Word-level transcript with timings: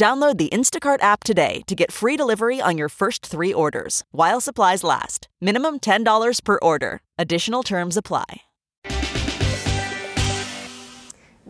Download 0.00 0.38
the 0.38 0.48
Instacart 0.48 1.02
app 1.02 1.24
today 1.24 1.60
to 1.66 1.74
get 1.74 1.92
free 1.92 2.16
delivery 2.16 2.58
on 2.58 2.78
your 2.78 2.88
first 2.88 3.26
three 3.26 3.52
orders 3.52 4.02
while 4.12 4.40
supplies 4.40 4.82
last. 4.82 5.28
Minimum 5.42 5.80
$10 5.80 6.42
per 6.42 6.58
order. 6.62 7.02
Additional 7.18 7.62
terms 7.62 7.98
apply. 7.98 8.24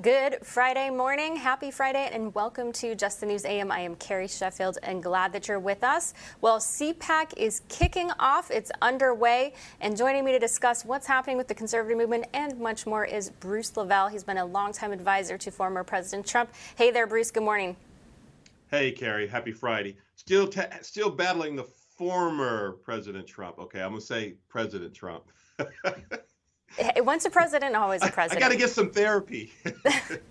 Good 0.03 0.39
Friday 0.43 0.91
morning. 0.91 1.37
Happy 1.37 1.71
Friday 1.71 2.11
and 2.13 2.35
welcome 2.35 2.73
to 2.73 2.97
Just 2.97 3.21
the 3.21 3.27
News 3.27 3.45
AM. 3.45 3.71
I 3.71 3.81
am 3.81 3.95
Carrie 3.95 4.27
Sheffield 4.27 4.79
and 4.83 5.01
glad 5.01 5.33
that 5.33 5.47
you're 5.47 5.61
with 5.61 5.85
us. 5.85 6.13
Well, 6.41 6.59
CPAC 6.59 7.35
is 7.37 7.61
kicking 7.69 8.11
off. 8.19 8.51
It's 8.51 8.73
underway. 8.83 9.53
And 9.81 9.97
joining 9.97 10.25
me 10.25 10.33
to 10.33 10.41
discuss 10.41 10.85
what's 10.85 11.07
happening 11.07 11.37
with 11.37 11.47
the 11.47 11.55
conservative 11.55 11.99
movement 11.99 12.25
and 12.35 12.59
much 12.59 12.85
more 12.85 13.05
is 13.05 13.31
Bruce 13.31 13.71
LeVell. 13.71 14.11
He's 14.11 14.25
been 14.25 14.39
a 14.39 14.45
longtime 14.45 14.91
advisor 14.91 15.39
to 15.39 15.53
former 15.53 15.85
President 15.85 16.27
Trump. 16.27 16.51
Hey 16.75 16.91
there, 16.91 17.07
Bruce. 17.07 17.31
Good 17.31 17.45
morning. 17.45 17.77
Hey, 18.71 18.93
Carrie. 18.93 19.27
Happy 19.27 19.51
Friday. 19.51 19.97
Still, 20.15 20.47
ta- 20.47 20.69
still 20.83 21.11
battling 21.11 21.57
the 21.57 21.65
former 21.65 22.79
President 22.85 23.27
Trump. 23.27 23.59
Okay, 23.59 23.81
I'm 23.81 23.91
gonna 23.91 24.01
say 24.01 24.37
President 24.49 24.95
Trump. 24.95 25.25
Once 26.99 27.25
a 27.25 27.31
president, 27.31 27.75
always 27.75 28.01
a 28.03 28.13
president. 28.13 28.43
I, 28.43 28.47
I 28.47 28.49
got 28.49 28.53
to 28.53 28.59
get 28.59 28.71
some 28.71 28.91
therapy. 28.91 29.53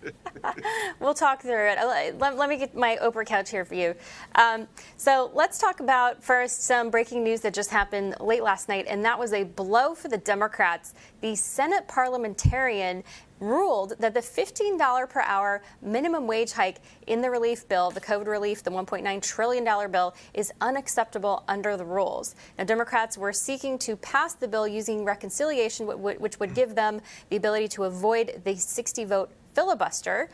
we'll 1.01 1.13
talk 1.13 1.41
through 1.41 1.69
it. 1.69 1.77
Let, 2.17 2.37
let, 2.37 2.49
me 2.49 2.55
get 2.55 2.73
my 2.75 2.97
Oprah 3.01 3.25
couch 3.25 3.49
here 3.49 3.65
for 3.65 3.75
you. 3.75 3.93
Um, 4.35 4.65
so 4.95 5.31
let's 5.33 5.59
talk 5.59 5.81
about 5.81 6.23
first 6.23 6.63
some 6.63 6.89
breaking 6.89 7.25
news 7.25 7.41
that 7.41 7.53
just 7.53 7.69
happened 7.71 8.15
late 8.21 8.41
last 8.41 8.69
night, 8.69 8.85
and 8.87 9.03
that 9.03 9.19
was 9.19 9.33
a 9.33 9.43
blow 9.43 9.93
for 9.93 10.07
the 10.07 10.17
Democrats. 10.17 10.93
The 11.19 11.35
Senate 11.35 11.89
parliamentarian 11.89 13.03
ruled 13.39 13.93
that 13.99 14.13
the 14.13 14.19
$15 14.19 15.09
per 15.09 15.21
hour 15.21 15.61
minimum 15.81 16.27
wage 16.27 16.51
hike 16.51 16.77
in 17.07 17.21
the 17.21 17.29
relief 17.29 17.67
bill, 17.67 17.91
the 17.91 18.01
COVID 18.01 18.27
relief, 18.27 18.63
the 18.63 18.71
$1.9 18.71 19.21
trillion 19.21 19.91
bill, 19.91 20.15
is 20.33 20.51
unacceptable 20.61 21.43
under 21.47 21.77
the 21.77 21.85
rules. 21.85 22.35
Now, 22.57 22.63
Democrats 22.63 23.17
were 23.17 23.33
seeking 23.33 23.77
to 23.79 23.95
pass 23.95 24.33
the 24.33 24.47
bill 24.47 24.67
using 24.67 25.05
reconciliation, 25.05 25.87
which 25.87 26.39
would 26.39 26.53
give 26.53 26.75
them 26.75 27.01
the 27.29 27.35
ability 27.35 27.67
to 27.69 27.83
avoid 27.85 28.41
the 28.43 28.55
60 28.55 29.05
vote 29.05 29.31
filibuster. 29.53 30.29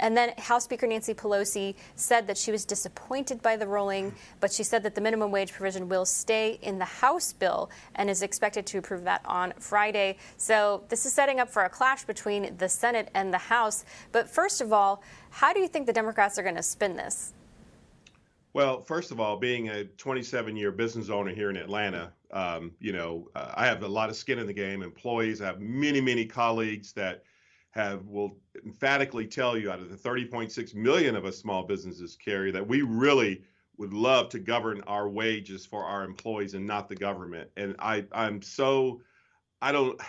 And 0.00 0.16
then 0.16 0.32
House 0.38 0.64
Speaker 0.64 0.86
Nancy 0.86 1.14
Pelosi 1.14 1.74
said 1.94 2.26
that 2.26 2.36
she 2.36 2.50
was 2.50 2.64
disappointed 2.64 3.40
by 3.42 3.56
the 3.56 3.66
ruling, 3.66 4.14
but 4.40 4.50
she 4.50 4.64
said 4.64 4.82
that 4.82 4.94
the 4.94 5.00
minimum 5.00 5.30
wage 5.30 5.52
provision 5.52 5.88
will 5.88 6.06
stay 6.06 6.58
in 6.62 6.78
the 6.78 6.84
House 6.84 7.32
bill 7.32 7.70
and 7.94 8.10
is 8.10 8.22
expected 8.22 8.66
to 8.66 8.78
approve 8.78 9.04
that 9.04 9.20
on 9.24 9.52
Friday. 9.58 10.16
So 10.38 10.84
this 10.88 11.06
is 11.06 11.12
setting 11.12 11.38
up 11.38 11.50
for 11.50 11.64
a 11.64 11.68
clash 11.68 12.04
between 12.04 12.56
the 12.56 12.68
Senate 12.68 13.10
and 13.14 13.32
the 13.32 13.38
House. 13.38 13.84
But 14.10 14.28
first 14.28 14.60
of 14.60 14.72
all, 14.72 15.02
how 15.28 15.52
do 15.52 15.60
you 15.60 15.68
think 15.68 15.86
the 15.86 15.92
Democrats 15.92 16.38
are 16.38 16.42
going 16.42 16.56
to 16.56 16.62
spin 16.62 16.96
this? 16.96 17.34
Well, 18.52 18.82
first 18.82 19.12
of 19.12 19.20
all, 19.20 19.36
being 19.36 19.68
a 19.68 19.84
27 19.84 20.56
year 20.56 20.72
business 20.72 21.08
owner 21.08 21.32
here 21.32 21.50
in 21.50 21.56
Atlanta, 21.56 22.12
um, 22.32 22.72
you 22.80 22.92
know, 22.92 23.28
uh, 23.36 23.52
I 23.54 23.66
have 23.66 23.82
a 23.82 23.88
lot 23.88 24.08
of 24.08 24.16
skin 24.16 24.38
in 24.38 24.46
the 24.46 24.52
game, 24.52 24.82
employees. 24.82 25.40
I 25.40 25.46
have 25.46 25.60
many, 25.60 26.00
many 26.00 26.24
colleagues 26.24 26.92
that 26.94 27.22
have 27.70 28.06
will 28.06 28.36
emphatically 28.64 29.26
tell 29.26 29.56
you 29.56 29.70
out 29.70 29.80
of 29.80 29.88
the 29.90 29.96
30.6 29.96 30.74
million 30.74 31.14
of 31.16 31.24
us 31.24 31.38
small 31.38 31.62
businesses 31.62 32.16
carry 32.16 32.50
that 32.50 32.66
we 32.66 32.82
really 32.82 33.42
would 33.78 33.94
love 33.94 34.28
to 34.28 34.38
govern 34.38 34.82
our 34.86 35.08
wages 35.08 35.64
for 35.64 35.84
our 35.84 36.04
employees 36.04 36.54
and 36.54 36.66
not 36.66 36.88
the 36.88 36.94
government. 36.94 37.48
And 37.56 37.76
I 37.78 38.04
I'm 38.12 38.42
so 38.42 39.00
I 39.62 39.72
don't 39.72 40.00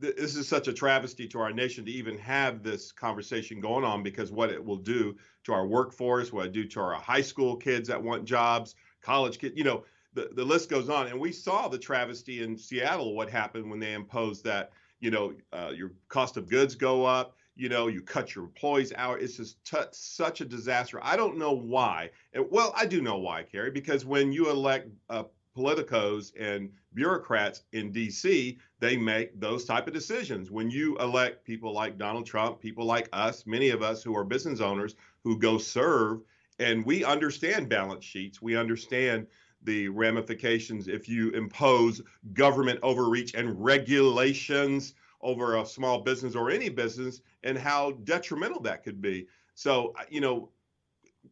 this 0.00 0.36
is 0.36 0.48
such 0.48 0.68
a 0.68 0.72
travesty 0.72 1.28
to 1.28 1.40
our 1.40 1.52
nation 1.52 1.84
to 1.84 1.90
even 1.92 2.18
have 2.18 2.62
this 2.62 2.92
conversation 2.92 3.60
going 3.60 3.84
on 3.84 4.02
because 4.02 4.32
what 4.32 4.50
it 4.50 4.64
will 4.64 4.76
do 4.76 5.16
to 5.44 5.52
our 5.52 5.66
workforce, 5.66 6.32
what 6.32 6.46
it 6.46 6.52
do 6.52 6.64
to 6.64 6.80
our 6.80 6.94
high 6.94 7.20
school 7.20 7.56
kids 7.56 7.88
that 7.88 8.02
want 8.02 8.24
jobs, 8.24 8.74
college 9.02 9.38
kids, 9.38 9.54
you 9.56 9.64
know, 9.64 9.84
the, 10.14 10.30
the 10.34 10.44
list 10.44 10.68
goes 10.68 10.88
on. 10.88 11.06
And 11.06 11.20
we 11.20 11.32
saw 11.32 11.68
the 11.68 11.78
travesty 11.78 12.42
in 12.42 12.56
Seattle, 12.56 13.14
what 13.14 13.30
happened 13.30 13.70
when 13.70 13.80
they 13.80 13.92
imposed 13.92 14.44
that 14.44 14.72
you 15.02 15.10
know, 15.10 15.34
uh, 15.52 15.72
your 15.74 15.92
cost 16.08 16.38
of 16.38 16.48
goods 16.48 16.74
go 16.74 17.04
up. 17.04 17.36
You 17.54 17.68
know, 17.68 17.88
you 17.88 18.00
cut 18.00 18.34
your 18.34 18.44
employees 18.44 18.94
out. 18.96 19.20
It's 19.20 19.36
just 19.36 19.62
t- 19.64 19.76
such 19.90 20.40
a 20.40 20.46
disaster. 20.46 20.98
I 21.02 21.16
don't 21.16 21.36
know 21.36 21.52
why. 21.52 22.10
And, 22.32 22.46
well, 22.50 22.72
I 22.74 22.86
do 22.86 23.02
know 23.02 23.18
why, 23.18 23.42
Carrie, 23.42 23.72
because 23.72 24.06
when 24.06 24.32
you 24.32 24.48
elect 24.48 24.88
uh, 25.10 25.24
politicos 25.54 26.32
and 26.40 26.70
bureaucrats 26.94 27.64
in 27.72 27.92
D.C., 27.92 28.58
they 28.78 28.96
make 28.96 29.38
those 29.38 29.66
type 29.66 29.86
of 29.86 29.92
decisions. 29.92 30.50
When 30.50 30.70
you 30.70 30.96
elect 30.98 31.44
people 31.44 31.74
like 31.74 31.98
Donald 31.98 32.24
Trump, 32.24 32.58
people 32.58 32.86
like 32.86 33.08
us, 33.12 33.44
many 33.44 33.68
of 33.68 33.82
us 33.82 34.02
who 34.02 34.16
are 34.16 34.24
business 34.24 34.60
owners 34.60 34.94
who 35.24 35.36
go 35.36 35.58
serve, 35.58 36.20
and 36.58 36.86
we 36.86 37.04
understand 37.04 37.68
balance 37.68 38.04
sheets. 38.04 38.40
We 38.40 38.56
understand 38.56 39.26
the 39.64 39.88
ramifications 39.88 40.88
if 40.88 41.08
you 41.08 41.30
impose 41.30 42.00
government 42.32 42.80
overreach 42.82 43.34
and 43.34 43.62
regulations 43.62 44.94
over 45.20 45.56
a 45.56 45.66
small 45.66 46.00
business 46.00 46.34
or 46.34 46.50
any 46.50 46.68
business 46.68 47.20
and 47.44 47.56
how 47.56 47.92
detrimental 48.04 48.60
that 48.60 48.82
could 48.82 49.00
be. 49.00 49.26
So, 49.54 49.94
you 50.10 50.20
know, 50.20 50.48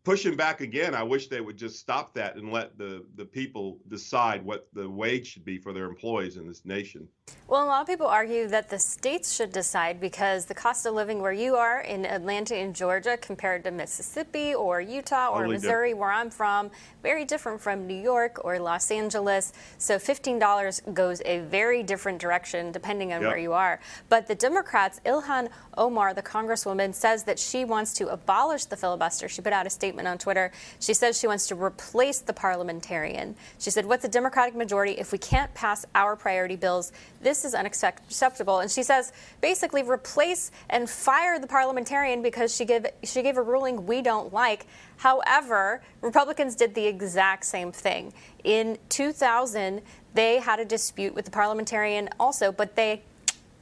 pushing 0.05 0.37
back 0.37 0.61
again, 0.61 0.95
I 0.95 1.03
wish 1.03 1.29
they 1.29 1.41
would 1.41 1.57
just 1.57 1.79
stop 1.79 2.15
that 2.15 2.37
and 2.37 2.53
let 2.53 2.79
the, 2.79 3.05
the 3.17 3.25
people 3.25 3.79
decide 3.89 4.45
what 4.45 4.69
the 4.73 4.89
wage 4.89 5.27
should 5.27 5.45
be 5.45 5.59
for 5.59 5.73
their 5.73 5.87
employees 5.87 6.37
in 6.37 6.47
this 6.47 6.65
nation. 6.65 7.09
Well, 7.47 7.65
a 7.65 7.67
lot 7.67 7.81
of 7.81 7.87
people 7.89 8.07
argue 8.07 8.47
that 8.49 8.71
the 8.71 8.79
states 8.79 9.33
should 9.33 9.53
decide 9.53 10.01
because 10.01 10.47
the 10.47 10.55
cost 10.55 10.87
of 10.87 10.95
living 10.95 11.21
where 11.21 11.33
you 11.33 11.57
are 11.57 11.81
in 11.81 12.07
Atlanta 12.07 12.57
in 12.57 12.73
Georgia 12.73 13.17
compared 13.17 13.65
to 13.65 13.73
Mississippi 13.73 14.55
or 14.55 14.81
Utah 14.81 15.31
or 15.31 15.39
totally 15.39 15.55
Missouri, 15.57 15.89
different. 15.89 16.01
where 16.01 16.13
I'm 16.13 16.31
from, 16.31 16.71
very 17.03 17.25
different 17.25 17.61
from 17.61 17.87
New 17.87 18.01
York 18.01 18.41
or 18.45 18.59
Los 18.61 18.91
Angeles. 18.91 19.53
So 19.79 19.97
$15 19.97 20.95
goes 20.95 21.23
a 21.25 21.41
very 21.41 21.83
different 21.83 22.21
direction 22.21 22.71
depending 22.71 23.13
on 23.13 23.23
yep. 23.23 23.31
where 23.31 23.39
you 23.39 23.53
are. 23.53 23.81
But 24.09 24.29
the 24.29 24.37
Democrats, 24.37 25.01
Ilhan 25.05 25.49
Omar, 25.77 26.15
the 26.15 26.23
congresswoman, 26.23 26.95
says 26.95 27.25
that 27.25 27.39
she 27.39 27.65
wants 27.65 27.93
to 27.95 28.09
abolish 28.09 28.67
the 28.67 28.77
filibuster. 28.77 29.29
She 29.29 29.43
put 29.43 29.53
out 29.53 29.67
a 29.67 29.71
statement 29.81 30.07
on 30.07 30.19
Twitter. 30.19 30.53
She 30.79 30.93
says 30.93 31.19
she 31.19 31.27
wants 31.27 31.47
to 31.47 31.55
replace 31.55 32.21
the 32.21 32.35
parliamentarian. 32.35 33.35
She 33.59 33.71
said, 33.71 33.87
What's 33.87 34.05
a 34.05 34.09
Democratic 34.09 34.55
majority 34.55 34.93
if 34.93 35.11
we 35.11 35.17
can't 35.17 35.53
pass 35.55 35.87
our 35.95 36.17
priority 36.17 36.57
bills? 36.57 36.93
This 37.23 37.47
is 37.47 37.55
unacceptable. 37.55 38.61
And 38.61 38.71
she 38.71 38.83
says, 38.83 39.13
basically, 39.41 39.83
replace 39.83 40.51
and 40.69 40.89
fire 40.89 41.39
the 41.39 41.47
parliamentarian 41.47 42.21
because 42.21 42.55
she 42.55 42.67
gave, 42.67 42.85
she 43.03 43.23
gave 43.23 43.39
a 43.39 43.43
ruling 43.43 43.87
we 43.87 44.03
don't 44.03 44.35
like. 44.35 44.67
However, 44.99 45.81
Republicans 46.03 46.55
did 46.57 46.75
the 46.75 46.87
exact 46.87 47.47
same 47.47 47.73
thing. 47.73 48.13
In 48.45 48.77
2000, 48.91 49.81
they 50.13 50.41
had 50.41 50.61
a 50.61 50.65
dispute 50.67 51.15
with 51.15 51.25
the 51.25 51.31
parliamentarian 51.31 52.11
also, 52.19 52.53
but 52.53 52.77
they 52.77 53.01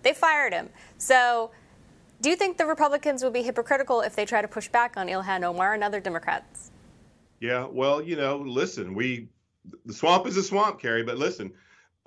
they 0.02 0.12
fired 0.12 0.52
him. 0.52 0.70
So 0.96 1.50
do 2.20 2.30
you 2.30 2.36
think 2.36 2.56
the 2.56 2.66
Republicans 2.66 3.22
would 3.22 3.32
be 3.32 3.42
hypocritical 3.42 4.00
if 4.00 4.16
they 4.16 4.24
try 4.24 4.42
to 4.42 4.48
push 4.48 4.68
back 4.68 4.96
on 4.96 5.06
Ilhan 5.06 5.44
Omar 5.44 5.74
and 5.74 5.84
other 5.84 6.00
Democrats? 6.00 6.70
Yeah, 7.40 7.66
well, 7.70 8.02
you 8.02 8.16
know, 8.16 8.38
listen, 8.38 8.94
we 8.94 9.28
the 9.84 9.92
swamp 9.92 10.26
is 10.26 10.36
a 10.36 10.42
swamp, 10.42 10.80
Carrie, 10.80 11.04
but 11.04 11.18
listen, 11.18 11.52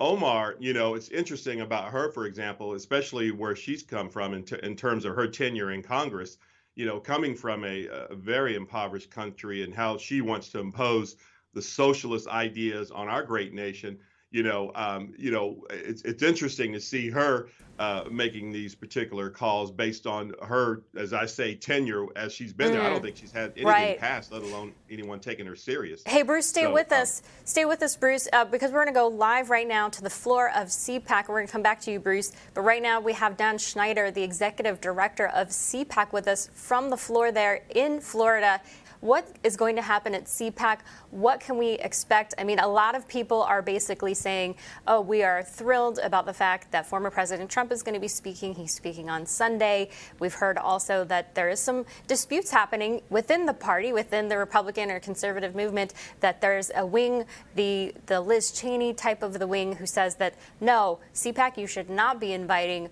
Omar, 0.00 0.56
you 0.58 0.72
know, 0.72 0.94
it's 0.94 1.08
interesting 1.08 1.60
about 1.60 1.92
her, 1.92 2.10
for 2.10 2.26
example, 2.26 2.74
especially 2.74 3.30
where 3.30 3.54
she's 3.54 3.82
come 3.82 4.08
from 4.08 4.34
in, 4.34 4.42
t- 4.42 4.58
in 4.62 4.74
terms 4.74 5.04
of 5.04 5.14
her 5.14 5.28
tenure 5.28 5.70
in 5.70 5.82
Congress, 5.82 6.38
you 6.74 6.84
know, 6.86 6.98
coming 6.98 7.36
from 7.36 7.64
a, 7.64 7.86
a 8.10 8.16
very 8.16 8.56
impoverished 8.56 9.10
country 9.10 9.62
and 9.62 9.72
how 9.72 9.96
she 9.96 10.20
wants 10.20 10.48
to 10.50 10.58
impose 10.58 11.16
the 11.54 11.62
socialist 11.62 12.26
ideas 12.28 12.90
on 12.90 13.08
our 13.08 13.22
great 13.22 13.54
nation 13.54 13.98
you 14.32 14.42
know, 14.42 14.72
um, 14.74 15.14
you 15.16 15.30
know, 15.30 15.64
it's 15.70 16.02
it's 16.02 16.22
interesting 16.22 16.72
to 16.72 16.80
see 16.80 17.10
her 17.10 17.48
uh, 17.78 18.04
making 18.10 18.52
these 18.52 18.74
particular 18.74 19.28
calls 19.28 19.70
based 19.70 20.06
on 20.06 20.32
her, 20.42 20.82
as 20.96 21.12
I 21.12 21.26
say, 21.26 21.54
tenure 21.54 22.06
as 22.16 22.32
she's 22.32 22.52
been 22.52 22.68
mm. 22.68 22.74
there. 22.74 22.82
I 22.82 22.90
don't 22.90 23.00
mm. 23.00 23.04
think 23.04 23.16
she's 23.16 23.32
had 23.32 23.52
anything 23.52 23.66
right. 23.66 23.98
passed, 23.98 24.30
let 24.30 24.42
alone 24.42 24.72
anyone 24.90 25.20
taking 25.20 25.46
her 25.46 25.56
serious. 25.56 26.02
Hey, 26.06 26.22
Bruce, 26.22 26.46
stay 26.46 26.62
so, 26.62 26.72
with 26.72 26.92
um, 26.92 27.02
us. 27.02 27.22
Stay 27.44 27.64
with 27.64 27.82
us, 27.82 27.96
Bruce, 27.96 28.28
uh, 28.32 28.44
because 28.44 28.70
we're 28.70 28.84
going 28.84 28.94
to 28.94 28.98
go 28.98 29.08
live 29.08 29.50
right 29.50 29.66
now 29.66 29.88
to 29.88 30.02
the 30.02 30.10
floor 30.10 30.50
of 30.54 30.68
CPAC. 30.68 31.28
We're 31.28 31.36
going 31.36 31.46
to 31.46 31.52
come 31.52 31.62
back 31.62 31.80
to 31.82 31.90
you, 31.90 31.98
Bruce. 31.98 32.32
But 32.54 32.62
right 32.62 32.82
now 32.82 33.00
we 33.00 33.14
have 33.14 33.36
Dan 33.36 33.58
Schneider, 33.58 34.10
the 34.10 34.22
executive 34.22 34.80
director 34.80 35.28
of 35.28 35.48
CPAC, 35.48 36.12
with 36.12 36.28
us 36.28 36.50
from 36.54 36.88
the 36.88 36.96
floor 36.96 37.32
there 37.32 37.64
in 37.74 38.00
Florida. 38.00 38.60
What 39.02 39.26
is 39.42 39.56
going 39.56 39.74
to 39.74 39.82
happen 39.82 40.14
at 40.14 40.26
CPAC? 40.26 40.78
What 41.10 41.40
can 41.40 41.58
we 41.58 41.72
expect? 41.72 42.34
I 42.38 42.44
mean, 42.44 42.60
a 42.60 42.68
lot 42.68 42.94
of 42.94 43.08
people 43.08 43.42
are 43.42 43.60
basically 43.60 44.14
saying, 44.14 44.54
oh, 44.86 45.00
we 45.00 45.24
are 45.24 45.42
thrilled 45.42 45.98
about 46.04 46.24
the 46.24 46.32
fact 46.32 46.70
that 46.70 46.86
former 46.86 47.10
President 47.10 47.50
Trump 47.50 47.72
is 47.72 47.82
going 47.82 47.94
to 47.94 48.00
be 48.00 48.06
speaking. 48.06 48.54
He's 48.54 48.72
speaking 48.72 49.10
on 49.10 49.26
Sunday. 49.26 49.90
We've 50.20 50.32
heard 50.32 50.56
also 50.56 51.02
that 51.06 51.34
there 51.34 51.48
is 51.48 51.58
some 51.58 51.84
disputes 52.06 52.52
happening 52.52 53.02
within 53.10 53.44
the 53.44 53.54
party, 53.54 53.92
within 53.92 54.28
the 54.28 54.38
Republican 54.38 54.88
or 54.88 55.00
conservative 55.00 55.56
movement, 55.56 55.94
that 56.20 56.40
there's 56.40 56.70
a 56.76 56.86
wing, 56.86 57.24
the, 57.56 57.92
the 58.06 58.20
Liz 58.20 58.52
Cheney 58.52 58.94
type 58.94 59.24
of 59.24 59.40
the 59.40 59.48
wing, 59.48 59.74
who 59.74 59.84
says 59.84 60.14
that 60.16 60.36
no, 60.60 61.00
CPAC, 61.12 61.56
you 61.56 61.66
should 61.66 61.90
not 61.90 62.20
be 62.20 62.32
inviting 62.32 62.88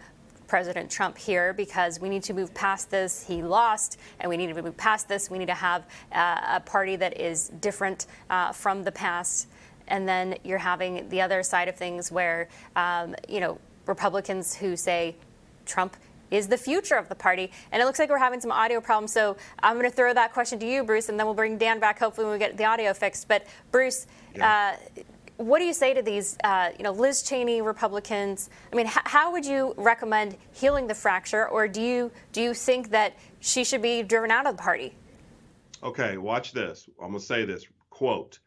President 0.50 0.90
Trump 0.90 1.16
here 1.16 1.52
because 1.52 2.00
we 2.00 2.08
need 2.08 2.24
to 2.24 2.34
move 2.34 2.52
past 2.54 2.90
this. 2.90 3.24
He 3.24 3.40
lost, 3.40 4.00
and 4.18 4.28
we 4.28 4.36
need 4.36 4.52
to 4.52 4.60
move 4.60 4.76
past 4.76 5.08
this. 5.08 5.30
We 5.30 5.38
need 5.38 5.46
to 5.46 5.54
have 5.54 5.84
uh, 6.10 6.56
a 6.56 6.60
party 6.60 6.96
that 6.96 7.20
is 7.20 7.50
different 7.60 8.06
uh, 8.30 8.50
from 8.50 8.82
the 8.82 8.90
past. 8.90 9.46
And 9.86 10.08
then 10.08 10.36
you're 10.42 10.58
having 10.58 11.08
the 11.08 11.20
other 11.20 11.44
side 11.44 11.68
of 11.68 11.76
things 11.76 12.10
where, 12.10 12.48
um, 12.74 13.14
you 13.28 13.38
know, 13.38 13.58
Republicans 13.86 14.56
who 14.56 14.76
say 14.76 15.14
Trump 15.66 15.96
is 16.32 16.48
the 16.48 16.58
future 16.58 16.96
of 16.96 17.08
the 17.08 17.14
party. 17.14 17.52
And 17.70 17.80
it 17.80 17.84
looks 17.84 18.00
like 18.00 18.10
we're 18.10 18.18
having 18.18 18.40
some 18.40 18.50
audio 18.50 18.80
problems. 18.80 19.12
So 19.12 19.36
I'm 19.62 19.76
going 19.78 19.88
to 19.88 19.94
throw 19.94 20.12
that 20.12 20.32
question 20.32 20.58
to 20.58 20.66
you, 20.66 20.82
Bruce, 20.82 21.08
and 21.08 21.16
then 21.16 21.26
we'll 21.26 21.34
bring 21.34 21.58
Dan 21.58 21.78
back 21.78 22.00
hopefully 22.00 22.24
when 22.24 22.32
we 22.32 22.40
get 22.40 22.56
the 22.56 22.64
audio 22.64 22.92
fixed. 22.92 23.28
But 23.28 23.46
Bruce, 23.70 24.08
yeah. 24.34 24.76
uh, 24.98 25.02
what 25.40 25.58
do 25.58 25.64
you 25.64 25.72
say 25.72 25.94
to 25.94 26.02
these, 26.02 26.36
uh, 26.44 26.70
you 26.76 26.84
know, 26.84 26.92
Liz 26.92 27.22
Cheney 27.22 27.62
Republicans? 27.62 28.50
I 28.70 28.76
mean, 28.76 28.86
h- 28.86 28.98
how 29.04 29.32
would 29.32 29.46
you 29.46 29.72
recommend 29.78 30.36
healing 30.52 30.86
the 30.86 30.94
fracture, 30.94 31.48
or 31.48 31.66
do 31.66 31.80
you 31.80 32.10
do 32.32 32.42
you 32.42 32.52
think 32.52 32.90
that 32.90 33.14
she 33.40 33.64
should 33.64 33.80
be 33.80 34.02
driven 34.02 34.30
out 34.30 34.46
of 34.46 34.56
the 34.56 34.62
party? 34.62 34.94
Okay, 35.82 36.18
watch 36.18 36.52
this. 36.52 36.88
I'm 37.00 37.08
gonna 37.08 37.20
say 37.20 37.46
this 37.46 37.66
quote: 37.88 38.38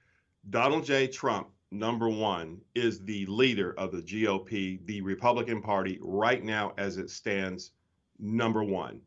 Donald 0.51 0.85
J. 0.85 1.07
Trump, 1.07 1.47
number 1.71 2.09
one, 2.09 2.61
is 2.75 3.03
the 3.03 3.25
leader 3.25 3.73
of 3.79 3.91
the 3.91 4.01
GOP, 4.01 4.85
the 4.85 5.01
Republican 5.01 5.63
Party, 5.63 5.97
right 5.99 6.43
now 6.43 6.73
as 6.77 6.97
it 6.97 7.09
stands. 7.09 7.71
Number 8.19 8.63
one, 8.63 9.01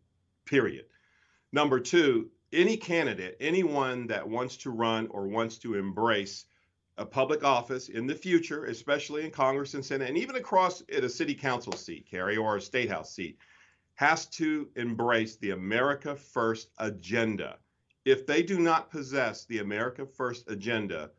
period. 0.44 0.86
Number 1.52 1.78
two, 1.78 2.30
any 2.52 2.76
candidate, 2.76 3.36
anyone 3.38 4.08
that 4.08 4.28
wants 4.28 4.56
to 4.58 4.70
run 4.70 5.06
or 5.12 5.28
wants 5.28 5.58
to 5.58 5.74
embrace 5.74 6.46
a 6.98 7.04
public 7.04 7.44
office 7.44 7.88
in 7.88 8.06
the 8.06 8.14
future, 8.14 8.64
especially 8.66 9.24
in 9.24 9.30
Congress 9.30 9.74
and 9.74 9.84
Senate, 9.84 10.08
and 10.08 10.18
even 10.18 10.36
across 10.36 10.82
at 10.92 11.04
a 11.04 11.08
city 11.08 11.34
council 11.34 11.72
seat, 11.72 12.06
Carrie, 12.10 12.36
or 12.36 12.56
a 12.56 12.60
state 12.60 12.88
house 12.88 13.14
seat, 13.14 13.38
has 13.94 14.26
to 14.26 14.68
embrace 14.76 15.36
the 15.36 15.50
America 15.50 16.16
First 16.16 16.70
agenda. 16.78 17.58
If 18.04 18.26
they 18.26 18.42
do 18.42 18.58
not 18.58 18.90
possess 18.90 19.44
the 19.44 19.58
America 19.58 20.06
First 20.06 20.50
agenda, 20.50 21.10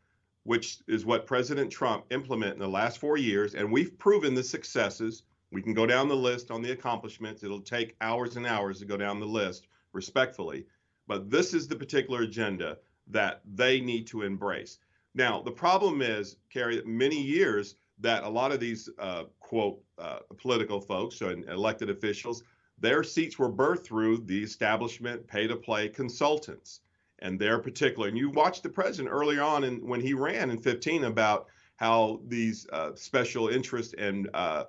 which 0.48 0.78
is 0.86 1.04
what 1.04 1.26
President 1.26 1.70
Trump 1.70 2.06
implemented 2.10 2.54
in 2.54 2.60
the 2.60 2.68
last 2.68 2.98
four 2.98 3.18
years, 3.18 3.54
and 3.54 3.70
we've 3.70 3.98
proven 3.98 4.32
the 4.32 4.42
successes. 4.42 5.24
We 5.50 5.60
can 5.60 5.74
go 5.74 5.84
down 5.84 6.08
the 6.08 6.16
list 6.16 6.50
on 6.50 6.62
the 6.62 6.72
accomplishments. 6.72 7.42
It'll 7.42 7.60
take 7.60 7.96
hours 8.00 8.36
and 8.36 8.46
hours 8.46 8.78
to 8.78 8.86
go 8.86 8.96
down 8.96 9.20
the 9.20 9.26
list, 9.26 9.66
respectfully. 9.92 10.64
But 11.06 11.30
this 11.30 11.52
is 11.52 11.68
the 11.68 11.76
particular 11.76 12.22
agenda 12.22 12.78
that 13.08 13.42
they 13.44 13.80
need 13.80 14.06
to 14.08 14.22
embrace. 14.22 14.78
Now, 15.18 15.42
the 15.42 15.50
problem 15.50 16.00
is, 16.00 16.36
Carrie, 16.48 16.80
many 16.86 17.20
years 17.20 17.74
that 17.98 18.22
a 18.22 18.28
lot 18.28 18.52
of 18.52 18.60
these 18.60 18.88
uh, 19.00 19.24
quote 19.40 19.82
uh, 19.98 20.20
political 20.36 20.80
folks 20.80 21.20
and 21.22 21.44
elected 21.48 21.90
officials, 21.90 22.44
their 22.78 23.02
seats 23.02 23.36
were 23.36 23.50
birthed 23.50 23.84
through 23.84 24.18
the 24.18 24.40
establishment 24.40 25.26
pay 25.26 25.48
to 25.48 25.56
play 25.56 25.88
consultants 25.88 26.82
and 27.18 27.36
their 27.36 27.58
particular. 27.58 28.06
And 28.06 28.16
you 28.16 28.30
watched 28.30 28.62
the 28.62 28.68
president 28.68 29.12
earlier 29.12 29.42
on 29.42 29.64
in, 29.64 29.84
when 29.84 30.00
he 30.00 30.14
ran 30.14 30.52
in 30.52 30.58
15 30.58 31.02
about 31.02 31.48
how 31.74 32.20
these 32.28 32.68
uh, 32.72 32.92
special 32.94 33.48
interest 33.48 33.94
and 33.94 34.30
uh, 34.34 34.66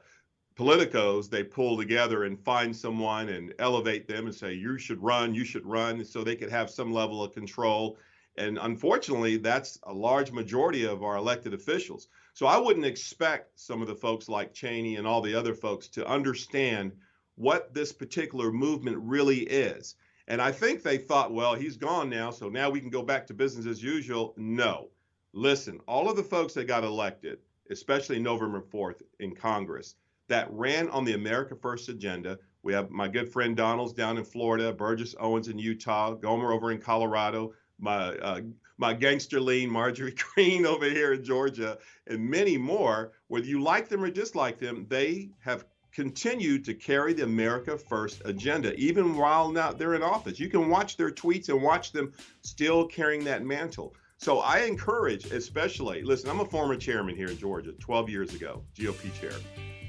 politicos 0.56 1.30
they 1.30 1.44
pull 1.44 1.78
together 1.78 2.24
and 2.24 2.44
find 2.44 2.76
someone 2.76 3.30
and 3.30 3.54
elevate 3.60 4.08
them 4.08 4.26
and 4.26 4.34
say 4.34 4.54
you 4.54 4.80
should 4.80 5.02
run, 5.04 5.36
you 5.36 5.46
should 5.46 5.68
run, 5.68 6.04
so 6.04 6.24
they 6.24 6.36
could 6.36 6.50
have 6.50 6.72
some 6.72 6.92
level 6.92 7.24
of 7.24 7.34
control 7.34 8.00
and 8.40 8.58
unfortunately, 8.58 9.36
that's 9.36 9.78
a 9.84 9.94
large 9.94 10.32
majority 10.32 10.86
of 10.86 11.04
our 11.04 11.18
elected 11.18 11.54
officials. 11.54 12.08
So 12.34 12.46
I 12.46 12.58
wouldn't 12.58 12.86
expect 12.86 13.60
some 13.60 13.82
of 13.82 13.90
the 13.90 13.96
folks 13.96 14.30
like 14.30 14.54
Cheney 14.54 14.96
and 14.96 15.06
all 15.06 15.22
the 15.22 15.36
other 15.36 15.54
folks 15.54 15.90
to 15.90 16.08
understand 16.08 16.94
what 17.36 17.74
this 17.74 17.92
particular 17.92 18.52
movement 18.52 18.98
really 19.02 19.40
is. 19.40 19.96
And 20.30 20.42
I 20.42 20.54
think 20.54 20.84
they 20.84 20.98
thought, 20.98 21.34
well, 21.34 21.54
he's 21.54 21.76
gone 21.76 22.10
now, 22.10 22.32
so 22.32 22.48
now 22.48 22.70
we 22.70 22.80
can 22.80 22.90
go 22.90 23.04
back 23.04 23.28
to 23.28 23.34
business 23.34 23.66
as 23.66 23.84
usual. 23.84 24.34
No. 24.38 24.90
Listen, 25.34 25.80
all 25.86 26.10
of 26.10 26.16
the 26.16 26.24
folks 26.24 26.54
that 26.54 26.66
got 26.66 26.86
elected, 26.86 27.40
especially 27.70 28.20
November 28.20 28.62
4th 28.62 29.02
in 29.20 29.36
Congress, 29.36 29.96
that 30.30 30.48
ran 30.52 30.90
on 30.92 31.04
the 31.04 31.14
America 31.14 31.56
First 31.56 31.90
agenda. 31.90 32.40
We 32.64 32.72
have 32.72 32.90
my 32.90 33.10
good 33.10 33.28
friend 33.28 33.58
Donalds 33.58 33.94
down 33.94 34.18
in 34.18 34.24
Florida, 34.24 34.72
Burgess 34.72 35.16
Owens 35.20 35.50
in 35.50 35.60
Utah, 35.60 36.14
Gomer 36.14 36.54
over 36.54 36.72
in 36.72 36.80
Colorado, 36.80 37.54
my 37.80 38.16
uh, 38.18 38.42
my 38.78 38.94
gangster 38.94 39.40
lean 39.42 39.70
Marjorie 39.70 40.16
Greene 40.34 40.66
over 40.66 40.90
here 40.90 41.14
in 41.14 41.24
Georgia, 41.24 41.78
and 42.08 42.30
many 42.30 42.58
more. 42.58 43.12
Whether 43.28 43.48
you 43.48 43.62
like 43.62 43.90
them 43.90 44.04
or 44.04 44.10
dislike 44.10 44.60
them, 44.60 44.86
they 44.90 45.30
have 45.40 45.66
continued 45.92 46.64
to 46.66 46.74
carry 46.74 47.14
the 47.14 47.24
America 47.24 47.78
First 47.78 48.22
agenda, 48.26 48.74
even 48.76 49.18
while 49.18 49.52
now 49.52 49.72
they're 49.72 49.96
in 49.96 50.04
office. 50.04 50.40
You 50.40 50.50
can 50.50 50.70
watch 50.70 50.98
their 50.98 51.12
tweets 51.12 51.50
and 51.50 51.62
watch 51.62 51.92
them 51.92 52.14
still 52.42 52.86
carrying 52.86 53.24
that 53.26 53.44
mantle. 53.44 53.96
So 54.18 54.40
I 54.40 54.60
encourage, 54.60 55.26
especially, 55.32 56.04
listen, 56.04 56.30
I'm 56.30 56.42
a 56.42 56.46
former 56.46 56.76
chairman 56.76 57.16
here 57.16 57.30
in 57.30 57.38
Georgia, 57.38 57.72
12 57.74 58.10
years 58.10 58.34
ago, 58.34 58.64
GOP 58.76 59.14
chair. 59.20 59.32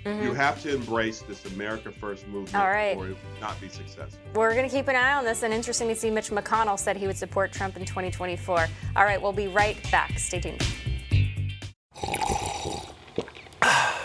Mm-hmm. 0.05 0.25
You 0.25 0.33
have 0.33 0.63
to 0.63 0.75
embrace 0.75 1.21
this 1.21 1.45
America 1.53 1.93
First 1.93 2.27
movement 2.27 2.55
All 2.55 2.69
right. 2.69 2.97
or 2.97 3.09
it 3.09 3.11
will 3.11 3.41
not 3.41 3.61
be 3.61 3.69
successful. 3.69 4.19
We're 4.35 4.55
going 4.55 4.69
to 4.69 4.75
keep 4.75 4.89
an 4.89 4.97
eye 4.97 5.13
on 5.13 5.25
this, 5.25 5.43
and 5.43 5.53
interesting 5.53 5.89
to 5.89 5.95
see 5.95 6.11
Mitch 6.11 6.31
McConnell 6.31 6.79
said 6.79 6.97
he 6.97 7.07
would 7.07 7.19
support 7.19 7.53
Trump 7.53 7.77
in 7.77 7.85
2024. 7.85 8.67
All 8.97 9.05
right, 9.05 9.21
we'll 9.21 9.33
be 9.33 9.49
right 9.49 9.77
back. 9.91 10.19
Stay 10.19 10.41
tuned. 10.41 10.67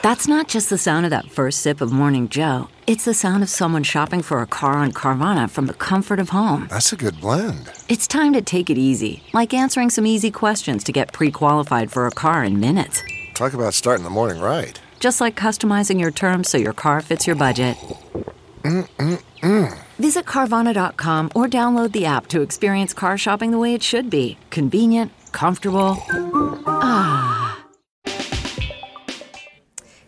That's 0.01 0.27
not 0.27 0.47
just 0.47 0.69
the 0.69 0.77
sound 0.77 1.06
of 1.06 1.09
that 1.09 1.31
first 1.31 1.62
sip 1.62 1.81
of 1.81 1.92
Morning 1.92 2.30
Joe. 2.30 2.68
It's 2.86 3.06
the 3.06 3.13
sound 3.13 3.41
of 3.41 3.50
someone 3.50 3.81
shopping 3.81 4.21
for 4.21 4.41
a 4.41 4.45
car 4.45 4.74
on 4.74 4.91
Carvana 4.91 5.50
from 5.50 5.65
the 5.65 5.74
comfort 5.74 6.19
of 6.19 6.30
home. 6.30 6.68
That's 6.69 6.94
a 6.94 6.95
good 6.95 7.19
blend. 7.19 7.71
It's 7.89 8.06
time 8.06 8.33
to 8.33 8.41
take 8.41 8.69
it 8.69 8.77
easy, 8.77 9.24
like 9.33 9.51
answering 9.53 9.89
some 9.89 10.06
easy 10.06 10.30
questions 10.30 10.83
to 10.83 10.91
get 10.91 11.12
pre 11.13 11.31
qualified 11.31 11.89
for 11.91 12.06
a 12.06 12.12
car 12.12 12.44
in 12.44 12.59
minutes. 12.59 13.01
Talk 13.33 13.53
about 13.53 13.74
starting 13.74 14.03
the 14.03 14.12
morning 14.12 14.41
right 14.41 14.79
just 14.99 15.21
like 15.21 15.35
customizing 15.35 15.99
your 15.99 16.11
terms 16.11 16.49
so 16.49 16.57
your 16.57 16.73
car 16.73 17.01
fits 17.01 17.27
your 17.27 17.35
budget. 17.35 17.77
Mm-mm-mm. 18.63 19.77
Visit 19.97 20.25
Carvana.com 20.25 21.31
or 21.35 21.47
download 21.47 21.91
the 21.91 22.05
app 22.05 22.27
to 22.27 22.41
experience 22.41 22.93
car 22.93 23.17
shopping 23.17 23.51
the 23.51 23.59
way 23.59 23.73
it 23.73 23.83
should 23.83 24.09
be 24.09 24.37
convenient, 24.49 25.11
comfortable. 25.31 25.97
Ah. 26.65 27.35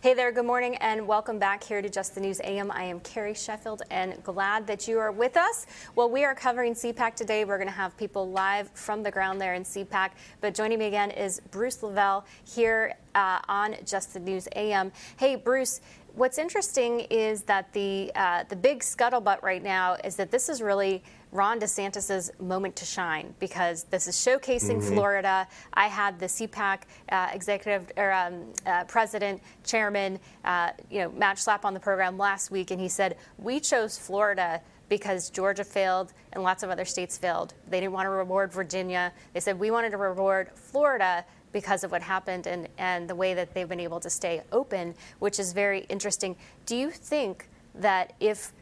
Hey 0.08 0.14
there, 0.14 0.32
good 0.32 0.46
morning, 0.46 0.76
and 0.78 1.06
welcome 1.06 1.38
back 1.38 1.62
here 1.62 1.82
to 1.82 1.90
Just 1.90 2.16
the 2.16 2.22
News 2.22 2.40
AM. 2.44 2.72
I 2.72 2.84
am 2.84 3.02
Carrie 3.02 3.34
Sheffield, 3.34 3.82
and 3.92 4.24
glad 4.24 4.66
that 4.68 4.88
you 4.88 5.00
are 5.00 5.12
with 5.12 5.36
us. 5.36 5.66
Well, 5.96 6.10
we 6.10 6.24
are 6.24 6.34
covering 6.34 6.76
CPAC 6.76 7.16
today. 7.16 7.44
We're 7.44 7.58
going 7.58 7.68
to 7.68 7.74
have 7.74 7.98
people 7.98 8.32
live 8.32 8.70
from 8.72 9.04
the 9.04 9.12
ground 9.12 9.42
there 9.42 9.56
in 9.56 9.64
CPAC. 9.64 10.12
But 10.40 10.54
joining 10.54 10.80
me 10.80 10.86
again 10.86 11.12
is 11.12 11.42
Bruce 11.52 11.80
LeVell 11.80 12.24
here 12.46 12.94
uh, 13.18 13.40
on 13.50 13.76
Just 13.84 14.14
the 14.14 14.20
News 14.20 14.48
AM. 14.56 14.92
Hey, 15.18 15.36
Bruce. 15.36 15.82
What's 16.14 16.40
interesting 16.40 17.02
is 17.12 17.44
that 17.44 17.72
the 17.74 18.12
uh, 18.16 18.44
the 18.50 18.56
big 18.56 18.80
scuttlebutt 18.80 19.44
right 19.44 19.62
now 19.62 19.98
is 20.04 20.16
that 20.16 20.32
this 20.32 20.50
is 20.50 20.64
really 20.64 21.04
Ron 21.32 21.60
DeSantis's 21.60 22.32
moment 22.40 22.76
to 22.78 22.86
shine 22.86 23.36
because 23.40 23.84
this 23.84 24.08
is 24.08 24.16
showcasing 24.16 24.78
mm-hmm. 24.78 24.94
Florida. 24.94 25.48
I 25.74 25.88
had 25.88 26.18
the 26.20 26.26
CPAC 26.26 26.80
uh, 27.10 27.30
executive 27.34 27.92
or 27.98 28.12
um, 28.14 28.46
uh, 28.66 28.86
president, 28.86 29.44
chairman, 29.64 30.20
uh, 30.44 30.72
you 30.90 31.02
know, 31.02 31.12
Matt 31.12 31.38
Schlapp 31.38 31.66
on 31.66 31.76
the 31.76 31.80
program 31.80 32.18
last 32.18 32.50
week, 32.50 32.72
and 32.72 32.82
he 32.82 32.90
said 32.90 33.18
we 33.38 33.60
chose 33.60 33.96
Florida 33.96 34.62
because 34.90 35.30
Georgia 35.30 35.64
failed 35.64 36.14
and 36.34 36.42
lots 36.42 36.64
of 36.64 36.70
other 36.70 36.86
states 36.86 37.18
failed. 37.18 37.54
They 37.70 37.80
didn't 37.80 37.94
want 37.94 38.06
to 38.06 38.10
reward 38.10 38.52
Virginia. 38.52 39.12
They 39.34 39.40
said 39.40 39.60
we 39.60 39.70
wanted 39.70 39.92
to 39.92 39.98
reward 39.98 40.50
Florida 40.56 41.26
because 41.58 41.84
of 41.84 41.90
what 41.92 42.04
happened 42.04 42.46
and, 42.46 42.70
and 42.78 43.10
the 43.10 43.16
way 43.16 43.34
that 43.34 43.56
they've 43.56 43.68
been 43.68 43.80
able 43.80 44.00
to 44.00 44.12
stay 44.12 44.44
open, 44.52 44.94
which 45.18 45.40
is 45.40 45.54
very 45.54 45.80
interesting. 45.90 46.36
Do 46.68 46.76
you 46.76 46.92
think 46.92 47.50
that 47.74 48.14
if 48.20 48.54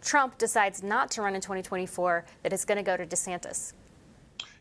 Trump 0.00 0.38
decides 0.38 0.84
not 0.84 1.10
to 1.12 1.22
run 1.22 1.34
in 1.34 1.40
2024, 1.40 2.24
that 2.44 2.52
it's 2.52 2.64
going 2.64 2.76
to 2.76 2.84
go 2.84 2.96
to 2.96 3.04
DeSantis. 3.04 3.72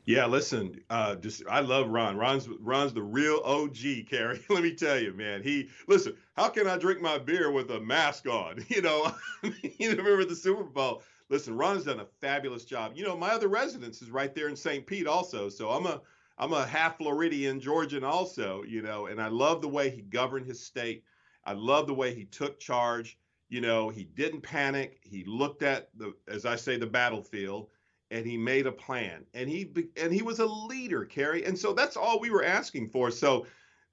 Yeah, 0.06 0.26
listen, 0.26 0.82
uh, 0.90 1.16
just 1.16 1.44
I 1.48 1.60
love 1.60 1.88
Ron. 1.90 2.18
Ron's 2.18 2.50
Ron's 2.62 2.94
the 2.94 3.04
real 3.04 3.42
OG, 3.46 4.08
Carrie. 4.10 4.44
Let 4.50 4.64
me 4.64 4.74
tell 4.74 5.00
you, 5.00 5.14
man. 5.14 5.44
He 5.44 5.70
listen. 5.88 6.16
How 6.36 6.50
can 6.50 6.68
I 6.68 6.78
drink 6.78 7.00
my 7.00 7.20
beer 7.20 7.52
with 7.52 7.70
a 7.70 7.80
mask 7.80 8.28
on? 8.28 8.66
You 8.70 8.82
know, 8.82 9.14
you 9.62 9.92
remember 9.92 10.26
the 10.26 10.36
Super 10.36 10.64
Bowl? 10.64 11.04
listen, 11.30 11.58
Ron's 11.58 11.86
done 11.86 12.00
a 12.00 12.06
fabulous 12.22 12.64
job. 12.64 12.94
You 12.96 13.04
know, 13.04 13.18
my 13.18 13.32
other 13.32 13.48
residence 13.48 14.02
is 14.02 14.12
right 14.12 14.36
there 14.36 14.50
in 14.50 14.56
St. 14.56 14.86
Pete 14.86 15.08
also. 15.08 15.50
So 15.50 15.70
I'm 15.70 15.88
a 15.88 16.00
I'm 16.38 16.54
a 16.54 16.66
half 16.66 16.98
Floridian 16.98 17.60
Georgian 17.60 18.04
also, 18.04 18.64
you 18.64 18.82
know, 18.82 19.06
and 19.06 19.22
I 19.22 19.28
love 19.28 19.62
the 19.62 19.68
way 19.68 19.90
he 19.90 20.02
governed 20.02 20.46
his 20.46 20.66
state. 20.66 21.04
I 21.46 21.54
love 21.54 21.88
the 21.88 21.94
way 21.94 22.14
he 22.14 22.26
took 22.26 22.60
charge. 22.60 23.18
You 23.50 23.62
know, 23.62 23.90
he 23.90 24.04
didn't 24.04 24.42
panic. 24.42 25.00
He 25.02 25.24
looked 25.26 25.62
at 25.62 25.90
the, 25.96 26.14
as 26.28 26.46
I 26.46 26.56
say, 26.56 26.78
the 26.78 26.88
battlefield, 26.88 27.68
and 28.10 28.26
he 28.26 28.38
made 28.38 28.66
a 28.66 28.72
plan. 28.72 29.26
And 29.34 29.48
he 29.48 29.72
and 30.02 30.12
he 30.12 30.24
was 30.24 30.40
a 30.40 30.46
leader, 30.46 31.06
Carrie. 31.06 31.46
And 31.46 31.58
so 31.58 31.74
that's 31.74 31.98
all 31.98 32.20
we 32.20 32.32
were 32.32 32.44
asking 32.44 32.90
for. 32.90 33.12
So, 33.12 33.46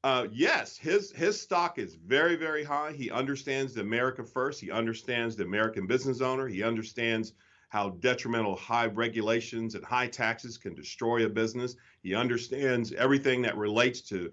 uh, 0.03 0.29
yes, 0.33 0.79
his 0.79 1.11
his 1.13 1.39
stock 1.39 1.79
is 1.79 1.95
very 1.95 2.37
very 2.37 2.65
high. 2.65 2.93
He 2.93 3.11
understands 3.11 3.75
the 3.75 3.83
America 3.83 4.25
first. 4.25 4.61
He 4.61 4.71
understands 4.71 5.37
the 5.37 5.45
American 5.45 5.87
business 5.87 6.23
owner. 6.23 6.49
He 6.49 6.63
understands 6.63 7.35
how 7.71 7.91
detrimental 8.01 8.57
high 8.57 8.87
regulations 8.87 9.75
and 9.75 9.85
high 9.85 10.09
taxes 10.09 10.59
can 10.59 10.75
destroy 10.75 11.25
a 11.25 11.29
business. 11.29 11.77
He 12.03 12.15
understands 12.15 12.93
everything 12.93 13.41
that 13.43 13.57
relates 13.57 14.01
to 14.03 14.31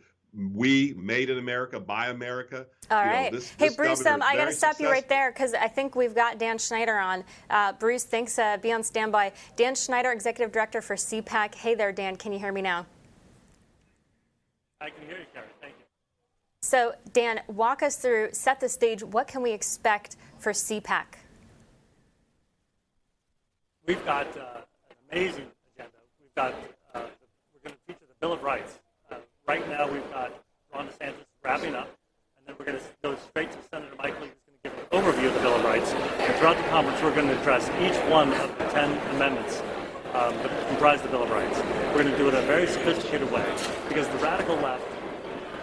we 0.53 0.94
made 0.98 1.29
in 1.29 1.38
America, 1.38 1.79
by 1.79 2.08
America. 2.08 2.65
All 2.91 3.03
you 3.03 3.10
right. 3.10 3.32
Know, 3.32 3.39
this, 3.39 3.53
hey, 3.58 3.70
Bruce, 3.70 4.06
um, 4.06 4.22
I 4.22 4.36
got 4.36 4.46
to 4.46 4.51
stop 4.51 4.72
successful. 4.72 4.86
you 4.86 4.91
right 4.91 5.08
there 5.08 5.32
because 5.32 5.53
I 5.53 5.67
think 5.67 5.96
we've 5.96 6.13
got 6.13 6.38
Dan 6.38 6.58
Schneider 6.58 6.98
on. 7.00 7.24
Uh, 7.50 7.74
Bruce, 7.74 8.03
thanks. 8.03 8.38
Uh, 8.38 8.58
be 8.58 8.72
on 8.72 8.84
standby. 8.84 9.32
Dan 9.56 9.74
Schneider, 9.74 10.12
Executive 10.12 10.51
Director 10.51 10.82
for 10.82 10.96
CPAC. 10.96 11.56
Hey 11.56 11.75
there, 11.75 11.91
Dan. 11.91 12.17
Can 12.17 12.34
you 12.34 12.39
hear 12.39 12.51
me 12.51 12.62
now? 12.62 12.86
I 14.82 14.89
can 14.89 15.08
hear 15.08 15.17
you, 15.17 15.25
Karen. 15.34 15.50
Thank 15.62 15.74
you. 15.79 15.86
So, 16.62 16.94
Dan, 17.13 17.41
walk 17.48 17.82
us 17.82 17.96
through, 17.96 18.29
set 18.34 18.60
the 18.60 18.70
stage. 18.70 19.03
What 19.03 19.27
can 19.27 19.41
we 19.41 19.51
expect 19.51 20.17
for 20.38 20.51
CPAC? 20.51 21.06
We've 23.88 24.06
got 24.06 24.27
uh, 24.38 24.41
an 24.89 24.96
amazing 25.13 25.48
agenda. 25.74 25.96
We've 26.20 26.36
got, 26.36 26.53
uh, 26.94 27.03
we're 27.53 27.70
going 27.70 27.77
to 27.77 27.88
feature 27.88 28.06
the 28.06 28.15
Bill 28.20 28.34
of 28.34 28.44
Rights. 28.44 28.79
Uh, 29.10 29.15
right 29.48 29.65
now, 29.70 29.89
we've 29.89 30.12
got 30.12 30.34
Ron 30.74 30.89
DeSantis 30.89 31.24
wrapping 31.41 31.74
up, 31.74 31.88
and 32.38 32.46
then 32.46 32.56
we're 32.60 32.65
going 32.65 32.77
to 32.77 32.84
go 33.01 33.15
straight 33.15 33.50
to 33.53 33.58
Senator 33.72 33.96
Mike 33.98 34.20
Lee, 34.20 34.27
who's 34.27 34.60
going 34.62 34.75
to 34.75 34.91
give 34.91 34.91
an 34.91 35.13
overview 35.13 35.27
of 35.29 35.36
the 35.36 35.39
Bill 35.39 35.56
of 35.56 35.63
Rights. 35.63 35.94
And 35.94 36.36
throughout 36.36 36.58
the 36.58 36.67
conference, 36.67 37.01
we're 37.01 37.15
going 37.15 37.29
to 37.29 37.39
address 37.39 37.70
each 37.79 37.96
one 38.12 38.34
of 38.34 38.58
the 38.58 38.65
10 38.65 39.15
amendments 39.15 39.62
um, 40.13 40.36
that 40.44 40.67
comprise 40.67 41.01
the 41.01 41.08
Bill 41.08 41.24
of 41.24 41.29
Rights. 41.29 41.58
We're 41.96 42.03
going 42.03 42.12
to 42.12 42.17
do 42.17 42.27
it 42.27 42.34
in 42.34 42.44
a 42.44 42.46
very 42.46 42.67
sophisticated 42.67 43.32
way 43.32 43.46
because 43.88 44.10
the 44.10 44.17
radical 44.17 44.58
left 44.58 44.84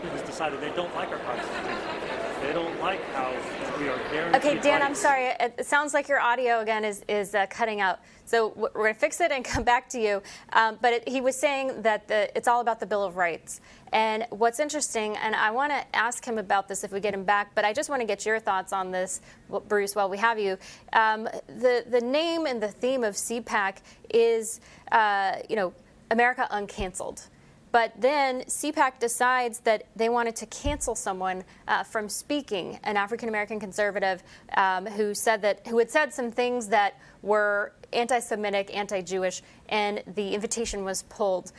has 0.03 0.23
decided 0.23 0.63
they 0.63 0.73
don't 0.75 0.95
like 0.95 1.11
our 1.11 1.19
Constitution. 1.19 2.04
They 2.45 2.53
don't 2.53 2.79
like 2.79 3.03
how 3.13 3.33
we 3.79 3.89
are 3.89 3.99
guaranteed. 4.13 4.43
Okay, 4.43 4.61
Dan, 4.61 4.81
rights. 4.81 4.85
I'm 4.85 4.95
sorry. 4.95 5.33
It 5.41 5.65
sounds 5.65 5.95
like 5.95 6.09
your 6.09 6.21
audio 6.21 6.61
again 6.61 6.85
is 6.85 7.03
is 7.09 7.35
uh, 7.35 7.47
cutting 7.47 7.81
out. 7.81 8.01
So 8.27 8.53
we're 8.55 8.71
going 8.71 8.93
to 8.93 9.01
fix 9.01 9.21
it 9.23 9.33
and 9.33 9.43
come 9.55 9.65
back 9.65 9.89
to 9.91 9.99
you. 9.99 10.23
Um, 10.53 10.77
but 10.83 10.93
it, 10.93 11.09
he 11.09 11.23
was 11.23 11.37
saying 11.37 11.81
that 11.83 12.07
the, 12.07 12.37
it's 12.37 12.47
all 12.47 12.61
about 12.61 12.81
the 12.81 12.87
Bill 12.87 13.03
of 13.03 13.17
Rights. 13.17 13.63
And 13.95 14.27
what's 14.29 14.61
interesting, 14.61 15.17
and 15.17 15.35
I 15.35 15.53
want 15.53 15.73
to 15.73 15.97
ask 15.97 16.23
him 16.23 16.37
about 16.37 16.69
this 16.69 16.85
if 16.85 16.93
we 16.93 17.01
get 17.01 17.15
him 17.15 17.25
back, 17.25 17.55
but 17.55 17.65
I 17.65 17.73
just 17.73 17.89
want 17.89 18.01
to 18.01 18.07
get 18.07 18.27
your 18.27 18.41
thoughts 18.41 18.75
on 18.75 18.91
this, 18.91 19.23
Bruce, 19.69 19.95
while 19.95 20.11
we 20.11 20.19
have 20.19 20.39
you. 20.39 20.59
Um, 20.93 21.25
the 21.47 21.85
the 21.89 22.01
name 22.01 22.45
and 22.45 22.63
the 22.63 22.69
theme 22.69 23.05
of 23.05 23.15
CPAC 23.15 23.77
is, 24.13 24.61
uh, 24.93 25.37
you 25.49 25.57
know, 25.57 25.73
America 26.11 26.47
Uncanceled. 26.51 27.29
But 27.75 27.93
then 28.01 28.43
CPAC 28.43 29.01
decides 29.01 29.59
that 29.65 29.87
they 29.97 30.09
wanted 30.09 30.37
to 30.37 30.47
cancel 30.47 30.95
someone 30.95 31.43
uh, 31.67 31.83
from 31.83 32.09
speaking, 32.09 32.79
an 32.85 32.97
African 32.97 33.29
American 33.29 33.59
conservative 33.59 34.23
um, 34.57 34.87
who 34.87 35.13
said 35.13 35.43
that 35.43 35.67
who 35.67 35.79
had 35.79 35.91
said 35.91 36.15
some 36.15 36.31
things 36.31 36.69
that 36.69 37.01
were 37.23 37.73
anti-Semitic, 37.93 38.73
anti-Jewish, 38.73 39.43
and 39.71 40.05
the 40.15 40.35
invitation 40.35 40.85
was 40.85 41.03
pulled. 41.03 41.51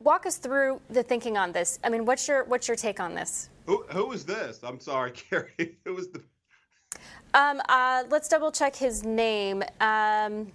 Walk 0.00 0.26
us 0.26 0.36
through 0.36 0.82
the 0.90 1.02
thinking 1.02 1.38
on 1.38 1.52
this. 1.52 1.78
I 1.82 1.88
mean, 1.88 2.04
what's 2.04 2.28
your 2.28 2.44
what's 2.44 2.68
your 2.68 2.76
take 2.76 3.00
on 3.00 3.14
this? 3.14 3.48
Who 3.64 3.86
who 3.88 4.08
was 4.08 4.26
this? 4.26 4.60
I'm 4.62 4.80
sorry, 4.80 5.12
Carrie. 5.30 5.78
Who 5.86 5.94
was 5.94 6.08
the? 6.08 6.22
Um, 7.32 7.62
uh, 7.70 8.04
let's 8.10 8.28
double 8.28 8.52
check 8.52 8.76
his 8.76 9.02
name. 9.02 9.64
Um, 9.80 10.52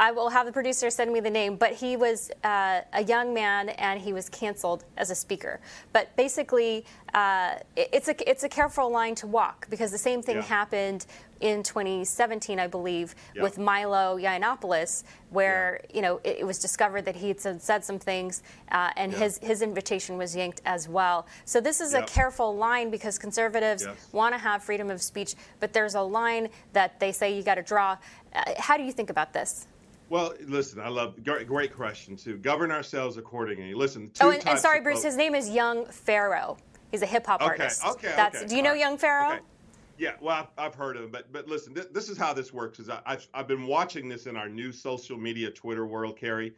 I 0.00 0.12
will 0.12 0.30
have 0.30 0.46
the 0.46 0.52
producer 0.52 0.88
send 0.88 1.12
me 1.12 1.20
the 1.20 1.30
name, 1.30 1.56
but 1.56 1.74
he 1.74 1.94
was 1.94 2.30
uh, 2.42 2.80
a 2.94 3.04
young 3.04 3.34
man 3.34 3.68
and 3.68 4.00
he 4.00 4.14
was 4.14 4.30
canceled 4.30 4.84
as 4.96 5.10
a 5.10 5.14
speaker. 5.14 5.60
But 5.92 6.16
basically, 6.16 6.86
uh, 7.12 7.56
it's 7.76 8.08
a 8.08 8.28
it's 8.28 8.42
a 8.42 8.48
careful 8.48 8.90
line 8.90 9.14
to 9.16 9.26
walk 9.26 9.68
because 9.68 9.90
the 9.90 9.98
same 9.98 10.22
thing 10.22 10.36
yeah. 10.36 10.42
happened 10.42 11.04
in 11.40 11.62
2017, 11.62 12.58
I 12.58 12.66
believe, 12.66 13.14
yeah. 13.34 13.42
with 13.42 13.58
Milo 13.58 14.16
Yiannopoulos, 14.18 15.04
where 15.28 15.80
yeah. 15.90 15.96
you 15.96 16.02
know 16.02 16.20
it, 16.24 16.38
it, 16.40 16.46
was 16.46 16.58
discovered 16.58 17.04
that 17.04 17.16
he 17.16 17.28
had 17.28 17.60
said 17.60 17.84
some 17.84 17.98
things, 17.98 18.42
uh, 18.72 18.90
and 18.96 19.12
his 19.12 19.36
his 19.42 19.60
invitation 19.60 20.16
was 20.16 20.34
yanked 20.34 20.62
as 20.64 20.88
well. 20.88 21.26
So 21.44 21.60
this 21.60 21.78
is 21.82 21.92
a 21.92 22.02
careful 22.04 22.56
line 22.56 22.90
because 22.90 23.18
conservatives 23.18 23.84
yes. 23.84 24.08
want 24.12 24.34
to 24.34 24.38
have 24.38 24.64
freedom 24.64 24.88
of 24.88 25.02
speech, 25.02 25.34
but 25.58 25.74
there's 25.74 25.94
a 25.94 26.00
line 26.00 26.48
that 26.72 26.98
they 27.00 27.12
say 27.12 27.36
you 27.36 27.42
got 27.42 27.56
to 27.56 27.62
draw. 27.62 27.98
Uh, 28.34 28.54
how 28.56 28.78
do 28.78 28.82
you 28.82 28.92
think 28.92 29.10
about 29.10 29.34
this? 29.34 29.66
Well, 30.10 30.34
listen, 30.44 30.80
I 30.80 30.88
love 30.88 31.22
great, 31.24 31.46
great 31.46 31.72
question 31.72 32.16
too. 32.16 32.36
Govern 32.36 32.72
ourselves 32.72 33.16
accordingly. 33.16 33.72
Listen. 33.74 34.10
oh, 34.20 34.30
and, 34.30 34.46
and 34.46 34.58
sorry, 34.58 34.80
Bruce. 34.80 34.96
Folks. 34.96 35.04
His 35.04 35.16
name 35.16 35.36
is 35.36 35.48
Young 35.48 35.86
Pharaoh. 35.86 36.58
He's 36.90 37.02
a 37.02 37.06
hip 37.06 37.24
hop 37.24 37.40
okay, 37.40 37.50
artist. 37.50 37.84
Okay. 37.86 38.12
That's, 38.16 38.38
okay. 38.38 38.46
Do 38.48 38.56
you 38.56 38.62
know 38.62 38.70
right. 38.70 38.80
Young 38.80 38.98
Pharaoh? 38.98 39.34
Okay. 39.34 39.40
Yeah, 39.98 40.14
well, 40.20 40.48
I've, 40.58 40.66
I've, 40.66 40.74
heard 40.74 40.96
of 40.96 41.04
him, 41.04 41.10
but 41.10 41.30
but 41.30 41.46
listen, 41.46 41.74
th- 41.74 41.88
this 41.92 42.08
is 42.08 42.18
how 42.18 42.32
this 42.32 42.52
works. 42.52 42.80
Is 42.80 42.88
I, 42.88 43.00
have 43.06 43.26
I've 43.34 43.46
been 43.46 43.66
watching 43.66 44.08
this 44.08 44.26
in 44.26 44.36
our 44.36 44.48
new 44.48 44.72
social 44.72 45.16
media 45.16 45.50
Twitter 45.50 45.86
world, 45.86 46.18
Carrie. 46.18 46.54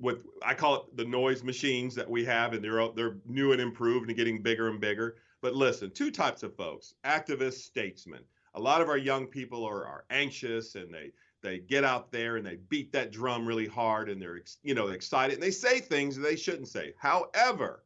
With 0.00 0.26
I 0.44 0.54
call 0.54 0.76
it 0.76 0.96
the 0.96 1.04
noise 1.04 1.44
machines 1.44 1.94
that 1.94 2.08
we 2.08 2.24
have, 2.24 2.52
and 2.52 2.64
they're 2.64 2.88
they're 2.96 3.18
new 3.26 3.52
and 3.52 3.60
improved 3.60 4.08
and 4.08 4.16
getting 4.16 4.42
bigger 4.42 4.68
and 4.68 4.80
bigger. 4.80 5.16
But 5.40 5.54
listen, 5.54 5.90
two 5.90 6.10
types 6.10 6.42
of 6.42 6.56
folks: 6.56 6.94
activists, 7.04 7.60
statesmen. 7.60 8.22
A 8.54 8.60
lot 8.60 8.80
of 8.80 8.88
our 8.88 8.96
young 8.96 9.26
people 9.26 9.64
are 9.64 9.84
are 9.84 10.04
anxious 10.10 10.74
and 10.74 10.92
they 10.92 11.12
they 11.42 11.58
get 11.58 11.84
out 11.84 12.10
there 12.10 12.36
and 12.36 12.46
they 12.46 12.56
beat 12.68 12.92
that 12.92 13.12
drum 13.12 13.46
really 13.46 13.66
hard 13.66 14.08
and 14.08 14.20
they're 14.20 14.40
you 14.62 14.74
know 14.74 14.88
excited 14.88 15.34
and 15.34 15.42
they 15.42 15.50
say 15.50 15.80
things 15.80 16.16
they 16.16 16.36
shouldn't 16.36 16.68
say. 16.68 16.94
However 16.98 17.84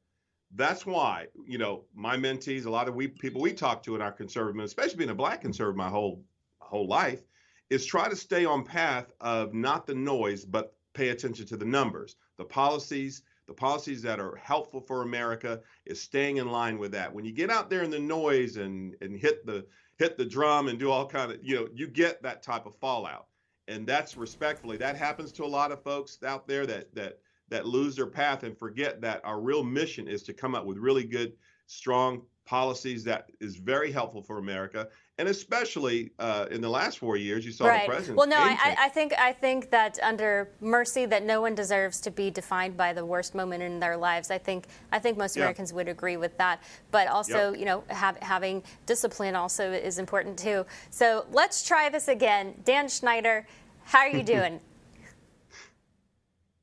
that's 0.55 0.85
why 0.85 1.27
you 1.47 1.59
know 1.59 1.85
my 1.95 2.17
mentees 2.17 2.67
a 2.67 2.71
lot 2.71 2.89
of 2.89 2.95
we 2.95 3.09
people 3.09 3.41
we 3.41 3.53
talk 3.53 3.83
to 3.83 3.95
in 3.95 4.03
our 4.03 4.13
conservative 4.13 4.63
especially 4.63 4.97
being 4.97 5.11
a 5.11 5.15
black 5.15 5.41
conservative 5.41 5.77
my 5.77 5.89
whole 5.89 6.23
whole 6.59 6.87
life 6.87 7.23
is 7.71 7.87
try 7.87 8.09
to 8.09 8.17
stay 8.17 8.45
on 8.45 8.63
path 8.63 9.11
of 9.21 9.55
not 9.55 9.87
the 9.87 9.95
noise 9.95 10.45
but 10.45 10.75
pay 10.95 11.09
attention 11.09 11.47
to 11.47 11.57
the 11.57 11.65
numbers. 11.65 12.17
The 12.37 12.45
policies 12.45 13.23
the 13.49 13.55
policies 13.55 14.03
that 14.03 14.21
are 14.21 14.37
helpful 14.37 14.81
for 14.81 15.03
america 15.03 15.61
is 15.85 16.01
staying 16.01 16.37
in 16.37 16.51
line 16.51 16.79
with 16.79 16.93
that. 16.93 17.13
When 17.13 17.25
you 17.25 17.33
get 17.33 17.51
out 17.51 17.71
there 17.71 17.83
in 17.83 17.91
the 17.91 17.99
noise 17.99 18.57
and 18.57 18.95
and 19.01 19.19
hit 19.19 19.47
the 19.47 19.67
hit 19.99 20.17
the 20.19 20.25
drum 20.25 20.69
and 20.69 20.79
do 20.79 20.91
all 20.91 21.07
kind 21.07 21.33
of 21.33 21.39
you 21.43 21.57
know 21.57 21.69
you 21.75 21.87
get 21.87 22.23
that 22.23 22.43
type 22.43 22.67
of 22.67 22.77
fallout 22.77 23.27
and 23.69 23.87
that's 23.87 24.17
respectfully 24.17 24.77
that 24.77 24.97
happens 24.97 25.33
to 25.33 25.45
a 25.45 25.47
lot 25.47 25.73
of 25.73 25.83
folks 25.83 26.19
out 26.25 26.47
there 26.47 26.67
that 26.67 26.93
that 26.95 27.19
that 27.49 27.67
lose 27.67 27.97
their 27.97 28.07
path 28.07 28.43
and 28.43 28.59
forget 28.59 29.01
that 29.01 29.21
our 29.25 29.41
real 29.41 29.63
mission 29.63 30.09
is 30.09 30.23
to 30.23 30.33
come 30.33 30.55
up 30.55 30.65
with 30.65 30.79
really 30.79 31.05
good 31.05 31.33
strong 31.67 32.23
policies 32.45 33.05
that 33.05 33.31
is 33.41 33.57
very 33.57 33.93
helpful 33.93 34.23
for 34.23 34.39
America, 34.39 34.89
and 35.19 35.29
especially 35.29 36.11
uh, 36.19 36.47
in 36.51 36.61
the 36.61 36.69
last 36.69 36.99
four 36.99 37.17
years, 37.17 37.45
you 37.45 37.53
saw 37.53 37.67
right. 37.67 37.83
the 37.83 37.89
president. 37.89 38.17
Well, 38.17 38.27
no, 38.27 38.39
I, 38.39 38.77
I, 38.79 38.89
think 38.89 39.13
I 39.19 39.33
think 39.33 39.71
that 39.71 39.99
under 40.03 40.49
mercy, 40.61 41.07
that 41.07 41.23
no 41.23 41.41
one 41.41 41.55
deserves 41.55 42.01
to 42.01 42.11
be 42.11 42.31
defined 42.31 42.77
by 42.77 42.93
the 42.93 43.05
worst 43.05 43.35
moment 43.35 43.63
in 43.63 43.79
their 43.79 43.97
lives. 43.97 44.31
I 44.31 44.39
think 44.39 44.67
I 44.91 44.99
think 44.99 45.19
most 45.19 45.37
yeah. 45.37 45.43
Americans 45.45 45.73
would 45.73 45.89
agree 45.89 46.17
with 46.17 46.37
that. 46.39 46.63
But 46.91 47.09
also, 47.09 47.53
you 47.53 47.67
know, 47.67 47.85
have, 47.89 48.17
having 48.19 48.63
discipline 48.87 49.37
also 49.37 49.71
is 49.71 49.99
important 49.99 50.39
too. 50.39 50.67
So 50.91 51.27
let's 51.31 51.67
try 51.67 51.89
this 51.89 52.09
again, 52.09 52.55
Dan 52.65 52.89
Schneider. 52.89 53.47
How 53.85 54.01
are 54.01 54.09
you 54.09 54.23
doing? 54.35 54.61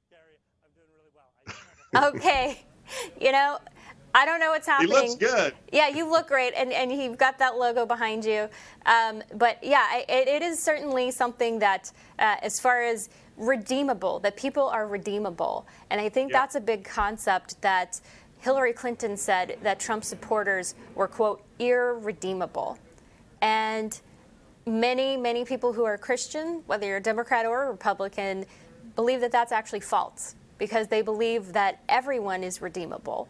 Gary, 0.10 0.40
I'm 0.64 0.72
doing 0.76 0.90
really 0.98 1.12
well. 1.94 2.10
okay. 2.14 2.62
You 3.22 3.32
know, 3.32 3.60
I 4.14 4.26
don't 4.26 4.40
know 4.40 4.50
what's 4.50 4.68
happening. 4.68 4.92
He 4.92 5.02
looks 5.02 5.16
good. 5.16 5.54
Yeah, 5.72 5.88
you 5.88 6.10
look 6.10 6.28
great, 6.28 6.54
and, 6.56 6.72
and 6.74 6.92
you've 6.92 7.18
got 7.18 7.38
that 7.40 7.58
logo 7.58 7.86
behind 7.86 8.26
you. 8.26 8.50
Um, 8.86 9.22
but 9.36 9.64
yeah, 9.64 10.00
it, 10.00 10.28
it 10.28 10.42
is 10.42 10.62
certainly 10.62 11.12
something 11.12 11.60
that, 11.60 11.92
uh, 12.18 12.38
as 12.42 12.60
far 12.60 12.82
as 12.82 13.10
redeemable, 13.38 14.20
that 14.20 14.36
people 14.36 14.68
are 14.68 14.88
redeemable. 14.88 15.68
And 15.90 16.02
I 16.02 16.10
think 16.10 16.32
that's 16.32 16.56
a 16.56 16.60
big 16.62 16.84
concept 16.84 17.62
that 17.62 18.02
Hillary 18.40 18.74
Clinton 18.74 19.16
said 19.16 19.58
that 19.64 19.80
Trump 19.80 20.04
supporters 20.04 20.76
were, 20.96 21.08
quote, 21.08 21.44
irredeemable. 21.60 22.78
And 23.42 24.00
many, 24.66 25.18
many 25.18 25.46
people 25.46 25.74
who 25.74 25.84
are 25.84 25.98
Christian, 25.98 26.64
whether 26.66 26.88
you're 26.88 26.98
a 26.98 27.02
Democrat 27.02 27.46
or 27.46 27.64
a 27.64 27.72
Republican, 27.72 28.46
believe 28.96 29.22
that 29.22 29.32
that's 29.32 29.52
actually 29.52 29.82
false 29.82 30.36
because 30.58 30.88
they 30.88 31.02
believe 31.02 31.54
that 31.54 31.80
everyone 31.88 32.44
is 32.44 32.62
redeemable. 32.62 33.30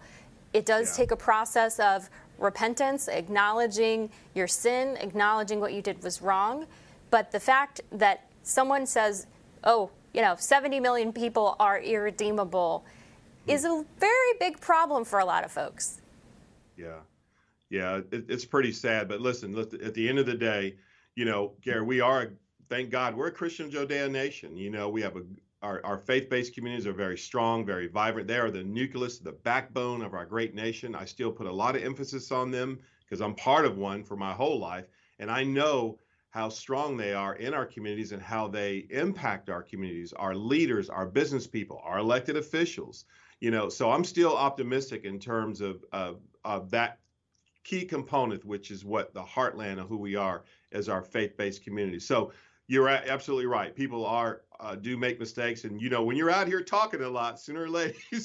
It 0.53 0.65
does 0.65 0.91
yeah. 0.91 1.03
take 1.03 1.11
a 1.11 1.15
process 1.15 1.79
of 1.79 2.09
repentance, 2.37 3.07
acknowledging 3.07 4.09
your 4.33 4.47
sin, 4.47 4.97
acknowledging 4.97 5.59
what 5.59 5.73
you 5.73 5.81
did 5.81 6.01
was 6.03 6.21
wrong. 6.21 6.65
But 7.11 7.31
the 7.31 7.39
fact 7.39 7.81
that 7.91 8.27
someone 8.43 8.85
says, 8.85 9.27
oh, 9.63 9.89
you 10.13 10.21
know, 10.21 10.35
70 10.37 10.79
million 10.79 11.13
people 11.13 11.55
are 11.59 11.79
irredeemable, 11.79 12.85
hmm. 13.45 13.51
is 13.51 13.65
a 13.65 13.85
very 13.99 14.33
big 14.39 14.59
problem 14.59 15.05
for 15.05 15.19
a 15.19 15.25
lot 15.25 15.43
of 15.43 15.51
folks. 15.51 16.01
Yeah. 16.75 16.99
Yeah, 17.69 17.97
it, 18.11 18.25
it's 18.27 18.45
pretty 18.45 18.71
sad. 18.71 19.07
But 19.07 19.21
listen, 19.21 19.57
at 19.57 19.93
the 19.93 20.09
end 20.09 20.17
of 20.17 20.25
the 20.25 20.35
day, 20.35 20.75
you 21.15 21.25
know, 21.25 21.51
Gary, 21.61 21.83
we 21.83 22.01
are, 22.01 22.31
thank 22.67 22.89
God, 22.89 23.15
we're 23.15 23.27
a 23.27 23.31
Christian 23.31 23.69
Judea 23.69 24.09
nation. 24.09 24.57
You 24.57 24.71
know, 24.71 24.89
we 24.89 25.01
have 25.01 25.15
a, 25.15 25.21
our, 25.61 25.81
our 25.85 25.97
faith-based 25.97 26.53
communities 26.53 26.87
are 26.87 26.93
very 26.93 27.17
strong, 27.17 27.65
very 27.65 27.87
vibrant. 27.87 28.27
They 28.27 28.37
are 28.37 28.51
the 28.51 28.63
nucleus, 28.63 29.19
the 29.19 29.33
backbone 29.33 30.01
of 30.01 30.13
our 30.13 30.25
great 30.25 30.55
nation. 30.55 30.95
I 30.95 31.05
still 31.05 31.31
put 31.31 31.47
a 31.47 31.51
lot 31.51 31.75
of 31.75 31.83
emphasis 31.83 32.31
on 32.31 32.51
them 32.51 32.79
because 33.01 33.21
I'm 33.21 33.35
part 33.35 33.65
of 33.65 33.77
one 33.77 34.03
for 34.03 34.15
my 34.15 34.33
whole 34.33 34.59
life, 34.59 34.85
and 35.19 35.29
I 35.29 35.43
know 35.43 35.99
how 36.31 36.47
strong 36.47 36.95
they 36.95 37.13
are 37.13 37.35
in 37.35 37.53
our 37.55 37.65
communities 37.65 38.11
and 38.11 38.21
how 38.21 38.47
they 38.47 38.85
impact 38.91 39.49
our 39.49 39.63
communities, 39.63 40.13
our 40.13 40.35
leaders, 40.35 40.89
our 40.89 41.07
business 41.07 41.47
people, 41.47 41.81
our 41.83 41.97
elected 41.97 42.37
officials. 42.37 43.05
You 43.39 43.51
know, 43.51 43.67
so 43.69 43.91
I'm 43.91 44.03
still 44.03 44.35
optimistic 44.35 45.05
in 45.05 45.19
terms 45.19 45.59
of 45.59 45.83
of, 45.91 46.19
of 46.45 46.69
that 46.71 46.99
key 47.63 47.83
component, 47.83 48.45
which 48.45 48.71
is 48.71 48.85
what 48.85 49.13
the 49.13 49.23
heartland 49.23 49.79
of 49.81 49.87
who 49.87 49.97
we 49.97 50.15
are 50.15 50.43
as 50.71 50.87
our 50.87 51.01
faith-based 51.01 51.63
community. 51.63 51.99
So 51.99 52.31
you're 52.69 52.87
absolutely 52.87 53.47
right. 53.47 53.75
People 53.75 54.05
are 54.05 54.43
uh, 54.59 54.75
do 54.75 54.95
make 54.95 55.19
mistakes, 55.19 55.63
and 55.63 55.81
you 55.81 55.89
know 55.89 56.03
when 56.03 56.15
you're 56.15 56.29
out 56.29 56.47
here 56.47 56.61
talking 56.61 57.01
a 57.01 57.09
lot, 57.09 57.39
sooner 57.39 57.63
or 57.63 57.69
later 57.69 57.95
you 58.11 58.19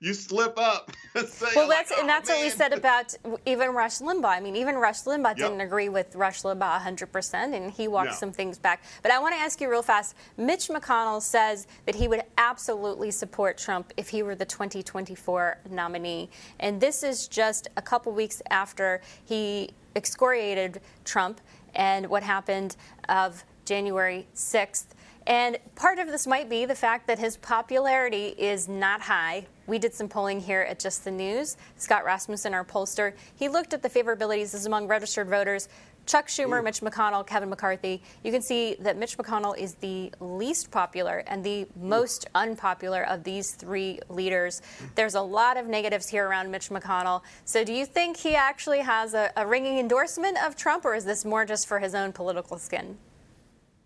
you 0.00 0.14
slip 0.14 0.56
up. 0.56 0.92
well, 1.16 1.24
that's 1.24 1.42
like, 1.42 1.56
oh, 1.56 2.00
and 2.00 2.08
that's 2.08 2.28
man. 2.28 2.38
what 2.38 2.44
we 2.44 2.50
said 2.50 2.72
about 2.72 3.12
even 3.44 3.70
Rush 3.70 3.98
Limbaugh. 3.98 4.26
I 4.26 4.38
mean, 4.38 4.54
even 4.54 4.76
Rush 4.76 5.02
Limbaugh 5.02 5.36
yep. 5.36 5.36
didn't 5.36 5.60
agree 5.60 5.88
with 5.88 6.14
Rush 6.14 6.42
Limbaugh 6.42 6.80
100%, 6.80 7.56
and 7.56 7.72
he 7.72 7.88
walked 7.88 8.10
no. 8.10 8.14
some 8.14 8.30
things 8.30 8.58
back. 8.58 8.84
But 9.02 9.10
I 9.10 9.18
want 9.18 9.34
to 9.34 9.40
ask 9.40 9.60
you 9.60 9.68
real 9.68 9.82
fast. 9.82 10.14
Mitch 10.36 10.68
McConnell 10.68 11.20
says 11.20 11.66
that 11.86 11.96
he 11.96 12.06
would 12.06 12.22
absolutely 12.36 13.10
support 13.10 13.58
Trump 13.58 13.92
if 13.96 14.08
he 14.08 14.22
were 14.22 14.36
the 14.36 14.46
2024 14.46 15.58
nominee, 15.70 16.30
and 16.60 16.80
this 16.80 17.02
is 17.02 17.26
just 17.26 17.66
a 17.76 17.82
couple 17.82 18.12
weeks 18.12 18.40
after 18.50 19.00
he 19.24 19.70
excoriated 19.96 20.80
Trump 21.04 21.40
and 21.74 22.06
what 22.08 22.22
happened 22.22 22.76
of 23.08 23.44
January 23.68 24.26
6th. 24.34 24.86
And 25.26 25.58
part 25.74 25.98
of 25.98 26.08
this 26.08 26.26
might 26.26 26.48
be 26.48 26.64
the 26.64 26.74
fact 26.74 27.06
that 27.06 27.18
his 27.18 27.36
popularity 27.36 28.28
is 28.38 28.66
not 28.66 29.02
high. 29.02 29.46
We 29.66 29.78
did 29.78 29.92
some 29.92 30.08
polling 30.08 30.40
here 30.40 30.62
at 30.62 30.78
Just 30.80 31.04
the 31.04 31.10
News. 31.10 31.58
Scott 31.76 32.06
Rasmussen, 32.06 32.54
our 32.54 32.64
pollster, 32.64 33.12
he 33.36 33.50
looked 33.50 33.74
at 33.74 33.82
the 33.82 33.90
favorabilities 33.90 34.64
among 34.64 34.86
registered 34.86 35.28
voters. 35.28 35.68
Chuck 36.06 36.28
Schumer. 36.28 36.64
Mitch 36.64 36.80
McConnell, 36.80 37.26
Kevin 37.26 37.50
McCarthy. 37.50 38.02
You 38.24 38.32
can 38.32 38.40
see 38.40 38.76
that 38.80 38.96
Mitch 38.96 39.18
McConnell 39.18 39.58
is 39.58 39.74
the 39.74 40.10
least 40.20 40.70
popular 40.70 41.22
and 41.26 41.44
the 41.44 41.66
most 41.78 42.26
unpopular 42.34 43.06
of 43.06 43.22
these 43.24 43.50
three 43.50 44.00
leaders. 44.08 44.62
There's 44.94 45.14
a 45.14 45.20
lot 45.20 45.58
of 45.58 45.66
negatives 45.66 46.08
here 46.08 46.26
around 46.26 46.50
Mitch 46.50 46.70
McConnell. 46.70 47.20
So, 47.44 47.62
do 47.62 47.74
you 47.74 47.84
think 47.84 48.16
he 48.16 48.34
actually 48.34 48.78
has 48.78 49.12
a, 49.12 49.30
a 49.36 49.46
ringing 49.46 49.78
endorsement 49.78 50.42
of 50.42 50.56
Trump, 50.56 50.86
or 50.86 50.94
is 50.94 51.04
this 51.04 51.26
more 51.26 51.44
just 51.44 51.68
for 51.68 51.78
his 51.78 51.94
own 51.94 52.12
political 52.12 52.56
skin? 52.56 52.96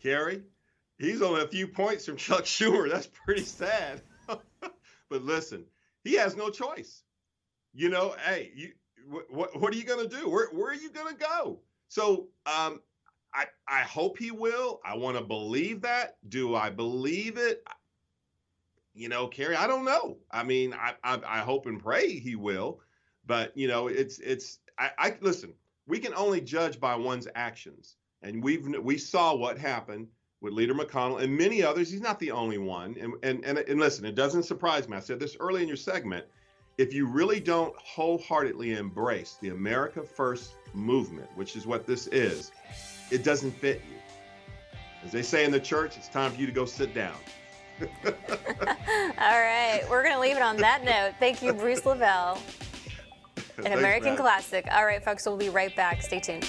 Carrie, 0.02 0.42
he's 0.98 1.22
only 1.22 1.42
a 1.42 1.48
few 1.48 1.68
points 1.68 2.06
from 2.06 2.16
Chuck 2.16 2.44
Schumer. 2.44 2.90
That's 2.90 3.06
pretty 3.06 3.44
sad. 3.44 4.02
but 4.26 5.22
listen, 5.22 5.64
he 6.02 6.14
has 6.14 6.36
no 6.36 6.50
choice. 6.50 7.04
You 7.72 7.88
know, 7.88 8.14
hey, 8.26 8.52
you, 8.54 8.72
what 9.30 9.58
what 9.58 9.72
are 9.72 9.76
you 9.76 9.84
to 9.84 10.08
do? 10.08 10.28
Where 10.28 10.48
where 10.48 10.70
are 10.70 10.74
you 10.74 10.90
to 11.08 11.14
go? 11.14 11.60
So, 11.88 12.28
um, 12.46 12.80
I 13.34 13.46
I 13.66 13.80
hope 13.80 14.18
he 14.18 14.30
will. 14.30 14.80
I 14.84 14.96
want 14.96 15.16
to 15.16 15.22
believe 15.22 15.82
that. 15.82 16.16
Do 16.28 16.54
I 16.54 16.70
believe 16.70 17.38
it? 17.38 17.64
You 18.94 19.08
know, 19.08 19.26
Carrie, 19.26 19.56
I 19.56 19.66
don't 19.66 19.86
know. 19.86 20.18
I 20.30 20.42
mean, 20.42 20.74
I, 20.74 20.94
I 21.02 21.20
I, 21.26 21.38
hope 21.38 21.64
and 21.64 21.82
pray 21.82 22.18
he 22.18 22.36
will, 22.36 22.80
but 23.24 23.56
you 23.56 23.68
know, 23.68 23.88
it's 23.88 24.18
it's 24.18 24.58
I, 24.78 24.90
I 24.98 25.16
listen. 25.20 25.54
We 25.86 25.98
can 25.98 26.14
only 26.14 26.40
judge 26.40 26.78
by 26.78 26.94
one's 26.94 27.26
actions, 27.34 27.96
and 28.22 28.42
we've 28.42 28.66
we 28.78 28.98
saw 28.98 29.34
what 29.34 29.58
happened 29.58 30.08
with 30.42 30.52
Leader 30.52 30.74
McConnell 30.74 31.22
and 31.22 31.34
many 31.34 31.62
others. 31.62 31.90
He's 31.90 32.00
not 32.00 32.18
the 32.18 32.32
only 32.32 32.58
one. 32.58 32.96
And, 33.00 33.14
and, 33.22 33.44
and, 33.44 33.58
and 33.58 33.80
listen, 33.80 34.04
it 34.04 34.16
doesn't 34.16 34.42
surprise 34.42 34.88
me. 34.88 34.96
I 34.96 35.00
said 35.00 35.20
this 35.20 35.36
early 35.38 35.62
in 35.62 35.68
your 35.68 35.76
segment. 35.76 36.26
If 36.78 36.92
you 36.92 37.06
really 37.06 37.38
don't 37.38 37.74
wholeheartedly 37.76 38.72
embrace 38.72 39.38
the 39.40 39.50
America 39.50 40.02
First 40.02 40.54
movement, 40.74 41.28
which 41.36 41.54
is 41.54 41.66
what 41.66 41.86
this 41.86 42.08
is, 42.08 42.50
it 43.10 43.22
doesn't 43.22 43.52
fit 43.52 43.82
you. 43.88 43.98
As 45.04 45.12
they 45.12 45.22
say 45.22 45.44
in 45.44 45.52
the 45.52 45.60
church, 45.60 45.96
it's 45.96 46.08
time 46.08 46.32
for 46.32 46.40
you 46.40 46.46
to 46.46 46.52
go 46.52 46.64
sit 46.64 46.94
down. 46.94 47.16
All 48.04 48.10
right. 49.18 49.82
We're 49.88 50.02
going 50.02 50.14
to 50.14 50.20
leave 50.20 50.36
it 50.36 50.42
on 50.42 50.56
that 50.58 50.84
note. 50.84 51.14
Thank 51.20 51.42
you, 51.42 51.52
Bruce 51.52 51.82
LeVell. 51.82 52.36
An 53.58 53.64
Thanks, 53.64 53.78
American 53.78 54.10
man. 54.10 54.16
classic. 54.16 54.66
All 54.72 54.84
right, 54.84 55.04
folks, 55.04 55.26
we'll 55.26 55.36
be 55.36 55.50
right 55.50 55.74
back. 55.76 56.02
Stay 56.02 56.20
tuned. 56.20 56.48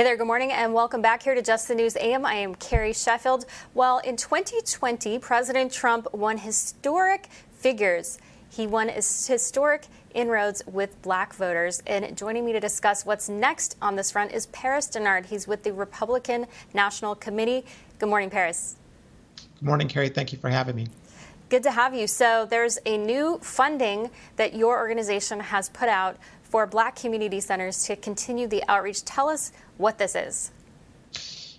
Hey 0.00 0.04
there, 0.04 0.16
good 0.16 0.28
morning, 0.28 0.50
and 0.50 0.72
welcome 0.72 1.02
back 1.02 1.22
here 1.22 1.34
to 1.34 1.42
Just 1.42 1.68
the 1.68 1.74
News 1.74 1.94
AM. 1.94 2.24
I 2.24 2.32
am 2.36 2.54
Carrie 2.54 2.94
Sheffield. 2.94 3.44
Well, 3.74 3.98
in 3.98 4.16
2020, 4.16 5.18
President 5.18 5.70
Trump 5.70 6.14
won 6.14 6.38
historic 6.38 7.28
figures. 7.52 8.18
He 8.48 8.66
won 8.66 8.88
historic 8.88 9.88
inroads 10.14 10.62
with 10.66 11.02
black 11.02 11.34
voters. 11.34 11.82
And 11.86 12.16
joining 12.16 12.46
me 12.46 12.54
to 12.54 12.60
discuss 12.60 13.04
what's 13.04 13.28
next 13.28 13.76
on 13.82 13.94
this 13.94 14.10
front 14.10 14.32
is 14.32 14.46
Paris 14.46 14.86
Dennard. 14.86 15.26
He's 15.26 15.46
with 15.46 15.64
the 15.64 15.72
Republican 15.74 16.46
National 16.72 17.14
Committee. 17.14 17.66
Good 17.98 18.08
morning, 18.08 18.30
Paris. 18.30 18.76
Good 19.58 19.66
morning, 19.66 19.86
Carrie. 19.86 20.08
Thank 20.08 20.32
you 20.32 20.38
for 20.38 20.48
having 20.48 20.76
me. 20.76 20.86
Good 21.50 21.62
to 21.64 21.72
have 21.72 21.94
you. 21.94 22.06
So, 22.06 22.46
there's 22.48 22.78
a 22.86 22.96
new 22.96 23.38
funding 23.42 24.08
that 24.36 24.54
your 24.54 24.78
organization 24.78 25.40
has 25.40 25.68
put 25.68 25.90
out 25.90 26.16
for 26.50 26.66
black 26.66 26.96
community 26.96 27.40
centers 27.40 27.84
to 27.84 27.96
continue 27.96 28.46
the 28.46 28.62
outreach. 28.68 29.04
Tell 29.04 29.28
us 29.28 29.52
what 29.78 29.98
this 29.98 30.14
is. 30.14 30.50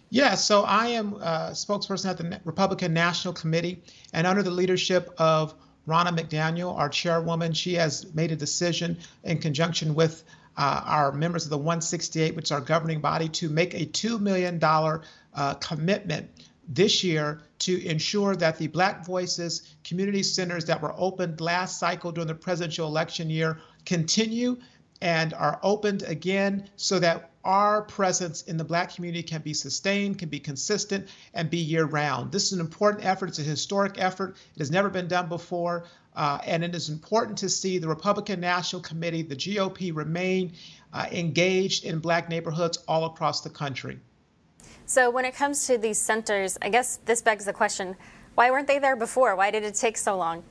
Yeah, 0.10 0.36
so 0.36 0.64
I 0.64 0.88
am 0.88 1.14
a 1.14 1.52
spokesperson 1.54 2.10
at 2.10 2.18
the 2.18 2.42
Republican 2.44 2.94
National 2.94 3.34
Committee, 3.34 3.82
and 4.12 4.28
under 4.28 4.44
the 4.44 4.52
leadership 4.52 5.10
of 5.18 5.54
Ronna 5.88 6.16
McDaniel, 6.16 6.78
our 6.78 6.90
chairwoman, 6.90 7.54
she 7.54 7.76
has 7.76 8.14
made 8.14 8.34
a 8.34 8.36
decision 8.36 8.98
in 9.24 9.38
conjunction 9.40 9.96
with 9.96 10.26
uh, 10.58 10.82
our 10.86 11.14
members 11.14 11.46
of 11.46 11.50
the 11.50 11.58
168, 11.58 12.36
which 12.36 12.46
is 12.46 12.52
our 12.52 12.60
governing 12.60 13.00
body, 13.00 13.30
to 13.30 13.48
make 13.48 13.74
a 13.74 13.86
$2 13.86 14.20
million 14.20 14.60
uh, 14.64 15.54
commitment 15.56 16.30
this 16.68 17.04
year 17.04 17.42
to 17.60 17.84
ensure 17.86 18.36
that 18.36 18.58
the 18.58 18.68
Black 18.68 19.06
Voices 19.06 19.76
community 19.84 20.24
centers 20.24 20.66
that 20.66 20.82
were 20.82 20.94
opened 20.98 21.40
last 21.40 21.80
cycle 21.80 22.12
during 22.12 22.28
the 22.28 22.36
presidential 22.36 22.88
election 22.88 23.30
year 23.30 23.60
continue 23.86 24.58
and 25.02 25.34
are 25.34 25.60
opened 25.64 26.04
again 26.04 26.70
so 26.76 27.00
that 27.00 27.32
our 27.44 27.82
presence 27.84 28.44
in 28.44 28.58
the 28.58 28.64
Black 28.64 28.94
community 28.94 29.24
can 29.24 29.42
be 29.42 29.54
sustained, 29.54 30.20
can 30.20 30.30
be 30.30 30.40
consistent, 30.40 31.08
and 31.34 31.50
be 31.50 31.58
year 31.58 31.86
round. 31.86 32.32
This 32.32 32.46
is 32.46 32.54
an 32.54 32.60
important 32.60 33.04
effort. 33.06 33.30
It's 33.30 33.40
a 33.40 33.44
historic 33.44 33.96
effort. 33.98 34.38
It 34.56 34.60
has 34.60 34.70
never 34.70 34.90
been 34.90 35.08
done 35.08 35.28
before. 35.28 35.86
Uh, 36.16 36.40
and 36.46 36.64
it 36.64 36.76
is 36.76 36.90
important 36.90 37.38
to 37.40 37.50
see 37.50 37.78
the 37.78 37.88
Republican 37.88 38.40
National 38.40 38.82
Committee, 38.82 39.22
the 39.22 39.36
GOP, 39.36 39.96
remain 39.96 40.54
uh, 40.94 41.08
engaged 41.12 41.86
in 41.86 42.00
Black 42.00 42.30
neighborhoods 42.30 42.78
all 42.88 43.06
across 43.06 43.42
the 43.42 43.50
country. 43.50 44.00
So, 44.86 45.10
when 45.10 45.24
it 45.24 45.34
comes 45.34 45.68
to 45.68 45.78
these 45.78 45.98
centers, 45.98 46.58
I 46.62 46.68
guess 46.68 47.00
this 47.06 47.22
begs 47.22 47.46
the 47.46 47.54
question 47.54 47.96
why 48.36 48.52
weren't 48.52 48.68
they 48.68 48.80
there 48.80 48.96
before? 48.96 49.36
Why 49.36 49.52
did 49.52 49.64
it 49.64 49.76
take 49.76 49.98
so 49.98 50.18
long? 50.18 50.44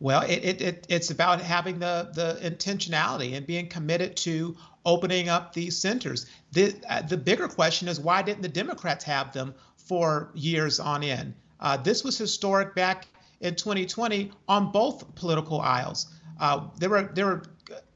Well, 0.00 0.22
it, 0.22 0.44
it, 0.44 0.60
it, 0.62 0.86
it's 0.88 1.10
about 1.10 1.40
having 1.40 1.78
the, 1.78 2.10
the 2.14 2.38
intentionality 2.48 3.36
and 3.36 3.46
being 3.46 3.68
committed 3.68 4.16
to 4.18 4.56
opening 4.84 5.28
up 5.28 5.52
these 5.52 5.76
centers. 5.76 6.26
The, 6.52 6.74
uh, 6.88 7.02
the 7.02 7.16
bigger 7.16 7.48
question 7.48 7.88
is 7.88 7.98
why 7.98 8.22
didn't 8.22 8.42
the 8.42 8.48
Democrats 8.48 9.04
have 9.04 9.32
them 9.32 9.54
for 9.76 10.30
years 10.34 10.78
on 10.78 11.02
end? 11.02 11.34
Uh, 11.60 11.76
this 11.76 12.04
was 12.04 12.16
historic 12.16 12.74
back 12.74 13.08
in 13.40 13.54
2020 13.56 14.30
on 14.48 14.70
both 14.70 15.14
political 15.16 15.60
aisles. 15.60 16.06
Uh, 16.40 16.68
there 16.78 16.90
were 16.90 17.10
there 17.14 17.26
were 17.26 17.42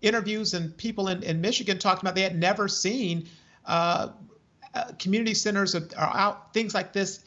interviews 0.01 0.55
and 0.55 0.77
people 0.77 1.09
in, 1.09 1.23
in 1.23 1.41
Michigan 1.41 1.79
talking 1.79 2.01
about 2.03 2.15
they 2.15 2.23
had 2.23 2.37
never 2.37 2.69
seen 2.69 3.29
uh, 3.67 4.09
uh, 4.75 4.85
community 4.99 5.35
centers 5.35 5.75
or, 5.75 5.83
or 5.97 6.17
out 6.17 6.53
things 6.53 6.75
like 6.75 6.93
this 6.93 7.25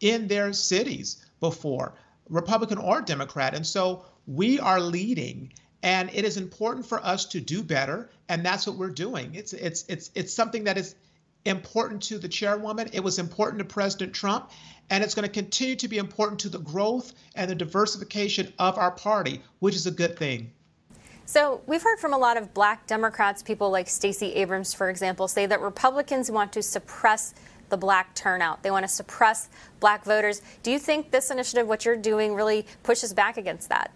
in 0.00 0.28
their 0.28 0.52
cities 0.52 1.24
before, 1.40 1.94
Republican 2.28 2.78
or 2.78 3.00
Democrat. 3.00 3.54
And 3.54 3.66
so 3.66 4.04
we 4.28 4.60
are 4.60 4.78
leading 4.78 5.50
and 5.82 6.10
it 6.12 6.24
is 6.24 6.36
important 6.36 6.84
for 6.84 7.04
us 7.04 7.24
to 7.24 7.40
do 7.40 7.62
better 7.62 8.10
and 8.28 8.44
that's 8.44 8.66
what 8.66 8.76
we're 8.76 8.90
doing 8.90 9.34
it's 9.34 9.54
it's 9.54 9.86
it's 9.88 10.10
it's 10.14 10.34
something 10.34 10.64
that 10.64 10.76
is 10.76 10.94
important 11.46 12.02
to 12.02 12.18
the 12.18 12.28
chairwoman 12.28 12.90
it 12.92 13.00
was 13.00 13.18
important 13.18 13.58
to 13.58 13.64
president 13.64 14.12
trump 14.12 14.50
and 14.90 15.02
it's 15.02 15.14
going 15.14 15.26
to 15.26 15.32
continue 15.32 15.74
to 15.74 15.88
be 15.88 15.96
important 15.96 16.38
to 16.38 16.50
the 16.50 16.58
growth 16.58 17.14
and 17.36 17.50
the 17.50 17.54
diversification 17.54 18.52
of 18.58 18.76
our 18.76 18.90
party 18.90 19.40
which 19.60 19.74
is 19.74 19.86
a 19.86 19.90
good 19.90 20.18
thing 20.18 20.52
so 21.24 21.62
we've 21.66 21.82
heard 21.82 21.98
from 21.98 22.12
a 22.12 22.18
lot 22.18 22.36
of 22.36 22.52
black 22.52 22.86
democrats 22.86 23.42
people 23.42 23.70
like 23.70 23.88
stacey 23.88 24.34
abrams 24.34 24.74
for 24.74 24.90
example 24.90 25.26
say 25.26 25.46
that 25.46 25.60
republicans 25.62 26.30
want 26.30 26.52
to 26.52 26.62
suppress 26.62 27.34
the 27.70 27.76
black 27.76 28.14
turnout. 28.14 28.62
They 28.62 28.70
want 28.70 28.84
to 28.84 28.88
suppress 28.88 29.50
black 29.78 30.02
voters. 30.02 30.40
Do 30.62 30.70
you 30.70 30.78
think 30.78 31.10
this 31.10 31.30
initiative, 31.30 31.68
what 31.68 31.84
you're 31.84 31.96
doing, 31.96 32.34
really 32.34 32.64
pushes 32.82 33.12
back 33.12 33.36
against 33.36 33.68
that? 33.68 33.90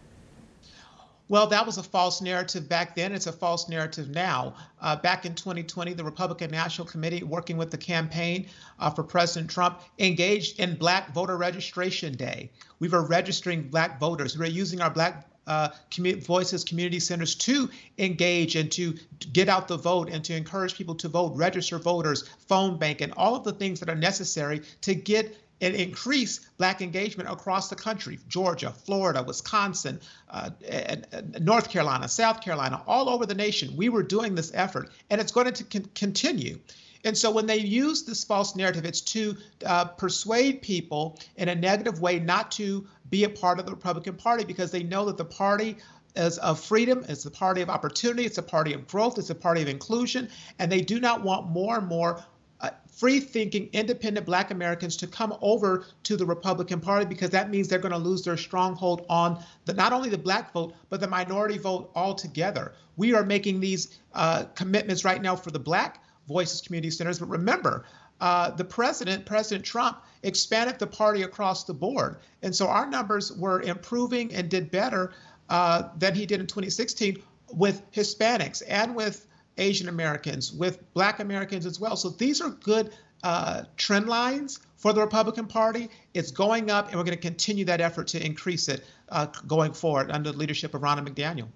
Well, 1.33 1.47
that 1.47 1.65
was 1.65 1.79
a 1.79 1.83
false 1.83 2.21
narrative 2.21 2.69
back 2.69 2.95
then. 2.95 3.13
It's 3.13 3.27
a 3.27 3.33
false 3.33 3.67
narrative 3.67 4.11
now. 4.11 4.55
Uh, 4.83 4.97
back 4.97 5.25
in 5.25 5.35
2020, 5.35 5.95
the 5.95 6.05
Republican 6.05 6.51
National 6.51 6.87
Committee, 6.87 7.23
working 7.23 7.57
with 7.57 7.71
the 7.71 7.79
campaign 7.79 8.49
uh, 8.79 8.91
for 8.91 9.03
President 9.03 9.51
Trump, 9.51 9.81
engaged 9.99 10.61
in 10.61 10.75
Black 10.75 11.15
Voter 11.15 11.39
Registration 11.39 12.13
Day. 12.17 12.51
We 12.81 12.89
were 12.89 13.07
registering 13.07 13.63
Black 13.71 13.99
voters. 13.99 14.37
We 14.37 14.41
were 14.41 14.53
using 14.53 14.83
our 14.83 14.91
Black 14.91 15.27
uh, 15.47 15.71
voices, 16.21 16.65
community 16.65 17.01
centers 17.01 17.35
to 17.37 17.71
engage 17.97 18.55
and 18.55 18.71
to 18.73 18.95
get 19.33 19.49
out 19.49 19.69
the 19.69 19.79
vote 19.79 20.11
and 20.11 20.23
to 20.25 20.37
encourage 20.37 20.75
people 20.75 20.95
to 20.97 21.09
vote, 21.09 21.33
register 21.35 21.79
voters, 21.79 22.29
phone 22.47 22.79
bank, 22.79 23.01
and 23.01 23.11
all 23.17 23.35
of 23.35 23.43
the 23.43 23.53
things 23.55 23.81
that 23.81 23.89
are 23.89 23.95
necessary 23.95 24.61
to 24.83 24.95
get 24.95 25.35
and 25.63 25.75
increase 25.77 26.41
black 26.59 26.83
engagement 26.83 27.31
across 27.31 27.71
the 27.71 27.77
country 27.77 28.19
Georgia, 28.29 28.71
Florida, 28.71 29.23
Wisconsin, 29.23 30.01
uh, 30.29 30.51
and, 30.69 31.07
and 31.13 31.41
North 31.41 31.71
Carolina, 31.71 32.09
South 32.09 32.43
Carolina, 32.43 32.83
all 32.87 33.09
over 33.09 33.25
the 33.25 33.35
nation. 33.35 33.75
We 33.77 33.89
were 33.89 34.03
doing 34.03 34.35
this 34.35 34.51
effort, 34.53 34.91
and 35.09 35.21
it's 35.21 35.33
going 35.33 35.51
to 35.53 35.65
con- 35.65 35.89
continue. 35.95 36.59
And 37.05 37.17
so 37.17 37.31
when 37.31 37.47
they 37.47 37.59
use 37.59 38.05
this 38.05 38.23
false 38.23 38.55
narrative, 38.55 38.85
it's 38.85 39.01
to 39.01 39.37
uh, 39.67 39.87
persuade 39.87 40.63
people 40.63 41.19
in 41.37 41.49
a 41.49 41.55
negative 41.55 42.01
way 42.01 42.19
not 42.21 42.51
to 42.53 42.87
be 43.11 43.25
a 43.25 43.29
part 43.29 43.59
of 43.59 43.67
the 43.67 43.73
Republican 43.73 44.15
Party 44.15 44.45
because 44.45 44.71
they 44.71 44.83
know 44.83 45.05
that 45.07 45.17
the 45.17 45.25
party 45.25 45.77
is 46.15 46.39
of 46.39 46.61
freedom, 46.61 47.05
it's 47.09 47.25
the 47.25 47.31
party 47.31 47.63
of 47.63 47.71
opportunity, 47.71 48.25
it's 48.25 48.39
a 48.39 48.43
party 48.43 48.73
of 48.73 48.87
growth, 48.87 49.19
it's 49.19 49.31
a 49.31 49.35
party 49.35 49.63
of 49.63 49.69
inclusion, 49.69 50.29
and 50.59 50.71
they 50.71 50.81
do 50.81 51.01
not 51.01 51.23
want 51.23 51.49
more 51.49 51.79
and 51.79 51.89
more 51.89 52.23
uh, 52.63 52.71
free 52.87 53.21
thinking, 53.21 53.69
independent 53.73 54.25
black 54.25 54.51
Americans 54.51 54.97
to 54.97 55.07
come 55.07 55.37
over 55.41 55.85
to 56.05 56.17
the 56.17 56.25
Republican 56.25 56.81
Party 56.81 57.05
because 57.05 57.31
that 57.31 57.51
means 57.51 57.69
they're 57.69 57.79
going 57.79 57.93
to 57.93 57.99
lose 57.99 58.23
their 58.23 58.37
stronghold 58.37 59.05
on 59.09 59.43
the, 59.65 59.75
not 59.75 59.93
only 59.93 60.09
the 60.09 60.19
black 60.19 60.53
vote, 60.53 60.75
but 60.89 61.01
the 61.01 61.09
minority 61.09 61.59
vote 61.59 61.91
altogether. 61.95 62.73
We 62.97 63.15
are 63.15 63.25
making 63.25 63.61
these 63.61 63.99
uh, 64.15 64.45
commitments 64.55 65.05
right 65.05 65.21
now 65.21 65.35
for 65.35 65.51
the 65.51 65.59
black 65.59 66.05
voices 66.29 66.61
community 66.61 66.91
centers. 66.91 67.19
But 67.19 67.29
remember, 67.29 67.85
uh, 68.21 68.51
the 68.51 68.65
president, 68.65 69.27
President 69.27 69.65
Trump, 69.65 69.99
expanded 70.23 70.79
the 70.79 70.87
party 70.87 71.23
across 71.23 71.65
the 71.65 71.75
board. 71.75 72.19
And 72.43 72.55
so 72.55 72.69
our 72.69 72.87
numbers 72.87 73.33
were 73.33 73.61
improving 73.63 74.33
and 74.33 74.49
did 74.49 74.71
better 74.71 75.13
uh, 75.49 75.89
than 75.99 76.15
he 76.15 76.25
did 76.25 76.39
in 76.41 76.47
2016 76.47 77.21
with 77.53 77.91
Hispanics 77.91 78.63
and 78.69 78.95
with 78.95 79.27
Asian 79.59 79.89
Americans, 79.89 80.53
with 80.53 80.93
Black 80.95 81.21
Americans 81.21 81.67
as 81.67 81.79
well. 81.79 81.97
So 81.97 82.09
these 82.11 82.41
are 82.41 82.51
good 82.51 82.93
uh, 83.23 83.65
trend 83.77 84.09
lines 84.09 84.61
for 84.77 84.93
the 84.93 85.01
Republican 85.01 85.47
Party. 85.47 85.89
It's 86.15 86.31
going 86.31 86.71
up, 86.71 86.89
and 86.89 86.97
we're 86.97 87.05
going 87.05 87.17
to 87.17 87.23
continue 87.23 87.65
that 87.67 87.81
effort 87.81 88.09
to 88.09 88.25
increase 88.25 88.69
it 88.69 88.85
uh, 89.11 89.27
going 89.47 89.73
forward 89.73 90.11
under 90.11 90.33
the 90.33 90.39
leadership 90.39 90.75
of 90.75 90.83
Ronna 90.83 91.07
McDaniel. 91.07 91.49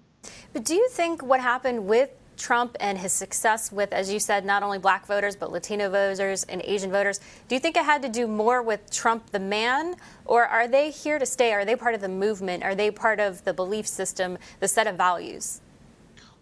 But 0.53 0.63
do 0.63 0.75
you 0.75 0.87
think 0.89 1.23
what 1.23 1.41
happened 1.41 1.85
with 1.85 2.09
Trump 2.37 2.77
and 2.79 2.97
his 2.97 3.11
success 3.11 3.71
with, 3.71 3.91
as 3.91 4.11
you 4.11 4.19
said, 4.19 4.45
not 4.45 4.63
only 4.63 4.77
black 4.77 5.07
voters, 5.07 5.35
but 5.35 5.51
Latino 5.51 5.89
voters 5.89 6.43
and 6.43 6.61
Asian 6.63 6.91
voters, 6.91 7.19
do 7.47 7.55
you 7.55 7.59
think 7.59 7.75
it 7.75 7.83
had 7.83 8.01
to 8.03 8.09
do 8.09 8.27
more 8.27 8.61
with 8.61 8.89
Trump 8.91 9.31
the 9.31 9.39
man, 9.39 9.95
or 10.25 10.45
are 10.45 10.67
they 10.67 10.91
here 10.91 11.19
to 11.19 11.25
stay? 11.25 11.51
Are 11.53 11.65
they 11.65 11.75
part 11.75 11.95
of 11.95 12.01
the 12.01 12.07
movement? 12.09 12.63
Are 12.63 12.75
they 12.75 12.91
part 12.91 13.19
of 13.19 13.43
the 13.43 13.53
belief 13.53 13.87
system, 13.87 14.37
the 14.59 14.67
set 14.67 14.87
of 14.87 14.95
values? 14.95 15.61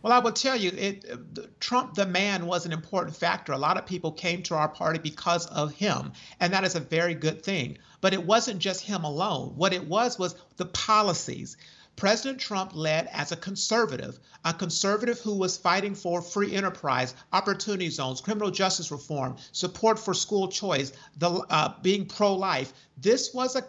Well, 0.05 0.13
I 0.13 0.19
will 0.19 0.33
tell 0.33 0.55
you, 0.55 0.69
it, 0.69 1.03
uh, 1.11 1.41
Trump, 1.59 1.95
the 1.95 2.05
man, 2.05 2.45
was 2.45 2.67
an 2.67 2.71
important 2.71 3.15
factor. 3.15 3.53
A 3.53 3.57
lot 3.57 3.75
of 3.75 3.87
people 3.87 4.11
came 4.11 4.43
to 4.43 4.53
our 4.53 4.69
party 4.69 4.99
because 4.99 5.47
of 5.47 5.73
him, 5.73 6.11
and 6.39 6.53
that 6.53 6.63
is 6.63 6.75
a 6.75 6.79
very 6.79 7.15
good 7.15 7.41
thing. 7.41 7.79
But 8.01 8.13
it 8.13 8.23
wasn't 8.23 8.59
just 8.59 8.81
him 8.81 9.03
alone. 9.03 9.53
What 9.55 9.73
it 9.73 9.87
was 9.87 10.19
was 10.19 10.35
the 10.57 10.67
policies. 10.67 11.57
President 11.95 12.39
Trump 12.39 12.75
led 12.75 13.07
as 13.13 13.31
a 13.31 13.37
conservative, 13.37 14.19
a 14.43 14.53
conservative 14.53 15.19
who 15.19 15.33
was 15.33 15.55
fighting 15.55 15.95
for 15.95 16.21
free 16.21 16.53
enterprise, 16.53 17.15
opportunity 17.31 17.89
zones, 17.89 18.19
criminal 18.19 18.51
justice 18.51 18.91
reform, 18.91 19.37
support 19.53 19.97
for 19.97 20.13
school 20.13 20.49
choice, 20.49 20.91
the 21.17 21.29
uh, 21.29 21.73
being 21.81 22.05
pro-life. 22.05 22.73
This 22.97 23.33
was 23.33 23.55
a, 23.55 23.63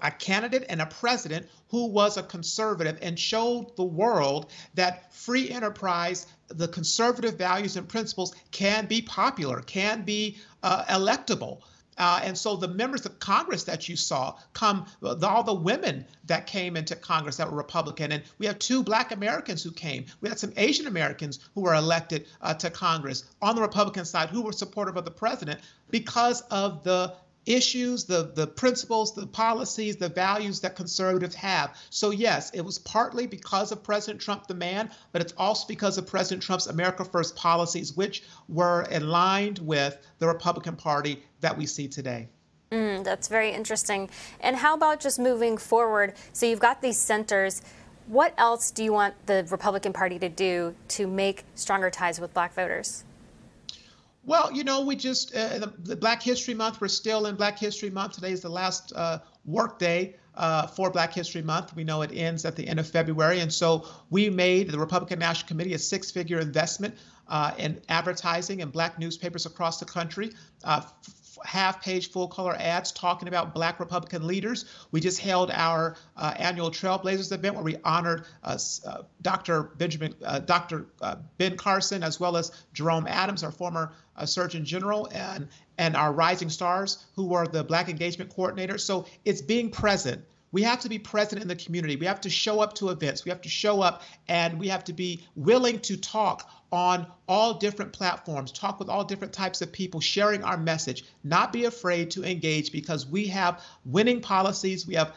a 0.00 0.12
candidate 0.12 0.64
and 0.68 0.80
a 0.80 0.86
president 0.86 1.48
who 1.68 1.86
was 1.86 2.16
a 2.16 2.22
conservative 2.22 2.98
and 3.02 3.18
showed 3.18 3.74
the 3.76 3.82
world 3.82 4.52
that 4.74 5.12
free 5.12 5.50
enterprise, 5.50 6.26
the 6.48 6.68
conservative 6.68 7.36
values 7.36 7.76
and 7.76 7.88
principles 7.88 8.32
can 8.52 8.86
be 8.86 9.02
popular, 9.02 9.60
can 9.60 10.02
be 10.02 10.38
uh, 10.62 10.84
electable. 10.84 11.62
Uh, 12.02 12.18
and 12.24 12.36
so 12.36 12.56
the 12.56 12.66
members 12.66 13.06
of 13.06 13.16
Congress 13.20 13.62
that 13.62 13.88
you 13.88 13.94
saw 13.94 14.34
come, 14.54 14.86
all 15.22 15.44
the 15.44 15.54
women 15.54 16.04
that 16.24 16.48
came 16.48 16.76
into 16.76 16.96
Congress 16.96 17.36
that 17.36 17.48
were 17.48 17.56
Republican, 17.56 18.10
and 18.10 18.24
we 18.38 18.46
have 18.46 18.58
two 18.58 18.82
Black 18.82 19.12
Americans 19.12 19.62
who 19.62 19.70
came. 19.70 20.04
We 20.20 20.28
had 20.28 20.36
some 20.36 20.52
Asian 20.56 20.88
Americans 20.88 21.38
who 21.54 21.60
were 21.60 21.74
elected 21.74 22.26
uh, 22.40 22.54
to 22.54 22.70
Congress 22.70 23.26
on 23.40 23.54
the 23.54 23.62
Republican 23.62 24.04
side 24.04 24.30
who 24.30 24.42
were 24.42 24.50
supportive 24.50 24.96
of 24.96 25.04
the 25.04 25.12
president 25.12 25.60
because 25.90 26.40
of 26.50 26.82
the 26.82 27.14
issues, 27.46 28.04
the, 28.04 28.32
the 28.34 28.46
principles, 28.46 29.14
the 29.14 29.26
policies, 29.26 29.96
the 29.96 30.08
values 30.08 30.60
that 30.60 30.76
conservatives 30.76 31.34
have. 31.34 31.76
So, 31.90 32.10
yes, 32.10 32.50
it 32.50 32.60
was 32.60 32.78
partly 32.78 33.26
because 33.26 33.72
of 33.72 33.82
President 33.82 34.20
Trump, 34.20 34.46
the 34.46 34.54
man, 34.54 34.90
but 35.12 35.22
it's 35.22 35.34
also 35.36 35.66
because 35.66 35.98
of 35.98 36.06
President 36.06 36.42
Trump's 36.42 36.66
America 36.66 37.04
First 37.04 37.36
policies, 37.36 37.96
which 37.96 38.22
were 38.48 38.86
aligned 38.90 39.58
with 39.58 39.98
the 40.18 40.26
Republican 40.26 40.76
Party 40.76 41.22
that 41.40 41.56
we 41.56 41.66
see 41.66 41.88
today. 41.88 42.28
Mm, 42.70 43.04
that's 43.04 43.28
very 43.28 43.50
interesting. 43.50 44.08
And 44.40 44.56
how 44.56 44.74
about 44.74 45.00
just 45.00 45.18
moving 45.18 45.58
forward? 45.58 46.14
So, 46.32 46.46
you've 46.46 46.60
got 46.60 46.80
these 46.80 46.98
centers. 46.98 47.62
What 48.06 48.34
else 48.36 48.70
do 48.70 48.82
you 48.82 48.92
want 48.92 49.14
the 49.26 49.46
Republican 49.50 49.92
Party 49.92 50.18
to 50.18 50.28
do 50.28 50.74
to 50.88 51.06
make 51.06 51.44
stronger 51.54 51.90
ties 51.90 52.20
with 52.20 52.34
black 52.34 52.54
voters? 52.54 53.04
Well, 54.24 54.52
you 54.52 54.62
know, 54.62 54.82
we 54.82 54.94
just, 54.94 55.34
uh, 55.34 55.58
the, 55.58 55.72
the, 55.78 55.96
Black 55.96 56.22
History 56.22 56.54
Month, 56.54 56.80
we're 56.80 56.88
still 56.88 57.26
in 57.26 57.34
Black 57.34 57.58
History 57.58 57.90
Month. 57.90 58.14
Today 58.14 58.30
is 58.30 58.40
the 58.40 58.48
last 58.48 58.92
uh, 58.94 59.18
work 59.44 59.80
day 59.80 60.14
uh, 60.36 60.68
for 60.68 60.90
Black 60.90 61.12
History 61.12 61.42
Month. 61.42 61.74
We 61.74 61.82
know 61.82 62.02
it 62.02 62.12
ends 62.14 62.44
at 62.44 62.54
the 62.54 62.66
end 62.68 62.78
of 62.78 62.88
February. 62.88 63.40
And 63.40 63.52
so 63.52 63.84
we 64.10 64.30
made, 64.30 64.70
the 64.70 64.78
Republican 64.78 65.18
National 65.18 65.48
Committee, 65.48 65.74
a 65.74 65.78
six 65.78 66.12
figure 66.12 66.38
investment 66.38 66.94
uh, 67.26 67.52
in 67.58 67.80
advertising 67.88 68.60
in 68.60 68.70
Black 68.70 68.96
newspapers 68.96 69.44
across 69.44 69.80
the 69.80 69.86
country. 69.86 70.30
Uh, 70.62 70.82
half 71.44 71.82
page 71.82 72.10
full 72.10 72.28
color 72.28 72.54
ads 72.56 72.92
talking 72.92 73.26
about 73.26 73.52
black 73.52 73.80
Republican 73.80 74.24
leaders. 74.24 74.66
We 74.92 75.00
just 75.00 75.18
held 75.18 75.50
our 75.50 75.96
uh, 76.16 76.34
annual 76.36 76.70
Trailblazers 76.70 77.32
event 77.32 77.56
where 77.56 77.64
we 77.64 77.76
honored 77.84 78.26
Dr. 79.22 79.62
Benjamin, 79.76 80.14
Dr. 80.44 80.86
Ben 81.38 81.56
Carson, 81.56 82.04
as 82.04 82.20
well 82.20 82.36
as 82.36 82.52
Jerome 82.74 83.08
Adams, 83.08 83.42
our 83.42 83.50
former 83.50 83.92
uh, 84.16 84.26
Surgeon 84.26 84.64
General, 84.64 85.08
and, 85.12 85.48
and 85.78 85.96
our 85.96 86.12
Rising 86.12 86.50
Stars, 86.50 87.06
who 87.14 87.34
are 87.34 87.46
the 87.46 87.64
Black 87.64 87.88
Engagement 87.88 88.34
Coordinators. 88.34 88.80
So 88.80 89.06
it's 89.24 89.42
being 89.42 89.70
present 89.70 90.24
we 90.52 90.62
have 90.62 90.80
to 90.80 90.88
be 90.88 90.98
present 90.98 91.40
in 91.40 91.48
the 91.48 91.56
community. 91.56 91.96
We 91.96 92.06
have 92.06 92.20
to 92.20 92.30
show 92.30 92.60
up 92.60 92.74
to 92.74 92.90
events. 92.90 93.24
We 93.24 93.30
have 93.30 93.40
to 93.40 93.48
show 93.48 93.80
up 93.80 94.02
and 94.28 94.58
we 94.58 94.68
have 94.68 94.84
to 94.84 94.92
be 94.92 95.26
willing 95.34 95.80
to 95.80 95.96
talk 95.96 96.50
on 96.70 97.06
all 97.26 97.54
different 97.54 97.92
platforms, 97.92 98.52
talk 98.52 98.78
with 98.78 98.88
all 98.88 99.04
different 99.04 99.32
types 99.32 99.62
of 99.62 99.72
people, 99.72 100.00
sharing 100.00 100.44
our 100.44 100.58
message, 100.58 101.04
not 101.24 101.52
be 101.52 101.64
afraid 101.64 102.10
to 102.12 102.24
engage 102.24 102.70
because 102.70 103.06
we 103.06 103.26
have 103.26 103.62
winning 103.86 104.20
policies. 104.20 104.86
We 104.86 104.94
have 104.94 105.14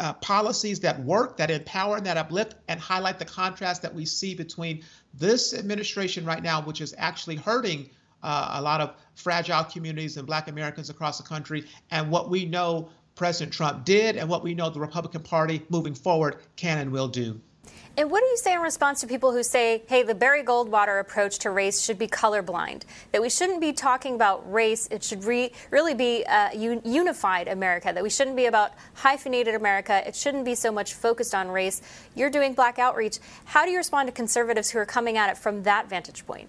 uh, 0.00 0.14
policies 0.14 0.80
that 0.80 0.98
work, 1.04 1.36
that 1.36 1.50
empower, 1.50 1.96
and 1.96 2.06
that 2.06 2.16
uplift, 2.16 2.54
and 2.68 2.78
highlight 2.78 3.18
the 3.18 3.24
contrast 3.24 3.82
that 3.82 3.94
we 3.94 4.04
see 4.04 4.34
between 4.34 4.82
this 5.12 5.52
administration 5.52 6.24
right 6.24 6.42
now, 6.42 6.62
which 6.62 6.80
is 6.80 6.94
actually 6.96 7.36
hurting 7.36 7.90
uh, 8.22 8.56
a 8.58 8.62
lot 8.62 8.80
of 8.80 8.94
fragile 9.14 9.64
communities 9.64 10.16
and 10.16 10.26
Black 10.26 10.48
Americans 10.48 10.90
across 10.90 11.18
the 11.18 11.24
country, 11.24 11.64
and 11.90 12.10
what 12.10 12.30
we 12.30 12.44
know 12.44 12.88
President 13.14 13.52
Trump 13.52 13.84
did 13.84 14.16
and 14.16 14.28
what 14.28 14.44
we 14.44 14.54
know 14.54 14.70
the 14.70 14.80
Republican 14.80 15.22
Party 15.22 15.62
moving 15.70 15.94
forward 15.94 16.36
can 16.56 16.78
and 16.78 16.92
will 16.92 17.08
do. 17.08 17.40
And 17.96 18.12
what 18.12 18.20
do 18.20 18.26
you 18.26 18.36
say 18.36 18.54
in 18.54 18.60
response 18.60 19.00
to 19.00 19.08
people 19.08 19.32
who 19.32 19.42
say, 19.42 19.82
hey, 19.88 20.04
the 20.04 20.14
Barry 20.14 20.44
Goldwater 20.44 21.00
approach 21.00 21.40
to 21.40 21.50
race 21.50 21.82
should 21.82 21.98
be 21.98 22.06
colorblind? 22.06 22.82
That 23.10 23.20
we 23.20 23.28
shouldn't 23.28 23.60
be 23.60 23.72
talking 23.72 24.14
about 24.14 24.50
race, 24.52 24.86
it 24.92 25.02
should 25.02 25.24
re- 25.24 25.50
really 25.72 25.94
be 25.94 26.22
a 26.22 26.52
unified 26.54 27.48
America, 27.48 27.90
that 27.92 28.00
we 28.00 28.08
shouldn't 28.08 28.36
be 28.36 28.46
about 28.46 28.70
hyphenated 28.94 29.56
America, 29.56 30.06
it 30.06 30.14
shouldn't 30.14 30.44
be 30.44 30.54
so 30.54 30.70
much 30.70 30.94
focused 30.94 31.34
on 31.34 31.48
race. 31.48 31.82
You're 32.14 32.30
doing 32.30 32.54
black 32.54 32.78
outreach. 32.78 33.18
How 33.46 33.64
do 33.64 33.72
you 33.72 33.78
respond 33.78 34.06
to 34.06 34.12
conservatives 34.12 34.70
who 34.70 34.78
are 34.78 34.86
coming 34.86 35.16
at 35.16 35.28
it 35.28 35.36
from 35.36 35.64
that 35.64 35.88
vantage 35.90 36.24
point? 36.24 36.48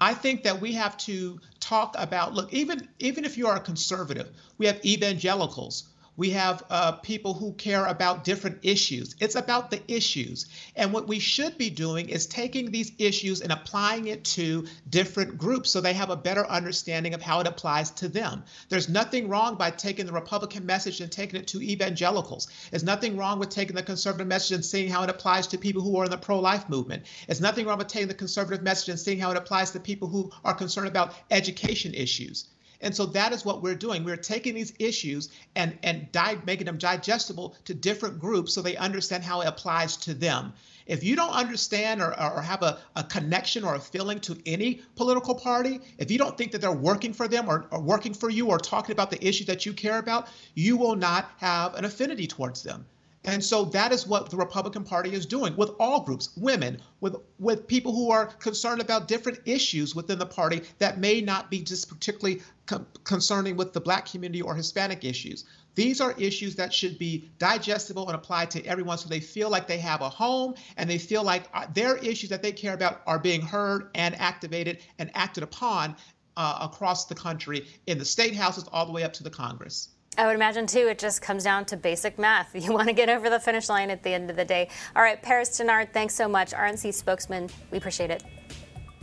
I 0.00 0.14
think 0.14 0.42
that 0.42 0.60
we 0.60 0.72
have 0.72 0.96
to 0.98 1.40
talk 1.60 1.94
about 1.98 2.34
look 2.34 2.52
even 2.52 2.88
even 2.98 3.24
if 3.24 3.36
you 3.36 3.46
are 3.48 3.56
a 3.56 3.60
conservative, 3.60 4.30
we 4.58 4.66
have 4.66 4.84
evangelicals 4.84 5.84
we 6.16 6.30
have 6.30 6.62
uh, 6.70 6.92
people 6.92 7.34
who 7.34 7.52
care 7.52 7.86
about 7.86 8.24
different 8.24 8.58
issues. 8.62 9.14
It's 9.20 9.34
about 9.34 9.70
the 9.70 9.80
issues. 9.88 10.46
And 10.74 10.92
what 10.92 11.08
we 11.08 11.18
should 11.18 11.58
be 11.58 11.70
doing 11.70 12.08
is 12.08 12.26
taking 12.26 12.70
these 12.70 12.92
issues 12.98 13.40
and 13.40 13.52
applying 13.52 14.06
it 14.06 14.24
to 14.24 14.66
different 14.88 15.36
groups 15.36 15.70
so 15.70 15.80
they 15.80 15.92
have 15.92 16.10
a 16.10 16.16
better 16.16 16.46
understanding 16.46 17.14
of 17.14 17.22
how 17.22 17.40
it 17.40 17.46
applies 17.46 17.90
to 17.92 18.08
them. 18.08 18.44
There's 18.68 18.88
nothing 18.88 19.28
wrong 19.28 19.56
by 19.56 19.70
taking 19.70 20.06
the 20.06 20.12
Republican 20.12 20.64
message 20.64 21.00
and 21.00 21.12
taking 21.12 21.40
it 21.40 21.46
to 21.48 21.62
evangelicals. 21.62 22.48
There's 22.70 22.84
nothing 22.84 23.16
wrong 23.16 23.38
with 23.38 23.50
taking 23.50 23.76
the 23.76 23.82
conservative 23.82 24.26
message 24.26 24.54
and 24.54 24.64
seeing 24.64 24.90
how 24.90 25.02
it 25.02 25.10
applies 25.10 25.46
to 25.48 25.58
people 25.58 25.82
who 25.82 25.96
are 25.98 26.04
in 26.04 26.10
the 26.10 26.16
pro 26.16 26.40
life 26.40 26.68
movement. 26.68 27.04
There's 27.26 27.40
nothing 27.40 27.66
wrong 27.66 27.78
with 27.78 27.88
taking 27.88 28.08
the 28.08 28.14
conservative 28.14 28.62
message 28.62 28.88
and 28.88 28.98
seeing 29.00 29.18
how 29.18 29.30
it 29.30 29.36
applies 29.36 29.70
to 29.72 29.80
people 29.80 30.08
who 30.08 30.30
are 30.44 30.54
concerned 30.54 30.88
about 30.88 31.14
education 31.30 31.94
issues. 31.94 32.46
And 32.80 32.94
so 32.94 33.06
that 33.06 33.32
is 33.32 33.44
what 33.44 33.62
we're 33.62 33.74
doing. 33.74 34.04
We're 34.04 34.16
taking 34.16 34.54
these 34.54 34.72
issues 34.78 35.30
and 35.54 35.78
and 35.82 36.10
di- 36.12 36.38
making 36.46 36.66
them 36.66 36.78
digestible 36.78 37.56
to 37.64 37.74
different 37.74 38.18
groups 38.18 38.54
so 38.54 38.62
they 38.62 38.76
understand 38.76 39.24
how 39.24 39.40
it 39.40 39.48
applies 39.48 39.96
to 39.98 40.14
them. 40.14 40.52
If 40.86 41.02
you 41.02 41.16
don't 41.16 41.32
understand 41.32 42.00
or, 42.00 42.10
or 42.20 42.40
have 42.42 42.62
a, 42.62 42.78
a 42.94 43.02
connection 43.02 43.64
or 43.64 43.74
a 43.74 43.80
feeling 43.80 44.20
to 44.20 44.38
any 44.46 44.82
political 44.94 45.34
party, 45.34 45.80
if 45.98 46.10
you 46.10 46.18
don't 46.18 46.38
think 46.38 46.52
that 46.52 46.60
they're 46.60 46.72
working 46.72 47.12
for 47.12 47.26
them 47.26 47.48
or, 47.48 47.66
or 47.70 47.80
working 47.80 48.14
for 48.14 48.30
you 48.30 48.46
or 48.46 48.58
talking 48.58 48.92
about 48.92 49.10
the 49.10 49.26
issues 49.26 49.48
that 49.48 49.66
you 49.66 49.72
care 49.72 49.98
about, 49.98 50.28
you 50.54 50.76
will 50.76 50.94
not 50.94 51.30
have 51.38 51.74
an 51.74 51.84
affinity 51.84 52.26
towards 52.26 52.62
them. 52.62 52.86
And 53.26 53.44
so 53.44 53.64
that 53.66 53.90
is 53.90 54.06
what 54.06 54.30
the 54.30 54.36
Republican 54.36 54.84
Party 54.84 55.12
is 55.12 55.26
doing 55.26 55.56
with 55.56 55.72
all 55.80 56.00
groups, 56.00 56.30
women, 56.36 56.80
with 57.00 57.16
with 57.40 57.66
people 57.66 57.92
who 57.92 58.12
are 58.12 58.26
concerned 58.26 58.80
about 58.80 59.08
different 59.08 59.40
issues 59.44 59.96
within 59.96 60.18
the 60.18 60.26
party 60.26 60.62
that 60.78 60.98
may 60.98 61.20
not 61.20 61.50
be 61.50 61.60
just 61.60 61.88
particularly 61.88 62.40
co- 62.66 62.86
concerning 63.02 63.56
with 63.56 63.72
the 63.72 63.80
black 63.80 64.06
community 64.06 64.40
or 64.40 64.54
Hispanic 64.54 65.04
issues. 65.04 65.44
These 65.74 66.00
are 66.00 66.14
issues 66.18 66.54
that 66.54 66.72
should 66.72 66.98
be 66.98 67.28
digestible 67.38 68.06
and 68.06 68.14
applied 68.14 68.50
to 68.52 68.64
everyone 68.64 68.96
so 68.96 69.08
they 69.08 69.20
feel 69.20 69.50
like 69.50 69.66
they 69.66 69.78
have 69.78 70.02
a 70.02 70.08
home 70.08 70.54
and 70.76 70.88
they 70.88 70.98
feel 70.98 71.24
like 71.24 71.48
uh, 71.52 71.66
their 71.74 71.96
issues 71.96 72.30
that 72.30 72.42
they 72.42 72.52
care 72.52 72.74
about 72.74 73.02
are 73.06 73.18
being 73.18 73.42
heard 73.42 73.90
and 73.96 74.14
activated 74.20 74.78
and 75.00 75.10
acted 75.14 75.42
upon 75.42 75.96
uh, 76.36 76.58
across 76.60 77.06
the 77.06 77.14
country 77.14 77.66
in 77.86 77.98
the 77.98 78.04
state 78.04 78.36
houses 78.36 78.64
all 78.72 78.86
the 78.86 78.92
way 78.92 79.02
up 79.02 79.12
to 79.14 79.24
the 79.24 79.30
Congress. 79.30 79.88
I 80.18 80.26
would 80.26 80.34
imagine 80.34 80.66
too, 80.66 80.88
it 80.88 80.98
just 80.98 81.20
comes 81.20 81.44
down 81.44 81.64
to 81.66 81.76
basic 81.76 82.18
math. 82.18 82.54
You 82.66 82.72
want 82.72 82.88
to 82.88 82.94
get 82.94 83.08
over 83.08 83.30
the 83.30 83.38
finish 83.38 83.68
line 83.68 83.90
at 83.90 84.02
the 84.02 84.10
end 84.10 84.28
of 84.30 84.36
the 84.36 84.44
day. 84.44 84.68
All 84.96 85.02
right, 85.02 85.22
Paris 85.22 85.50
Dennard, 85.50 85.92
thanks 85.92 86.14
so 86.14 86.26
much. 86.26 86.52
RNC 86.52 86.94
spokesman, 86.94 87.48
we 87.70 87.78
appreciate 87.78 88.10
it. 88.10 88.24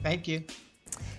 Thank 0.02 0.28
you. 0.28 0.44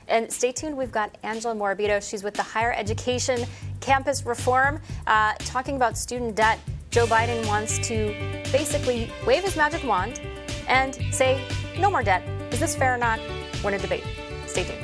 And 0.08 0.30
stay 0.30 0.52
tuned, 0.52 0.76
we've 0.76 0.92
got 0.92 1.16
Angela 1.22 1.54
Morabito. 1.54 2.06
She's 2.06 2.22
with 2.22 2.34
the 2.34 2.42
Higher 2.42 2.74
Education 2.74 3.46
Campus 3.80 4.26
Reform, 4.26 4.80
uh, 5.06 5.34
talking 5.38 5.76
about 5.76 5.96
student 5.96 6.34
debt. 6.34 6.58
Joe 6.90 7.06
Biden 7.06 7.46
wants 7.46 7.78
to 7.88 8.14
basically 8.52 9.10
wave 9.26 9.42
his 9.42 9.56
magic 9.56 9.82
wand 9.84 10.20
and 10.68 10.94
say, 11.12 11.40
no 11.78 11.90
more 11.90 12.02
debt. 12.02 12.22
Is 12.52 12.60
this 12.60 12.76
fair 12.76 12.94
or 12.94 12.98
not? 12.98 13.18
We're 13.62 13.70
in 13.70 13.76
a 13.76 13.82
debate. 13.82 14.04
Stay 14.46 14.64
tuned. 14.64 14.83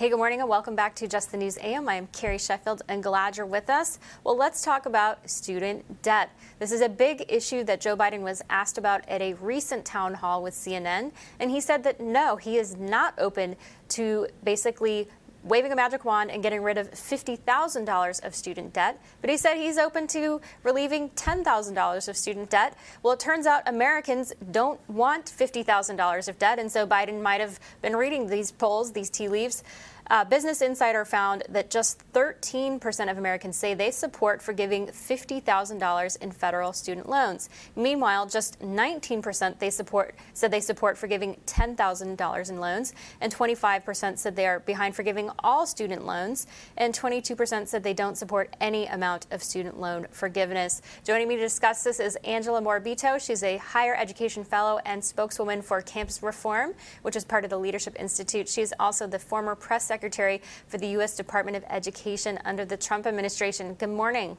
Hey, 0.00 0.08
good 0.08 0.16
morning 0.16 0.40
and 0.40 0.48
welcome 0.48 0.74
back 0.74 0.94
to 0.94 1.06
Just 1.06 1.30
the 1.30 1.36
News 1.36 1.58
AM. 1.58 1.86
I 1.86 1.96
am 1.96 2.06
Carrie 2.06 2.38
Sheffield 2.38 2.80
and 2.88 3.02
glad 3.02 3.36
you're 3.36 3.44
with 3.44 3.68
us. 3.68 3.98
Well, 4.24 4.34
let's 4.34 4.62
talk 4.62 4.86
about 4.86 5.28
student 5.28 6.00
debt. 6.00 6.30
This 6.58 6.72
is 6.72 6.80
a 6.80 6.88
big 6.88 7.26
issue 7.28 7.64
that 7.64 7.82
Joe 7.82 7.98
Biden 7.98 8.20
was 8.22 8.40
asked 8.48 8.78
about 8.78 9.06
at 9.06 9.20
a 9.20 9.34
recent 9.34 9.84
town 9.84 10.14
hall 10.14 10.42
with 10.42 10.54
CNN, 10.54 11.12
and 11.38 11.50
he 11.50 11.60
said 11.60 11.84
that 11.84 12.00
no, 12.00 12.36
he 12.36 12.56
is 12.56 12.76
not 12.76 13.12
open 13.18 13.56
to 13.90 14.26
basically 14.42 15.06
waving 15.44 15.72
a 15.72 15.76
magic 15.76 16.04
wand 16.04 16.30
and 16.30 16.42
getting 16.42 16.62
rid 16.62 16.78
of 16.78 16.90
$50,000 16.90 18.24
of 18.24 18.34
student 18.34 18.72
debt. 18.72 19.00
But 19.20 19.30
he 19.30 19.36
said 19.36 19.56
he's 19.56 19.78
open 19.78 20.06
to 20.08 20.40
relieving 20.62 21.10
$10,000 21.10 22.08
of 22.08 22.16
student 22.16 22.50
debt. 22.50 22.76
Well, 23.02 23.12
it 23.12 23.20
turns 23.20 23.46
out 23.46 23.62
Americans 23.66 24.32
don't 24.50 24.80
want 24.88 25.26
$50,000 25.26 26.28
of 26.28 26.38
debt, 26.38 26.58
and 26.58 26.70
so 26.70 26.86
Biden 26.86 27.22
might 27.22 27.40
have 27.40 27.58
been 27.82 27.96
reading 27.96 28.26
these 28.26 28.50
polls, 28.50 28.92
these 28.92 29.10
tea 29.10 29.28
leaves. 29.28 29.62
Uh, 30.10 30.24
Business 30.24 30.60
Insider 30.60 31.04
found 31.04 31.44
that 31.50 31.70
just 31.70 32.02
13% 32.14 33.08
of 33.08 33.16
Americans 33.16 33.56
say 33.56 33.74
they 33.74 33.92
support 33.92 34.42
forgiving 34.42 34.88
$50,000 34.88 36.20
in 36.20 36.32
federal 36.32 36.72
student 36.72 37.08
loans. 37.08 37.48
Meanwhile, 37.76 38.26
just 38.26 38.58
19% 38.58 39.60
they 39.60 39.70
support 39.70 40.16
said 40.34 40.50
they 40.50 40.60
support 40.60 40.98
forgiving 40.98 41.36
$10,000 41.46 42.50
in 42.50 42.58
loans, 42.58 42.92
and 43.20 43.32
25% 43.32 44.18
said 44.18 44.34
they 44.34 44.48
are 44.48 44.58
behind 44.58 44.96
forgiving 44.96 45.30
all 45.44 45.64
student 45.64 46.04
loans, 46.04 46.48
and 46.76 46.92
22% 46.92 47.68
said 47.68 47.84
they 47.84 47.94
don't 47.94 48.18
support 48.18 48.56
any 48.60 48.86
amount 48.86 49.28
of 49.30 49.44
student 49.44 49.78
loan 49.78 50.08
forgiveness. 50.10 50.82
Joining 51.04 51.28
me 51.28 51.36
to 51.36 51.42
discuss 51.42 51.84
this 51.84 52.00
is 52.00 52.16
Angela 52.24 52.60
Morabito. 52.60 53.24
She's 53.24 53.44
a 53.44 53.58
higher 53.58 53.94
education 53.94 54.42
fellow 54.42 54.80
and 54.84 55.04
spokeswoman 55.04 55.62
for 55.62 55.80
Campus 55.82 56.20
Reform, 56.20 56.74
which 57.02 57.14
is 57.14 57.24
part 57.24 57.44
of 57.44 57.50
the 57.50 57.58
Leadership 57.58 57.94
Institute. 57.96 58.48
She's 58.48 58.72
also 58.80 59.06
the 59.06 59.20
former 59.20 59.54
press 59.54 59.84
secretary 59.84 59.99
Secretary 60.00 60.40
for 60.66 60.78
the 60.78 60.86
U.S. 60.96 61.14
Department 61.14 61.58
of 61.58 61.64
Education 61.68 62.38
under 62.46 62.64
the 62.64 62.74
Trump 62.74 63.06
administration. 63.06 63.74
Good 63.74 63.90
morning. 63.90 64.38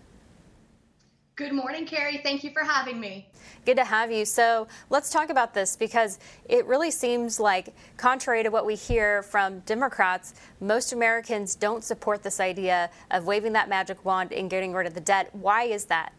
Good 1.36 1.54
morning, 1.54 1.86
Carrie. 1.86 2.20
Thank 2.24 2.44
you 2.44 2.50
for 2.50 2.64
having 2.64 3.00
me. 3.00 3.30
Good 3.64 3.78
to 3.78 3.84
have 3.84 4.12
you. 4.12 4.26
So 4.26 4.68
let's 4.90 5.12
talk 5.12 5.30
about 5.30 5.54
this 5.54 5.76
because 5.76 6.18
it 6.50 6.66
really 6.66 6.90
seems 6.90 7.40
like, 7.40 7.76
contrary 7.96 8.42
to 8.42 8.50
what 8.50 8.66
we 8.66 8.74
hear 8.74 9.22
from 9.22 9.60
Democrats, 9.60 10.34
most 10.60 10.94
Americans 10.94 11.54
don't 11.54 11.84
support 11.84 12.24
this 12.24 12.40
idea 12.40 12.90
of 13.12 13.28
waving 13.28 13.54
that 13.54 13.70
magic 13.70 14.04
wand 14.04 14.34
and 14.34 14.50
getting 14.50 14.74
rid 14.74 14.88
of 14.88 14.96
the 14.96 15.00
debt. 15.00 15.30
Why 15.32 15.66
is 15.66 15.86
that? 15.86 16.12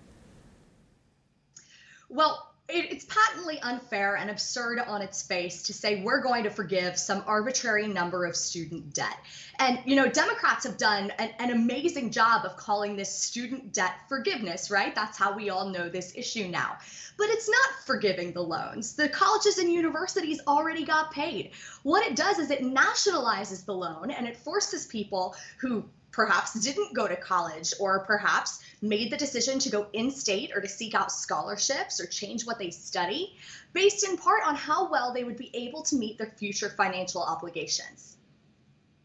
Well, 2.08 2.51
it's 2.74 3.04
patently 3.04 3.60
unfair 3.60 4.16
and 4.16 4.30
absurd 4.30 4.78
on 4.78 5.02
its 5.02 5.22
face 5.22 5.62
to 5.64 5.72
say 5.72 6.02
we're 6.02 6.22
going 6.22 6.44
to 6.44 6.50
forgive 6.50 6.98
some 6.98 7.22
arbitrary 7.26 7.86
number 7.86 8.24
of 8.24 8.34
student 8.34 8.94
debt. 8.94 9.16
And, 9.58 9.78
you 9.84 9.96
know, 9.96 10.08
Democrats 10.08 10.64
have 10.64 10.78
done 10.78 11.10
an, 11.18 11.30
an, 11.38 11.50
amazing 11.50 12.10
job 12.10 12.44
of 12.44 12.56
calling 12.56 12.96
this 12.96 13.14
student 13.14 13.72
debt 13.72 13.92
forgiveness, 14.08 14.70
right? 14.70 14.94
That's 14.94 15.18
how 15.18 15.36
we 15.36 15.50
all 15.50 15.68
know 15.68 15.88
this 15.88 16.14
issue 16.16 16.48
now. 16.48 16.78
But 17.18 17.28
it's 17.28 17.48
not 17.48 17.84
forgiving 17.84 18.32
the 18.32 18.42
loans. 18.42 18.96
The 18.96 19.08
colleges 19.08 19.58
and 19.58 19.70
universities 19.70 20.40
already 20.46 20.84
got 20.84 21.12
paid. 21.12 21.52
What 21.82 22.06
it 22.06 22.16
does 22.16 22.38
is 22.38 22.50
it 22.50 22.62
nationalizes 22.62 23.64
the 23.64 23.74
loan 23.74 24.10
and 24.10 24.26
it 24.26 24.36
forces 24.36 24.86
people 24.86 25.36
who 25.58 25.84
perhaps 26.12 26.54
didn't 26.60 26.94
go 26.94 27.08
to 27.08 27.16
college 27.16 27.72
or 27.80 28.00
perhaps 28.04 28.62
made 28.82 29.10
the 29.12 29.16
decision 29.16 29.58
to 29.60 29.70
go 29.70 29.86
in 29.92 30.10
state 30.10 30.50
or 30.54 30.60
to 30.60 30.68
seek 30.68 30.94
out 30.94 31.10
scholarships 31.10 32.00
or 32.00 32.06
change 32.06 32.44
what 32.44 32.58
they 32.58 32.70
study 32.70 33.34
based 33.72 34.06
in 34.06 34.16
part 34.16 34.42
on 34.44 34.56
how 34.56 34.90
well 34.90 35.14
they 35.14 35.24
would 35.24 35.36
be 35.36 35.50
able 35.54 35.82
to 35.82 35.96
meet 35.96 36.18
their 36.18 36.34
future 36.36 36.68
financial 36.68 37.22
obligations. 37.22 38.16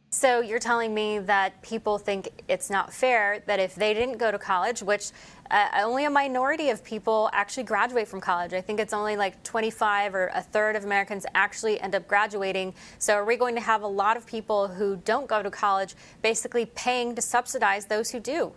So 0.09 0.39
you're 0.39 0.57
telling 0.57 0.93
me 0.93 1.19
that 1.19 1.61
people 1.61 1.97
think 1.97 2.43
it's 2.47 2.69
not 2.69 2.93
fair 2.93 3.43
that 3.45 3.59
if 3.59 3.75
they 3.75 3.93
didn't 3.93 4.17
go 4.17 4.31
to 4.31 4.39
college, 4.39 4.81
which 4.81 5.11
uh, 5.51 5.67
only 5.75 6.05
a 6.05 6.09
minority 6.09 6.69
of 6.69 6.83
people 6.83 7.29
actually 7.33 7.63
graduate 7.63 8.07
from 8.07 8.21
college. 8.21 8.53
I 8.53 8.61
think 8.61 8.79
it's 8.79 8.93
only 8.93 9.15
like 9.15 9.43
25 9.43 10.15
or 10.15 10.31
a 10.33 10.41
third 10.41 10.75
of 10.75 10.85
Americans 10.85 11.25
actually 11.35 11.79
end 11.79 11.93
up 11.93 12.07
graduating. 12.07 12.73
So 12.99 13.13
are 13.15 13.25
we 13.25 13.35
going 13.35 13.55
to 13.55 13.61
have 13.61 13.83
a 13.83 13.87
lot 13.87 14.17
of 14.17 14.25
people 14.25 14.67
who 14.69 14.95
don't 15.05 15.27
go 15.27 15.43
to 15.43 15.51
college 15.51 15.93
basically 16.21 16.65
paying 16.65 17.13
to 17.15 17.21
subsidize 17.21 17.85
those 17.85 18.09
who 18.09 18.19
do? 18.19 18.53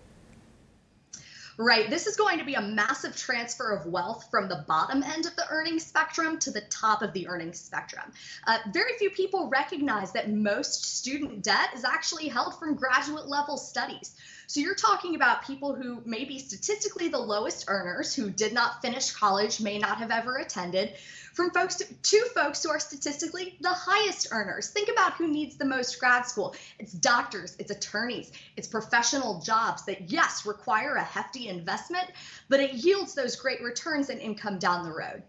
Right? 1.61 1.90
This 1.90 2.07
is 2.07 2.16
going 2.16 2.38
to 2.38 2.44
be 2.44 2.55
a 2.55 2.62
massive 2.62 3.14
transfer 3.14 3.70
of 3.70 3.85
wealth 3.85 4.29
from 4.31 4.49
the 4.49 4.64
bottom 4.66 5.03
end 5.03 5.27
of 5.27 5.37
the 5.37 5.44
earnings 5.51 5.85
spectrum 5.85 6.38
to 6.38 6.51
the 6.51 6.62
top 6.62 7.03
of 7.03 7.12
the 7.12 7.29
earnings 7.29 7.61
spectrum. 7.61 8.12
Uh, 8.46 8.59
very 8.73 8.94
few 8.99 9.11
people 9.11 9.51
recognize 9.51 10.11
that 10.12 10.31
most 10.31 10.83
student 10.99 11.42
debt 11.42 11.68
is 11.75 11.85
actually 11.85 12.29
held 12.29 12.59
from 12.59 12.75
graduate 12.75 13.29
level 13.29 13.59
studies. 13.59 14.16
So 14.50 14.58
you're 14.58 14.74
talking 14.74 15.14
about 15.14 15.44
people 15.46 15.76
who 15.76 16.02
may 16.04 16.24
be 16.24 16.40
statistically 16.40 17.06
the 17.06 17.20
lowest 17.20 17.66
earners, 17.68 18.12
who 18.12 18.30
did 18.30 18.52
not 18.52 18.82
finish 18.82 19.12
college, 19.12 19.60
may 19.60 19.78
not 19.78 19.98
have 19.98 20.10
ever 20.10 20.38
attended, 20.38 20.94
from 21.34 21.52
folks 21.52 21.76
to, 21.76 21.84
to, 21.84 22.18
folks 22.34 22.64
who 22.64 22.70
are 22.70 22.80
statistically 22.80 23.56
the 23.60 23.72
highest 23.72 24.26
earners. 24.32 24.70
Think 24.70 24.88
about 24.88 25.12
who 25.12 25.28
needs 25.28 25.54
the 25.54 25.64
most 25.64 26.00
grad 26.00 26.26
school. 26.26 26.56
It's 26.80 26.92
doctors, 26.92 27.54
it's 27.60 27.70
attorneys, 27.70 28.32
it's 28.56 28.66
professional 28.66 29.40
jobs 29.40 29.84
that, 29.84 30.10
yes, 30.10 30.44
require 30.44 30.96
a 30.96 31.04
hefty 31.04 31.46
investment, 31.46 32.10
but 32.48 32.58
it 32.58 32.72
yields 32.72 33.14
those 33.14 33.36
great 33.36 33.62
returns 33.62 34.10
and 34.10 34.20
income 34.20 34.58
down 34.58 34.82
the 34.82 34.92
road. 34.92 35.22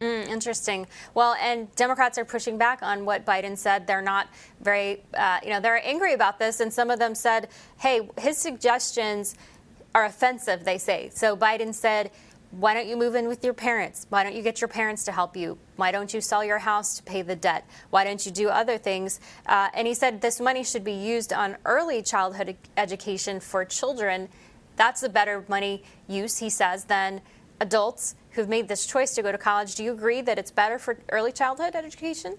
Mm, 0.00 0.28
interesting. 0.28 0.86
Well, 1.14 1.34
and 1.40 1.74
Democrats 1.76 2.18
are 2.18 2.24
pushing 2.24 2.58
back 2.58 2.82
on 2.82 3.04
what 3.04 3.24
Biden 3.24 3.56
said. 3.56 3.86
They're 3.86 4.02
not 4.02 4.28
very, 4.60 5.02
uh, 5.14 5.38
you 5.42 5.50
know, 5.50 5.60
they're 5.60 5.80
angry 5.86 6.12
about 6.14 6.38
this. 6.38 6.60
And 6.60 6.72
some 6.72 6.90
of 6.90 6.98
them 6.98 7.14
said, 7.14 7.48
hey, 7.78 8.08
his 8.18 8.36
suggestions 8.36 9.36
are 9.94 10.04
offensive, 10.04 10.64
they 10.64 10.78
say. 10.78 11.10
So 11.14 11.36
Biden 11.36 11.72
said, 11.72 12.10
why 12.50 12.74
don't 12.74 12.86
you 12.86 12.96
move 12.96 13.14
in 13.14 13.26
with 13.26 13.42
your 13.44 13.54
parents? 13.54 14.06
Why 14.10 14.22
don't 14.22 14.34
you 14.34 14.42
get 14.42 14.60
your 14.60 14.68
parents 14.68 15.04
to 15.04 15.12
help 15.12 15.36
you? 15.36 15.58
Why 15.76 15.90
don't 15.90 16.12
you 16.14 16.20
sell 16.20 16.44
your 16.44 16.58
house 16.58 16.96
to 16.96 17.02
pay 17.02 17.22
the 17.22 17.34
debt? 17.34 17.64
Why 17.90 18.04
don't 18.04 18.24
you 18.24 18.30
do 18.30 18.48
other 18.48 18.78
things? 18.78 19.18
Uh, 19.46 19.70
and 19.74 19.88
he 19.88 19.94
said 19.94 20.20
this 20.20 20.40
money 20.40 20.62
should 20.62 20.84
be 20.84 20.92
used 20.92 21.32
on 21.32 21.56
early 21.64 22.00
childhood 22.02 22.56
education 22.76 23.40
for 23.40 23.64
children. 23.64 24.28
That's 24.76 25.02
a 25.02 25.08
better 25.08 25.44
money 25.48 25.82
use, 26.06 26.38
he 26.38 26.50
says, 26.50 26.84
than 26.84 27.22
adults 27.64 28.14
who've 28.32 28.48
made 28.48 28.68
this 28.68 28.86
choice 28.86 29.14
to 29.14 29.22
go 29.22 29.32
to 29.32 29.38
college. 29.38 29.74
Do 29.74 29.82
you 29.82 29.92
agree 29.92 30.20
that 30.20 30.38
it's 30.38 30.50
better 30.50 30.78
for 30.78 30.98
early 31.10 31.32
childhood 31.32 31.74
education? 31.74 32.36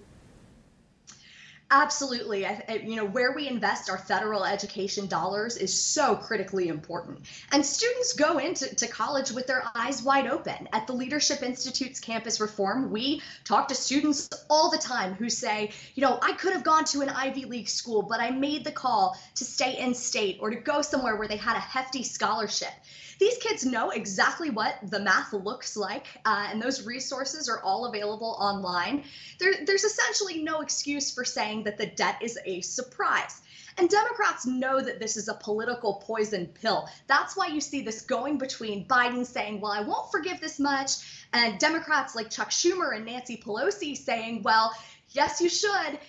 Absolutely. 1.71 2.45
I, 2.45 2.81
you 2.83 2.95
know, 2.95 3.05
where 3.05 3.31
we 3.31 3.47
invest 3.47 3.89
our 3.89 3.97
federal 3.97 4.45
education 4.45 5.07
dollars 5.07 5.57
is 5.57 5.73
so 5.73 6.15
critically 6.15 6.67
important. 6.67 7.21
And 7.51 7.65
students 7.65 8.13
go 8.13 8.38
into 8.38 8.73
to 8.75 8.88
college 8.88 9.31
with 9.31 9.47
their 9.47 9.63
eyes 9.73 10.03
wide 10.03 10.27
open. 10.27 10.69
At 10.73 10.85
the 10.85 10.93
Leadership 10.93 11.41
Institute's 11.41 11.99
campus 11.99 12.39
reform, 12.39 12.91
we 12.91 13.23
talk 13.45 13.67
to 13.69 13.75
students 13.75 14.29
all 14.47 14.69
the 14.69 14.77
time 14.77 15.15
who 15.15 15.27
say, 15.27 15.71
you 15.95 16.01
know, 16.01 16.19
I 16.21 16.33
could 16.33 16.53
have 16.53 16.63
gone 16.63 16.85
to 16.85 17.01
an 17.01 17.09
Ivy 17.09 17.45
League 17.45 17.69
school, 17.69 18.03
but 18.03 18.19
I 18.19 18.29
made 18.29 18.63
the 18.63 18.71
call 18.71 19.17
to 19.33 19.43
stay 19.43 19.79
in 19.79 19.95
state 19.95 20.38
or 20.39 20.51
to 20.51 20.57
go 20.57 20.83
somewhere 20.83 21.15
where 21.15 21.27
they 21.27 21.38
had 21.38 21.57
a 21.57 21.61
hefty 21.61 22.03
scholarship. 22.03 22.73
These 23.19 23.38
kids 23.38 23.65
know 23.65 23.91
exactly 23.91 24.49
what 24.49 24.75
the 24.84 24.99
math 24.99 25.34
looks 25.34 25.78
like, 25.78 26.08
uh, 26.25 26.47
and 26.51 26.62
those 26.62 26.86
resources 26.86 27.47
are 27.47 27.62
all 27.62 27.86
available 27.86 28.36
online. 28.39 29.04
There, 29.39 29.54
there's 29.65 29.84
essentially 29.84 30.43
no 30.43 30.62
excuse 30.62 31.12
for 31.12 31.23
saying 31.23 31.63
that 31.63 31.78
the 31.78 31.88
debt 31.88 32.17
is 32.21 32.38
a 32.45 32.62
surprise. 32.62 33.41
And 33.78 33.89
Democrats 33.89 34.45
know 34.45 34.82
that 34.82 34.99
this 34.99 35.17
is 35.17 35.28
a 35.28 35.34
political 35.34 35.95
poison 35.95 36.47
pill. 36.47 36.88
That's 37.08 37.36
why 37.36 37.47
you 37.47 37.60
see 37.60 37.82
this 37.82 38.01
going 38.01 38.38
between 38.38 38.88
Biden 38.88 39.25
saying, 39.25 39.60
well, 39.60 39.71
I 39.71 39.82
won't 39.82 40.12
forgive 40.12 40.39
this 40.39 40.60
much, 40.60 41.25
and 41.34 41.60
Democrats 41.60 42.15
like 42.15 42.30
Chuck 42.30 42.51
Schumer 42.51 42.95
and 42.95 43.06
Nancy 43.06 43.38
Pelosi 43.38 43.97
saying, 43.97 44.43
well, 44.43 44.71
yes, 45.10 45.41
you 45.41 45.49
should 45.49 45.99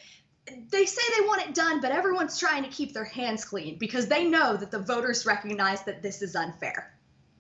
they 0.71 0.87
say 0.87 1.03
they 1.19 1.27
want 1.27 1.43
it 1.43 1.55
done, 1.55 1.81
but 1.81 1.91
everyone's 1.91 2.39
trying 2.39 2.63
to 2.63 2.69
keep 2.69 2.93
their 2.93 3.05
hands 3.05 3.45
clean 3.45 3.77
because 3.79 4.07
they 4.07 4.25
know 4.25 4.57
that 4.57 4.71
the 4.71 4.79
voters 4.79 5.27
recognize 5.27 5.83
that 5.85 6.03
this 6.03 6.23
is 6.23 6.37
unfair. 6.37 6.96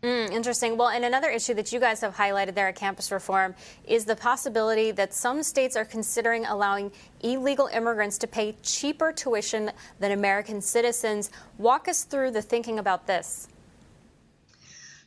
Mm, 0.06 0.30
interesting. 0.30 0.76
Well, 0.76 0.90
and 0.90 1.04
another 1.04 1.30
issue 1.30 1.52
that 1.54 1.72
you 1.72 1.80
guys 1.80 2.00
have 2.00 2.14
highlighted 2.14 2.54
there 2.54 2.68
at 2.68 2.76
Campus 2.76 3.10
Reform 3.10 3.56
is 3.88 4.04
the 4.04 4.14
possibility 4.14 4.92
that 4.92 5.12
some 5.12 5.42
states 5.42 5.74
are 5.74 5.84
considering 5.84 6.46
allowing 6.46 6.92
illegal 7.22 7.66
immigrants 7.66 8.16
to 8.18 8.28
pay 8.28 8.54
cheaper 8.62 9.10
tuition 9.10 9.72
than 9.98 10.12
American 10.12 10.60
citizens. 10.60 11.32
Walk 11.58 11.88
us 11.88 12.04
through 12.04 12.30
the 12.30 12.40
thinking 12.40 12.78
about 12.78 13.08
this. 13.08 13.48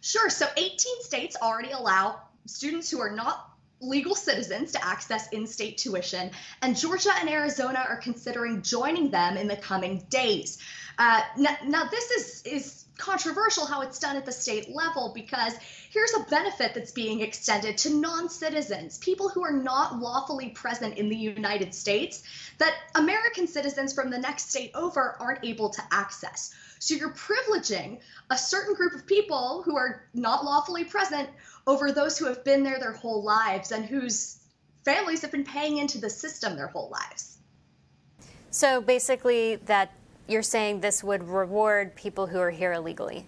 Sure. 0.02 0.30
So 0.30 0.48
18 0.58 0.76
states 1.00 1.38
already 1.42 1.72
allow 1.72 2.20
students 2.46 2.92
who 2.92 3.00
are 3.00 3.12
not 3.12 3.52
legal 3.80 4.16
citizens 4.16 4.74
to 4.74 4.86
access 4.86 5.30
in 5.30 5.48
state 5.48 5.78
tuition, 5.78 6.30
and 6.62 6.76
Georgia 6.76 7.12
and 7.22 7.30
Arizona 7.30 7.86
are 7.88 7.96
considering 7.96 8.62
joining 8.62 9.10
them 9.10 9.38
in 9.38 9.48
the 9.48 9.56
coming 9.56 10.06
days. 10.10 10.58
Uh, 10.98 11.22
now, 11.38 11.56
now, 11.66 11.86
this 11.86 12.12
is, 12.12 12.42
is 12.44 12.79
controversial 13.00 13.66
how 13.66 13.82
it's 13.82 13.98
done 13.98 14.16
at 14.16 14.26
the 14.26 14.32
state 14.32 14.70
level 14.70 15.12
because 15.16 15.54
here's 15.90 16.14
a 16.14 16.30
benefit 16.30 16.74
that's 16.76 16.92
being 16.92 17.22
extended 17.22 17.78
to 17.80 17.90
non 17.90 18.30
citizens, 18.30 18.98
people 19.00 19.30
who 19.30 19.44
are 19.44 19.54
not 19.54 20.00
lawfully 20.00 20.50
present 20.50 20.98
in 20.98 21.10
the 21.10 21.16
United 21.16 21.74
States, 21.74 22.24
that 22.60 22.76
American 22.96 23.48
citizens 23.48 23.94
from 23.94 24.10
the 24.10 24.20
next 24.20 24.50
state 24.50 24.72
over 24.76 25.16
aren't 25.20 25.44
able 25.44 25.70
to 25.70 25.82
access. 25.92 26.54
So 26.80 26.94
you're 26.96 27.14
privileging 27.14 28.00
a 28.30 28.38
certain 28.38 28.76
group 28.76 28.94
of 28.94 29.06
people 29.06 29.64
who 29.64 29.76
are 29.76 30.04
not 30.14 30.46
lawfully 30.46 30.84
present 30.84 31.30
over 31.66 31.92
those 31.92 32.18
who 32.18 32.26
have 32.26 32.44
been 32.44 32.64
there 32.64 32.80
their 32.80 32.94
whole 32.94 33.24
lives 33.24 33.72
and 33.72 33.86
whose 33.86 34.40
families 34.86 35.22
have 35.22 35.32
been 35.32 35.44
paying 35.44 35.78
into 35.78 36.00
the 36.00 36.10
system 36.10 36.56
their 36.56 36.68
whole 36.68 36.90
lives. 36.90 37.38
So 38.52 38.82
basically, 38.82 39.58
that 39.66 39.92
you're 40.30 40.42
saying 40.42 40.80
this 40.80 41.04
would 41.04 41.28
reward 41.28 41.96
people 41.96 42.28
who 42.28 42.40
are 42.40 42.52
here 42.52 42.74
illegally. 42.74 43.26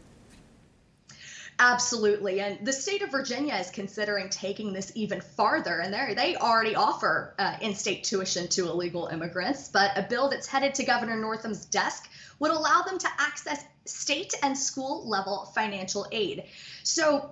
Absolutely. 1.59 2.41
And 2.41 2.65
the 2.65 2.73
state 2.73 3.03
of 3.03 3.11
Virginia 3.11 3.53
is 3.53 3.69
considering 3.69 4.29
taking 4.29 4.73
this 4.73 4.91
even 4.95 5.21
farther. 5.21 5.79
And 5.79 5.93
they 5.93 6.35
already 6.35 6.73
offer 6.73 7.35
uh, 7.37 7.57
in 7.61 7.75
state 7.75 8.03
tuition 8.03 8.47
to 8.49 8.67
illegal 8.67 9.07
immigrants. 9.07 9.67
But 9.67 9.95
a 9.95 10.01
bill 10.01 10.27
that's 10.27 10.47
headed 10.47 10.73
to 10.75 10.83
Governor 10.83 11.17
Northam's 11.17 11.65
desk 11.65 12.09
would 12.39 12.49
allow 12.49 12.81
them 12.81 12.97
to 12.97 13.07
access 13.19 13.63
state 13.85 14.33
and 14.41 14.57
school 14.57 15.07
level 15.07 15.51
financial 15.53 16.07
aid. 16.11 16.45
So 16.81 17.29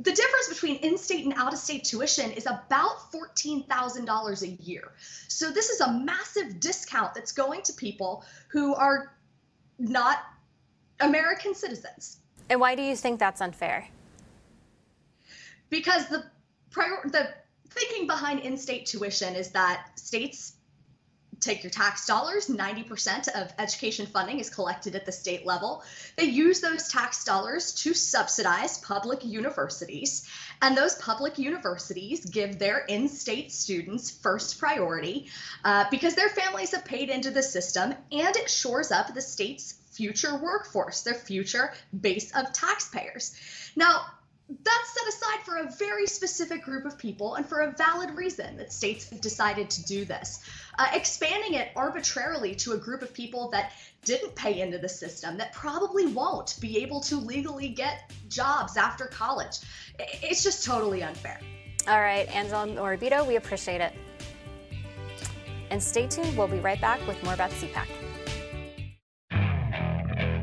the 0.00 0.12
difference 0.12 0.48
between 0.48 0.76
in-state 0.76 1.24
and 1.24 1.34
out-of-state 1.34 1.82
tuition 1.84 2.30
is 2.30 2.46
about 2.46 3.10
$14,000 3.12 4.42
a 4.42 4.48
year. 4.62 4.92
So 5.26 5.50
this 5.50 5.70
is 5.70 5.80
a 5.80 5.92
massive 5.92 6.60
discount 6.60 7.14
that's 7.14 7.32
going 7.32 7.62
to 7.62 7.72
people 7.72 8.24
who 8.48 8.74
are 8.74 9.12
not 9.78 10.18
American 11.00 11.54
citizens. 11.54 12.18
And 12.48 12.60
why 12.60 12.76
do 12.76 12.82
you 12.82 12.94
think 12.94 13.18
that's 13.18 13.40
unfair? 13.40 13.88
Because 15.68 16.06
the 16.06 16.24
prior 16.70 17.00
the 17.04 17.34
thinking 17.70 18.06
behind 18.06 18.40
in-state 18.40 18.86
tuition 18.86 19.34
is 19.34 19.50
that 19.50 19.90
states 19.98 20.54
take 21.40 21.62
your 21.62 21.70
tax 21.70 22.06
dollars 22.06 22.48
90% 22.48 23.28
of 23.28 23.52
education 23.58 24.06
funding 24.06 24.38
is 24.40 24.50
collected 24.50 24.94
at 24.94 25.06
the 25.06 25.12
state 25.12 25.46
level. 25.46 25.82
They 26.16 26.24
use 26.24 26.60
those 26.60 26.88
tax 26.88 27.24
dollars 27.24 27.72
to 27.82 27.94
subsidize 27.94 28.78
public 28.78 29.24
universities 29.24 30.28
and 30.60 30.76
those 30.76 30.96
public 30.96 31.38
universities 31.38 32.24
give 32.24 32.58
their 32.58 32.78
in-state 32.78 33.52
students 33.52 34.10
first 34.10 34.58
priority 34.58 35.26
uh, 35.64 35.84
because 35.90 36.14
their 36.14 36.28
families 36.28 36.72
have 36.72 36.84
paid 36.84 37.08
into 37.10 37.30
the 37.30 37.42
system 37.42 37.94
and 38.10 38.36
it 38.36 38.50
shores 38.50 38.90
up 38.90 39.14
the 39.14 39.20
state's 39.20 39.74
future 39.90 40.36
workforce 40.36 41.02
their 41.02 41.14
future 41.14 41.72
base 42.00 42.30
of 42.36 42.52
taxpayers. 42.52 43.34
Now 43.74 44.02
that's 44.48 44.94
set 44.94 45.08
aside 45.08 45.44
for 45.44 45.56
a 45.58 45.70
very 45.72 46.06
specific 46.06 46.62
group 46.62 46.86
of 46.86 46.96
people 46.96 47.34
and 47.34 47.44
for 47.44 47.60
a 47.60 47.72
valid 47.72 48.16
reason 48.16 48.56
that 48.56 48.72
states 48.72 49.08
have 49.10 49.20
decided 49.20 49.68
to 49.68 49.84
do 49.84 50.04
this. 50.06 50.40
Uh, 50.78 50.86
expanding 50.94 51.54
it 51.54 51.68
arbitrarily 51.76 52.54
to 52.54 52.72
a 52.72 52.78
group 52.78 53.02
of 53.02 53.12
people 53.12 53.50
that 53.50 53.72
didn't 54.04 54.34
pay 54.34 54.60
into 54.60 54.78
the 54.78 54.88
system, 54.88 55.36
that 55.36 55.52
probably 55.52 56.06
won't 56.06 56.56
be 56.60 56.78
able 56.78 57.00
to 57.00 57.16
legally 57.16 57.68
get 57.68 58.10
jobs 58.28 58.76
after 58.76 59.06
college, 59.06 59.58
it's 59.98 60.42
just 60.42 60.64
totally 60.64 61.02
unfair. 61.02 61.40
All 61.86 62.00
right, 62.00 62.28
Angela 62.34 62.66
Morabito, 62.66 63.26
we 63.26 63.36
appreciate 63.36 63.80
it. 63.80 63.92
And 65.70 65.82
stay 65.82 66.06
tuned, 66.06 66.36
we'll 66.38 66.48
be 66.48 66.60
right 66.60 66.80
back 66.80 67.06
with 67.06 67.22
more 67.22 67.34
about 67.34 67.50
CPAC. 67.50 67.86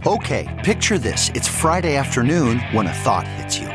Okay, 0.06 0.62
picture 0.64 1.00
this. 1.00 1.32
It's 1.34 1.48
Friday 1.48 1.96
afternoon 1.96 2.60
when 2.74 2.86
a 2.86 2.94
thought 2.94 3.28
hits 3.28 3.58
you. 3.58 3.75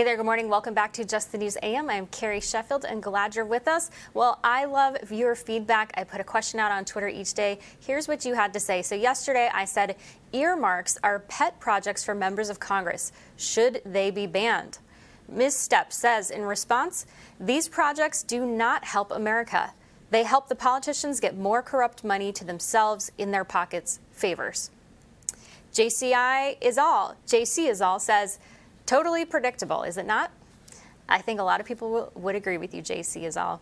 Hey 0.00 0.04
there, 0.04 0.16
good 0.16 0.24
morning. 0.24 0.48
Welcome 0.48 0.72
back 0.72 0.94
to 0.94 1.04
Just 1.04 1.30
the 1.30 1.36
News 1.36 1.58
AM. 1.62 1.90
I'm 1.90 2.06
Carrie 2.06 2.40
Sheffield 2.40 2.86
and 2.86 3.02
glad 3.02 3.36
you're 3.36 3.44
with 3.44 3.68
us. 3.68 3.90
Well, 4.14 4.40
I 4.42 4.64
love 4.64 4.96
viewer 5.02 5.34
feedback. 5.34 5.92
I 5.94 6.04
put 6.04 6.22
a 6.22 6.24
question 6.24 6.58
out 6.58 6.72
on 6.72 6.86
Twitter 6.86 7.06
each 7.06 7.34
day. 7.34 7.58
Here's 7.80 8.08
what 8.08 8.24
you 8.24 8.32
had 8.32 8.54
to 8.54 8.60
say. 8.60 8.80
So, 8.80 8.94
yesterday 8.94 9.50
I 9.52 9.66
said 9.66 9.96
earmarks 10.32 10.96
are 11.04 11.18
pet 11.18 11.60
projects 11.60 12.02
for 12.02 12.14
members 12.14 12.48
of 12.48 12.58
Congress. 12.58 13.12
Should 13.36 13.82
they 13.84 14.10
be 14.10 14.26
banned? 14.26 14.78
Ms. 15.28 15.68
Says 15.90 16.30
in 16.30 16.44
response, 16.44 17.04
these 17.38 17.68
projects 17.68 18.22
do 18.22 18.46
not 18.46 18.84
help 18.86 19.12
America. 19.12 19.74
They 20.10 20.22
help 20.22 20.48
the 20.48 20.54
politicians 20.54 21.20
get 21.20 21.36
more 21.36 21.60
corrupt 21.60 22.04
money 22.04 22.32
to 22.32 22.44
themselves 22.46 23.12
in 23.18 23.32
their 23.32 23.44
pockets 23.44 24.00
favors. 24.12 24.70
JCI 25.74 26.56
is 26.60 26.78
all. 26.78 27.16
JC 27.26 27.68
is 27.68 27.80
all 27.80 28.00
says, 28.00 28.38
Totally 28.90 29.24
predictable, 29.24 29.84
is 29.84 29.98
it 29.98 30.04
not? 30.04 30.32
I 31.08 31.20
think 31.20 31.38
a 31.38 31.44
lot 31.44 31.60
of 31.60 31.66
people 31.66 32.10
would 32.16 32.34
agree 32.34 32.58
with 32.58 32.74
you, 32.74 32.82
JC 32.82 33.22
is 33.22 33.36
all. 33.36 33.60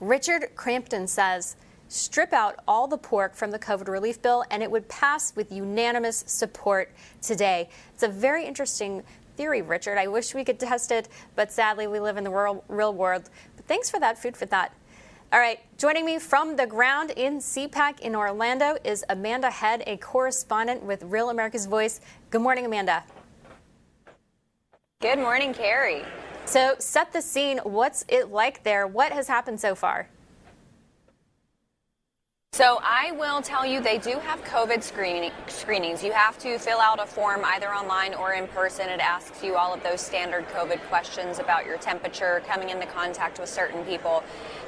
Richard 0.00 0.56
Crampton 0.56 1.06
says, 1.06 1.54
strip 1.86 2.32
out 2.32 2.56
all 2.66 2.88
the 2.88 2.98
pork 2.98 3.36
from 3.36 3.52
the 3.52 3.60
COVID 3.60 3.86
relief 3.86 4.20
bill 4.20 4.44
and 4.50 4.60
it 4.60 4.68
would 4.68 4.88
pass 4.88 5.36
with 5.36 5.52
unanimous 5.52 6.24
support 6.26 6.90
today. 7.22 7.68
It's 7.92 8.02
a 8.02 8.08
very 8.08 8.44
interesting 8.44 9.04
theory, 9.36 9.62
Richard. 9.62 9.98
I 9.98 10.08
wish 10.08 10.34
we 10.34 10.42
could 10.42 10.58
test 10.58 10.90
it, 10.90 11.08
but 11.36 11.52
sadly 11.52 11.86
we 11.86 12.00
live 12.00 12.16
in 12.16 12.24
the 12.24 12.30
real, 12.30 12.64
real 12.66 12.92
world. 12.92 13.30
But 13.54 13.66
thanks 13.66 13.88
for 13.88 14.00
that 14.00 14.20
food 14.20 14.36
for 14.36 14.46
thought. 14.46 14.72
All 15.32 15.38
right, 15.38 15.60
joining 15.78 16.04
me 16.04 16.18
from 16.18 16.56
the 16.56 16.66
ground 16.66 17.12
in 17.12 17.38
CPAC 17.38 18.00
in 18.00 18.16
Orlando 18.16 18.78
is 18.82 19.04
Amanda 19.08 19.52
Head, 19.52 19.84
a 19.86 19.96
correspondent 19.96 20.82
with 20.82 21.04
Real 21.04 21.30
America's 21.30 21.66
Voice. 21.66 22.00
Good 22.30 22.40
morning, 22.40 22.66
Amanda. 22.66 23.04
Good 25.04 25.18
morning, 25.18 25.52
Carrie. 25.52 26.02
So, 26.46 26.76
set 26.78 27.12
the 27.12 27.20
scene. 27.20 27.58
What's 27.58 28.06
it 28.08 28.30
like 28.30 28.62
there? 28.62 28.86
What 28.86 29.12
has 29.12 29.28
happened 29.28 29.60
so 29.60 29.74
far? 29.74 30.08
So 32.54 32.78
I 32.84 33.10
will 33.10 33.42
tell 33.42 33.66
you 33.66 33.80
they 33.80 33.98
do 33.98 34.16
have 34.20 34.40
COVID 34.44 34.80
screening, 34.80 35.32
screenings. 35.48 36.04
You 36.04 36.12
have 36.12 36.38
to 36.38 36.56
fill 36.56 36.78
out 36.78 37.02
a 37.02 37.04
form 37.04 37.40
either 37.44 37.74
online 37.74 38.14
or 38.14 38.34
in 38.34 38.46
person. 38.46 38.88
It 38.88 39.00
asks 39.00 39.42
you 39.42 39.56
all 39.56 39.74
of 39.74 39.82
those 39.82 40.00
standard 40.00 40.46
COVID 40.50 40.78
questions 40.82 41.40
about 41.40 41.66
your 41.66 41.78
temperature, 41.78 42.44
coming 42.46 42.70
into 42.70 42.86
contact 42.86 43.40
with 43.40 43.48
certain 43.48 43.82
people. 43.84 44.22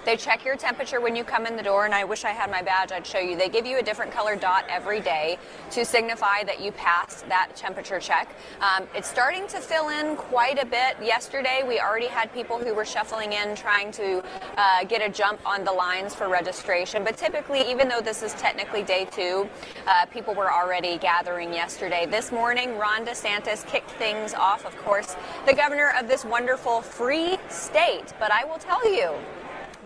They 0.05 0.17
check 0.17 0.45
your 0.45 0.57
temperature 0.57 1.01
when 1.01 1.15
you 1.15 1.23
come 1.23 1.47
in 1.47 1.57
the 1.57 1.63
door, 1.63 1.85
and 1.85 1.95
I 1.95 2.03
wish 2.05 2.25
I 2.25 2.31
had 2.31 2.51
my 2.51 2.61
badge, 2.61 2.91
I'd 2.91 3.07
show 3.07 3.19
you. 3.19 3.37
They 3.37 3.49
give 3.49 3.67
you 3.67 3.79
a 3.79 3.83
different 3.83 4.11
color 4.11 4.35
dot 4.35 4.65
every 4.69 5.01
day 5.01 5.39
to 5.71 5.85
signify 5.85 6.43
that 6.45 6.61
you 6.61 6.73
passed 6.73 7.29
that 7.29 7.55
temperature 7.55 8.01
check. 8.01 8.29
Um, 8.61 8.89
it's 8.97 9.09
starting 9.09 9.47
to 9.49 9.59
fill 9.59 9.91
in 9.91 10.17
quite 10.17 10.61
a 10.61 10.67
bit. 10.67 10.97
Yesterday, 11.01 11.63
we 11.67 11.79
already 11.79 12.07
had 12.07 12.33
people 12.33 12.59
who 12.59 12.75
were 12.75 12.85
shuffling 12.85 13.33
in 13.33 13.55
trying 13.55 13.93
to 13.93 14.25
uh, 14.57 14.85
get 14.85 15.03
a 15.03 15.09
jump 15.09 15.41
on 15.47 15.65
the 15.65 15.73
lines 15.73 16.17
for 16.17 16.29
registration, 16.29 17.05
but 17.05 17.17
typically, 17.17 17.76
even 17.77 17.89
though 17.89 18.01
this 18.01 18.23
is 18.23 18.33
technically 18.33 18.83
day 18.83 19.07
two, 19.13 19.47
uh, 19.87 20.07
people 20.07 20.33
were 20.33 20.51
already 20.51 20.97
gathering 20.97 21.53
yesterday. 21.53 22.07
This 22.07 22.33
morning, 22.33 22.79
Ron 22.79 23.05
DeSantis 23.05 23.67
kicked 23.67 23.91
things 23.91 24.33
off, 24.33 24.65
of 24.65 24.75
course, 24.79 25.15
the 25.45 25.53
governor 25.53 25.93
of 26.01 26.09
this 26.09 26.25
wonderful 26.25 26.81
free 26.81 27.37
state. 27.51 28.15
But 28.19 28.33
I 28.33 28.45
will 28.47 28.57
tell 28.57 28.91
you, 28.91 29.13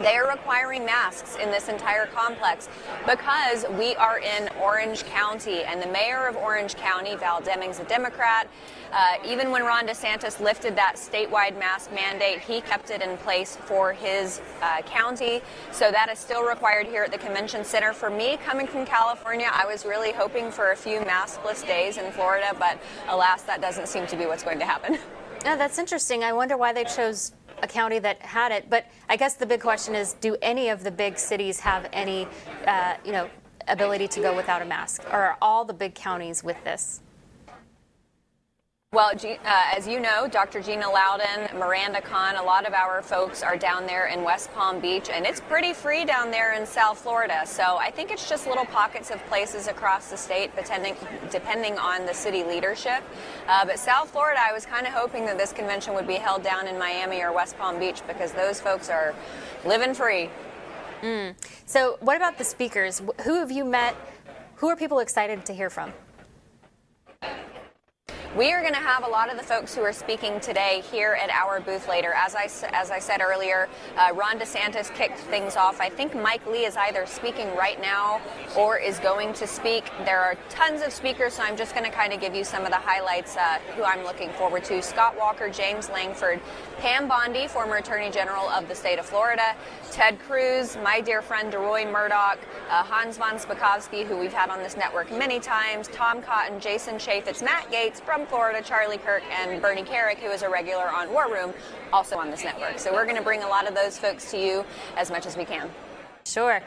they 0.01 0.17
are 0.17 0.29
requiring 0.29 0.85
masks 0.85 1.37
in 1.37 1.51
this 1.51 1.69
entire 1.69 2.07
complex 2.07 2.69
because 3.07 3.67
we 3.79 3.95
are 3.97 4.19
in 4.19 4.49
Orange 4.61 5.05
County, 5.05 5.63
and 5.63 5.81
the 5.81 5.87
mayor 5.87 6.27
of 6.27 6.37
Orange 6.37 6.75
County, 6.75 7.15
Val 7.17 7.41
Demings, 7.41 7.81
a 7.81 7.85
Democrat, 7.85 8.49
uh, 8.93 9.15
even 9.25 9.51
when 9.51 9.63
Ron 9.63 9.87
DeSantis 9.87 10.41
lifted 10.41 10.75
that 10.77 10.97
statewide 10.97 11.57
mask 11.59 11.93
mandate, 11.93 12.41
he 12.41 12.61
kept 12.61 12.91
it 12.91 13.03
in 13.03 13.17
place 13.19 13.57
for 13.57 13.93
his 13.93 14.41
uh, 14.63 14.83
county. 14.83 15.43
So 15.71 15.93
that 15.93 16.11
is 16.11 16.19
still 16.19 16.45
required 16.45 16.87
here 16.87 17.05
at 17.05 17.13
the 17.13 17.19
convention 17.19 17.65
center. 17.65 17.93
For 17.93 18.11
me, 18.11 18.37
coming 18.39 18.67
from 18.67 18.85
California, 18.85 19.49
I 19.53 19.65
was 19.67 19.85
really 19.85 20.13
hoping 20.13 20.51
for 20.51 20.73
a 20.73 20.77
few 20.77 21.01
maskless 21.01 21.65
days 21.65 21.99
in 21.99 22.11
Florida, 22.11 22.57
but 22.59 22.81
alas, 23.09 23.43
that 23.43 23.61
doesn't 23.61 23.87
seem 23.87 24.07
to 24.09 24.17
be 24.17 24.27
what's 24.27 24.43
going 24.43 24.59
to 24.59 24.67
happen. 24.67 24.99
Yeah, 25.45 25.57
that's 25.57 25.79
interesting. 25.79 26.25
I 26.25 26.33
wonder 26.33 26.57
why 26.57 26.73
they 26.73 26.85
chose 26.85 27.33
a 27.63 27.67
county 27.67 27.99
that 27.99 28.21
had 28.23 28.53
it. 28.53 28.71
But 28.71 28.87
I 29.09 29.17
guess 29.17 29.35
the 29.35 29.47
big 29.47 29.61
question 29.61 29.95
is, 29.95 30.15
do 30.15 30.37
any 30.43 30.69
of 30.69 30.85
the 30.85 30.91
big 30.91 31.19
cities 31.19 31.61
have 31.61 31.89
any, 31.93 32.27
uh, 32.67 32.95
you 33.05 33.13
know, 33.13 33.29
ability 33.69 34.09
to 34.09 34.21
go 34.21 34.35
without 34.35 34.63
a 34.63 34.65
mask, 34.65 35.05
or 35.13 35.19
are 35.19 35.39
all 35.41 35.65
the 35.65 35.75
big 35.75 35.95
counties 35.95 36.43
with 36.43 36.63
this? 36.65 37.01
Well, 38.93 39.13
uh, 39.15 39.37
as 39.77 39.87
you 39.87 40.01
know, 40.01 40.27
Dr. 40.27 40.61
Gina 40.61 40.91
Loudon, 40.91 41.57
Miranda 41.57 42.01
Khan, 42.01 42.35
a 42.35 42.43
lot 42.43 42.67
of 42.67 42.75
our 42.75 43.03
folks 43.03 43.41
are 43.41 43.57
down 43.57 43.87
there 43.87 44.09
in 44.09 44.25
West 44.25 44.53
Palm 44.53 44.81
Beach, 44.81 45.09
and 45.11 45.25
it's 45.25 45.41
pretty 45.41 45.73
free 45.73 46.05
down 46.05 46.33
there 46.33 46.55
in 46.55 46.67
South 46.67 46.99
Florida. 46.99 47.43
So 47.47 47.77
I 47.77 47.93
think 47.93 48.11
it's 48.11 48.29
just 48.29 48.49
little 48.49 48.65
pockets 48.65 49.13
of 49.13 49.25
places 49.27 49.69
across 49.69 50.11
the 50.11 50.17
state, 50.17 50.57
depending, 50.57 50.97
depending 51.31 51.79
on 51.79 52.05
the 52.05 52.13
city 52.13 52.43
leadership. 52.43 53.05
Uh, 53.47 53.65
but 53.65 53.79
South 53.79 54.11
Florida, 54.11 54.41
I 54.43 54.53
was 54.53 54.67
kind 54.67 54.89
of 54.89 54.93
hoping 54.93 55.25
that 55.27 55.39
this 55.39 55.53
convention 55.53 55.95
would 55.95 56.09
be 56.09 56.15
held 56.15 56.43
down 56.43 56.67
in 56.67 56.77
Miami 56.77 57.23
or 57.23 57.33
West 57.33 57.57
Palm 57.59 57.79
Beach 57.79 58.03
because 58.09 58.33
those 58.33 58.61
folks 58.61 58.89
are 58.91 59.15
living 59.65 59.95
free. 59.95 60.31
Mm. 61.03 61.37
So, 61.65 61.97
what 62.01 62.17
about 62.17 62.39
the 62.39 62.45
speakers? 62.45 63.01
Who 63.23 63.35
have 63.35 63.53
you 63.53 63.65
met? 63.65 63.95
Who 64.57 64.67
are 64.67 64.75
people 64.75 64.99
excited 64.99 65.47
to 65.47 65.55
hear 65.55 65.71
from? 65.71 65.93
We 68.37 68.53
are 68.53 68.61
going 68.61 68.75
to 68.75 68.79
have 68.79 69.03
a 69.05 69.09
lot 69.09 69.29
of 69.29 69.37
the 69.37 69.43
folks 69.43 69.75
who 69.75 69.83
are 69.83 69.93
speaking 69.93 70.39
today 70.39 70.85
here 70.89 71.19
at 71.21 71.31
our 71.31 71.59
booth 71.59 71.89
later. 71.89 72.13
As 72.13 72.37
I, 72.37 72.45
as 72.73 72.93
I 72.93 73.01
said 73.01 73.21
earlier, 73.21 73.69
uh, 73.97 74.15
Ron 74.15 74.39
DeSantis 74.39 74.95
kicked 74.95 75.19
things 75.19 75.57
off. 75.57 75.81
I 75.81 75.89
think 75.89 76.15
Mike 76.15 76.47
Lee 76.47 76.65
is 76.65 76.77
either 76.77 77.07
speaking 77.07 77.53
right 77.57 77.81
now 77.81 78.21
or 78.57 78.79
is 78.79 79.01
going 79.01 79.33
to 79.33 79.49
speak. 79.49 79.91
There 80.05 80.21
are 80.21 80.37
tons 80.49 80.83
of 80.83 80.93
speakers, 80.93 81.35
so 81.35 81.43
I'm 81.43 81.57
just 81.57 81.75
going 81.75 81.85
to 81.85 81.91
kind 81.91 82.13
of 82.13 82.21
give 82.21 82.37
you 82.37 82.45
some 82.45 82.63
of 82.63 82.71
the 82.71 82.77
highlights 82.77 83.37
uh, 83.37 83.59
who 83.75 83.83
I'm 83.83 84.05
looking 84.05 84.31
forward 84.35 84.63
to. 84.67 84.81
Scott 84.81 85.19
Walker, 85.19 85.51
James 85.51 85.91
Lankford, 85.91 86.41
Pam 86.79 87.09
Bondi, 87.09 87.49
former 87.49 87.79
Attorney 87.79 88.11
General 88.11 88.49
of 88.51 88.69
the 88.69 88.77
state 88.77 89.01
of 89.01 89.07
Florida, 89.07 89.57
Ted 89.91 90.21
Cruz, 90.21 90.79
my 90.85 91.01
dear 91.01 91.21
friend 91.21 91.53
DeRoy 91.53 91.91
Murdock, 91.91 92.39
uh, 92.71 92.85
Hans 92.85 93.19
von 93.19 93.39
Spakovsky, 93.39 94.07
who 94.07 94.17
we've 94.17 94.33
had 94.33 94.51
on 94.51 94.61
this 94.61 94.77
network 94.77 95.11
many 95.11 95.41
times, 95.41 95.89
Tom 95.89 96.23
Cotton, 96.23 96.61
Jason 96.61 96.95
Chaffetz, 96.95 97.43
Matt 97.43 97.69
Gaetz, 97.73 98.01
from 98.21 98.29
Florida, 98.29 98.61
Charlie 98.61 98.99
Kirk, 98.99 99.23
and 99.31 99.63
Bernie 99.63 99.83
Kerik, 99.83 100.19
who 100.19 100.29
is 100.29 100.43
a 100.43 100.49
regular 100.51 100.91
on 100.91 101.11
War 101.11 101.33
Room, 101.33 101.55
also 101.91 102.19
on 102.19 102.31
this 102.31 102.45
network. 102.45 102.79
So 102.79 102.93
we're 102.93 103.05
going 103.05 103.17
to 103.17 103.23
bring 103.23 103.43
a 103.43 103.49
lot 103.49 103.67
of 103.67 103.75
those 103.75 103.97
folks 103.97 104.31
to 104.33 104.39
you 104.39 104.65
as 104.99 105.11
much 105.11 105.25
as 105.25 105.39
we 105.39 105.47
can. 105.47 105.71
Sure. 106.27 106.61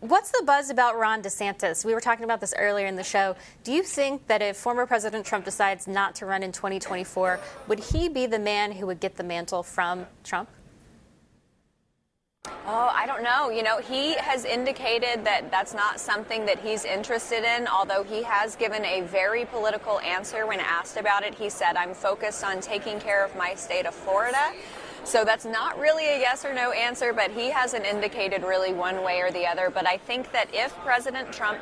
What's 0.00 0.32
the 0.32 0.42
buzz 0.44 0.68
about 0.68 0.98
Ron 0.98 1.22
DeSantis? 1.22 1.84
We 1.84 1.94
were 1.94 2.00
talking 2.00 2.24
about 2.24 2.40
this 2.40 2.52
earlier 2.58 2.88
in 2.88 2.96
the 2.96 3.04
show. 3.04 3.36
Do 3.62 3.72
you 3.72 3.84
think 3.84 4.26
that 4.26 4.42
if 4.42 4.56
former 4.56 4.84
President 4.84 5.24
Trump 5.24 5.44
decides 5.44 5.86
not 5.86 6.16
to 6.16 6.26
run 6.26 6.42
in 6.42 6.50
2024, 6.50 7.38
would 7.68 7.78
he 7.78 8.08
be 8.08 8.26
the 8.26 8.40
man 8.40 8.72
who 8.72 8.86
would 8.86 8.98
get 8.98 9.14
the 9.14 9.24
mantle 9.24 9.62
from 9.62 10.06
Trump? 10.24 10.50
Oh, 12.68 12.90
I 12.92 13.06
don't 13.06 13.22
know. 13.22 13.48
You 13.50 13.62
know, 13.62 13.78
he 13.78 14.14
has 14.14 14.44
indicated 14.44 15.24
that 15.24 15.50
that's 15.52 15.72
not 15.72 16.00
something 16.00 16.46
that 16.46 16.58
he's 16.58 16.84
interested 16.84 17.44
in, 17.44 17.68
although 17.68 18.02
he 18.02 18.24
has 18.24 18.56
given 18.56 18.84
a 18.84 19.02
very 19.02 19.44
political 19.44 20.00
answer 20.00 20.46
when 20.46 20.58
asked 20.58 20.96
about 20.96 21.22
it. 21.22 21.34
He 21.34 21.48
said, 21.48 21.76
I'm 21.76 21.94
focused 21.94 22.42
on 22.42 22.60
taking 22.60 22.98
care 22.98 23.24
of 23.24 23.36
my 23.36 23.54
state 23.54 23.86
of 23.86 23.94
Florida. 23.94 24.52
So 25.06 25.24
that's 25.24 25.44
not 25.44 25.78
really 25.78 26.04
a 26.04 26.18
yes 26.18 26.44
or 26.44 26.52
no 26.52 26.72
answer, 26.72 27.12
but 27.12 27.30
he 27.30 27.48
hasn't 27.48 27.86
indicated 27.86 28.42
really 28.42 28.72
one 28.72 29.04
way 29.04 29.20
or 29.20 29.30
the 29.30 29.46
other. 29.46 29.70
But 29.70 29.86
I 29.86 29.98
think 29.98 30.32
that 30.32 30.48
if 30.52 30.76
President 30.78 31.32
Trump 31.32 31.60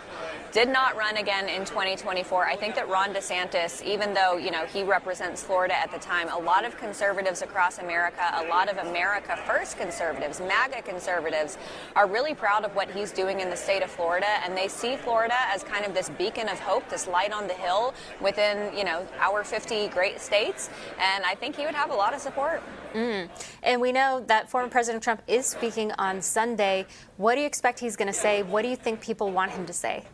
did 0.50 0.66
not 0.66 0.96
run 0.96 1.18
again 1.18 1.50
in 1.50 1.66
2024, 1.66 2.46
I 2.46 2.56
think 2.56 2.74
that 2.74 2.88
Ron 2.88 3.12
DeSantis, 3.12 3.84
even 3.84 4.14
though, 4.14 4.38
you 4.38 4.50
know, 4.50 4.64
he 4.64 4.82
represents 4.82 5.42
Florida 5.42 5.76
at 5.76 5.92
the 5.92 5.98
time, 5.98 6.30
a 6.30 6.38
lot 6.38 6.64
of 6.64 6.78
conservatives 6.78 7.42
across 7.42 7.80
America, 7.80 8.22
a 8.32 8.48
lot 8.48 8.70
of 8.70 8.78
America 8.78 9.38
First 9.46 9.76
conservatives, 9.76 10.40
MAGA 10.40 10.80
conservatives, 10.80 11.58
are 11.96 12.08
really 12.08 12.34
proud 12.34 12.64
of 12.64 12.74
what 12.74 12.90
he's 12.90 13.12
doing 13.12 13.40
in 13.40 13.50
the 13.50 13.56
state 13.56 13.82
of 13.82 13.90
Florida. 13.90 14.38
And 14.42 14.56
they 14.56 14.68
see 14.68 14.96
Florida 14.96 15.36
as 15.48 15.62
kind 15.62 15.84
of 15.84 15.92
this 15.92 16.08
beacon 16.08 16.48
of 16.48 16.58
hope, 16.60 16.88
this 16.88 17.06
light 17.06 17.30
on 17.30 17.46
the 17.46 17.54
hill 17.54 17.92
within, 18.22 18.74
you 18.74 18.84
know, 18.84 19.06
our 19.18 19.44
50 19.44 19.88
great 19.88 20.18
states. 20.18 20.70
And 20.98 21.24
I 21.26 21.34
think 21.34 21.56
he 21.56 21.66
would 21.66 21.74
have 21.74 21.90
a 21.90 21.94
lot 21.94 22.14
of 22.14 22.20
support. 22.20 22.62
Mm. 22.94 23.28
And 23.62 23.80
we 23.80 23.92
know 23.92 24.22
that 24.28 24.48
former 24.48 24.68
President 24.68 25.02
Trump 25.02 25.22
is 25.26 25.46
speaking 25.46 25.92
on 25.98 26.22
Sunday. 26.22 26.86
What 27.16 27.34
do 27.34 27.40
you 27.40 27.46
expect 27.46 27.80
he's 27.80 27.96
going 27.96 28.06
to 28.06 28.14
say? 28.14 28.42
What 28.42 28.62
do 28.62 28.68
you 28.68 28.76
think 28.76 29.00
people 29.00 29.30
want 29.30 29.50
him 29.50 29.66
to 29.66 29.72
say? 29.72 30.04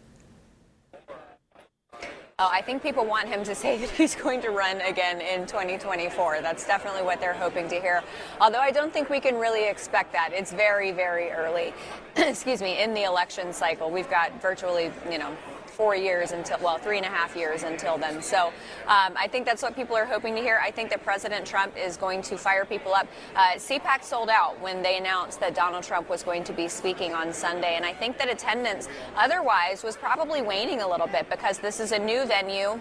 Oh, 2.42 2.48
I 2.50 2.62
think 2.62 2.82
people 2.82 3.04
want 3.04 3.28
him 3.28 3.44
to 3.44 3.54
say 3.64 3.76
that 3.76 3.90
he's 3.90 4.14
going 4.14 4.40
to 4.40 4.48
run 4.48 4.80
again 4.80 5.20
in 5.20 5.46
2024. 5.46 6.40
That's 6.40 6.66
definitely 6.66 7.02
what 7.02 7.20
they're 7.20 7.34
hoping 7.34 7.68
to 7.68 7.78
hear. 7.78 8.02
Although 8.40 8.60
I 8.60 8.70
don't 8.70 8.90
think 8.90 9.10
we 9.10 9.20
can 9.20 9.34
really 9.38 9.68
expect 9.68 10.12
that. 10.14 10.30
It's 10.32 10.50
very, 10.50 10.90
very 10.90 11.30
early, 11.30 11.74
excuse 12.16 12.62
me, 12.62 12.82
in 12.82 12.94
the 12.94 13.02
election 13.02 13.52
cycle. 13.52 13.90
We've 13.90 14.08
got 14.08 14.40
virtually, 14.40 14.90
you 15.10 15.18
know, 15.18 15.36
four 15.70 15.96
years 15.96 16.32
until, 16.32 16.58
well, 16.62 16.78
three 16.78 16.96
and 16.96 17.06
a 17.06 17.08
half 17.08 17.34
years 17.36 17.62
until 17.62 17.96
then. 17.96 18.20
So 18.22 18.48
um, 18.86 19.14
I 19.16 19.28
think 19.30 19.46
that's 19.46 19.62
what 19.62 19.74
people 19.74 19.96
are 19.96 20.04
hoping 20.04 20.34
to 20.34 20.40
hear. 20.40 20.60
I 20.62 20.70
think 20.70 20.90
that 20.90 21.02
President 21.02 21.46
Trump 21.46 21.76
is 21.76 21.96
going 21.96 22.22
to 22.22 22.36
fire 22.36 22.64
people 22.64 22.92
up. 22.92 23.06
Uh, 23.34 23.52
CPAC 23.56 24.04
sold 24.04 24.28
out 24.28 24.60
when 24.60 24.82
they 24.82 24.98
announced 24.98 25.40
that 25.40 25.54
Donald 25.54 25.84
Trump 25.84 26.08
was 26.08 26.22
going 26.22 26.44
to 26.44 26.52
be 26.52 26.68
speaking 26.68 27.14
on 27.14 27.32
Sunday. 27.32 27.76
And 27.76 27.84
I 27.84 27.92
think 27.92 28.18
that 28.18 28.28
attendance 28.28 28.88
otherwise 29.16 29.82
was 29.82 29.96
probably 29.96 30.42
waning 30.42 30.82
a 30.82 30.88
little 30.88 31.06
bit 31.06 31.28
because 31.30 31.58
this 31.58 31.80
is 31.80 31.92
a 31.92 31.98
new 31.98 32.26
venue. 32.26 32.80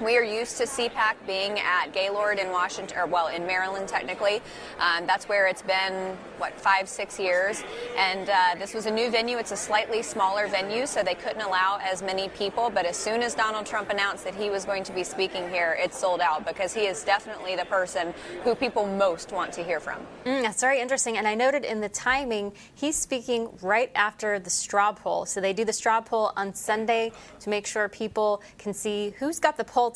We 0.00 0.16
are 0.16 0.22
used 0.22 0.58
to 0.58 0.62
CPAC 0.62 1.14
being 1.26 1.58
at 1.58 1.92
Gaylord 1.92 2.38
in 2.38 2.52
Washington, 2.52 2.96
or 2.96 3.06
well, 3.06 3.26
in 3.26 3.44
Maryland, 3.48 3.88
technically. 3.88 4.40
Um, 4.78 5.08
that's 5.08 5.28
where 5.28 5.48
it's 5.48 5.62
been, 5.62 6.16
what, 6.38 6.54
five, 6.60 6.88
six 6.88 7.18
years. 7.18 7.64
And 7.96 8.30
uh, 8.30 8.54
this 8.58 8.74
was 8.74 8.86
a 8.86 8.92
new 8.92 9.10
venue. 9.10 9.38
It's 9.38 9.50
a 9.50 9.56
slightly 9.56 10.02
smaller 10.02 10.46
venue, 10.46 10.86
so 10.86 11.02
they 11.02 11.16
couldn't 11.16 11.42
allow 11.42 11.80
as 11.82 12.00
many 12.00 12.28
people. 12.28 12.70
But 12.70 12.86
as 12.86 12.96
soon 12.96 13.22
as 13.22 13.34
Donald 13.34 13.66
Trump 13.66 13.90
announced 13.90 14.22
that 14.22 14.36
he 14.36 14.50
was 14.50 14.64
going 14.64 14.84
to 14.84 14.92
be 14.92 15.02
speaking 15.02 15.48
here, 15.50 15.76
it 15.82 15.92
sold 15.92 16.20
out 16.20 16.46
because 16.46 16.72
he 16.72 16.82
is 16.82 17.02
definitely 17.02 17.56
the 17.56 17.64
person 17.64 18.14
who 18.44 18.54
people 18.54 18.86
most 18.86 19.32
want 19.32 19.52
to 19.54 19.64
hear 19.64 19.80
from. 19.80 19.98
Mm, 20.24 20.42
that's 20.42 20.60
very 20.60 20.80
interesting. 20.80 21.16
And 21.16 21.26
I 21.26 21.34
noted 21.34 21.64
in 21.64 21.80
the 21.80 21.88
timing, 21.88 22.52
he's 22.72 22.94
speaking 22.94 23.48
right 23.62 23.90
after 23.96 24.38
the 24.38 24.50
straw 24.50 24.92
poll. 24.92 25.26
So 25.26 25.40
they 25.40 25.52
do 25.52 25.64
the 25.64 25.72
straw 25.72 26.00
poll 26.00 26.30
on 26.36 26.54
Sunday 26.54 27.10
to 27.40 27.50
make 27.50 27.66
sure 27.66 27.88
people 27.88 28.42
can 28.58 28.72
see 28.72 29.12
who's 29.18 29.40
got 29.40 29.56
the 29.56 29.64
poll 29.64 29.87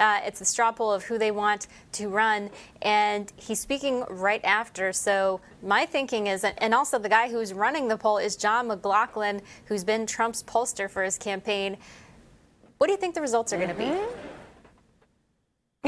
uh, 0.00 0.20
it's 0.24 0.40
a 0.40 0.44
straw 0.44 0.72
poll 0.72 0.92
of 0.92 1.04
who 1.04 1.18
they 1.18 1.30
want 1.30 1.66
to 1.92 2.08
run, 2.08 2.50
and 2.82 3.32
he's 3.36 3.60
speaking 3.60 4.04
right 4.08 4.44
after. 4.44 4.92
So 4.92 5.40
my 5.62 5.86
thinking 5.86 6.26
is, 6.26 6.44
and 6.44 6.74
also 6.74 6.98
the 6.98 7.08
guy 7.08 7.28
who's 7.30 7.52
running 7.52 7.88
the 7.88 7.96
poll 7.96 8.18
is 8.18 8.36
John 8.36 8.68
McLaughlin, 8.68 9.40
who's 9.66 9.84
been 9.84 10.06
Trump's 10.06 10.42
pollster 10.42 10.90
for 10.90 11.02
his 11.02 11.18
campaign. 11.18 11.76
What 12.78 12.86
do 12.86 12.92
you 12.92 12.98
think 12.98 13.14
the 13.14 13.20
results 13.20 13.52
are 13.52 13.56
going 13.56 13.70
to 13.70 13.74
be? 13.74 13.92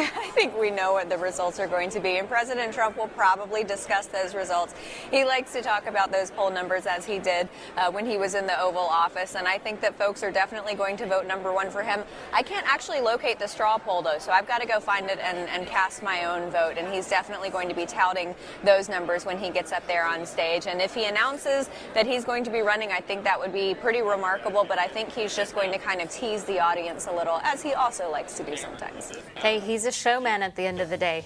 I 0.17 0.31
think 0.31 0.59
we 0.59 0.71
know 0.71 0.93
what 0.95 1.11
the 1.11 1.19
results 1.19 1.61
are 1.61 1.67
going 1.67 1.91
to 1.91 2.01
be, 2.01 2.17
and 2.17 2.29
President 2.29 2.73
Trump 2.73 2.97
will 2.97 3.09
probably 3.09 3.65
discuss 3.65 4.07
those 4.07 4.35
results. 4.35 4.75
He 5.11 5.25
likes 5.25 5.53
to 5.53 5.63
talk 5.63 5.87
about 5.87 6.11
those 6.11 6.31
poll 6.31 6.51
numbers 6.51 6.87
as 6.87 7.05
he 7.05 7.19
did 7.19 7.49
uh, 7.77 7.91
when 7.91 8.07
he 8.07 8.17
was 8.17 8.35
in 8.35 8.47
the 8.47 8.59
Oval 8.59 8.81
Office, 8.81 9.35
and 9.35 9.47
I 9.47 9.59
think 9.59 9.83
that 9.83 9.99
folks 9.99 10.23
are 10.23 10.31
definitely 10.31 10.75
going 10.75 10.97
to 10.99 11.07
vote 11.07 11.27
number 11.27 11.53
one 11.53 11.71
for 11.71 11.83
him. 11.83 12.03
I 12.33 12.43
can't 12.43 12.67
actually 12.67 13.01
locate 13.01 13.39
the 13.39 13.47
straw 13.47 13.77
poll, 13.77 14.01
though, 14.01 14.19
so 14.19 14.33
I've 14.33 14.49
got 14.49 14.63
to 14.63 14.67
go 14.67 14.81
find 14.81 15.11
it 15.11 15.19
and, 15.19 15.49
and 15.51 15.67
cast 15.67 16.03
my 16.03 16.25
own 16.25 16.51
vote, 16.51 16.79
and 16.79 16.93
he's 16.93 17.09
definitely 17.09 17.51
going 17.51 17.69
to 17.69 17.75
be 17.75 17.85
touting 17.85 18.35
those 18.65 18.89
numbers 18.89 19.27
when 19.27 19.39
he 19.39 19.51
gets 19.51 19.71
up 19.71 19.87
there 19.87 20.07
on 20.07 20.25
stage. 20.25 20.67
And 20.67 20.81
if 20.81 20.95
he 20.95 21.05
announces 21.05 21.69
that 21.93 22.07
he's 22.07 22.25
going 22.25 22.45
to 22.45 22.51
be 22.51 22.61
running, 22.61 22.91
I 22.91 23.01
think 23.01 23.23
that 23.25 23.39
would 23.39 23.53
be 23.53 23.75
pretty 23.75 24.01
remarkable, 24.01 24.65
but 24.65 24.79
I 24.79 24.87
think 24.87 25.13
he's 25.13 25.37
just 25.37 25.55
going 25.55 25.73
to 25.73 25.79
kind 25.79 26.01
of 26.01 26.11
tease 26.11 26.45
the 26.45 26.59
audience 26.59 27.07
a 27.07 27.13
little, 27.13 27.41
as 27.43 27.63
he 27.63 27.75
also 27.75 28.11
likes 28.11 28.35
to 28.39 28.45
do 28.45 28.57
sometimes. 28.57 29.13
Hey, 29.37 29.61
he's 29.61 29.90
a 29.91 29.93
showman 29.93 30.41
at 30.41 30.55
the 30.55 30.63
end 30.63 30.81
of 30.81 30.89
the 30.89 30.97
day. 30.97 31.25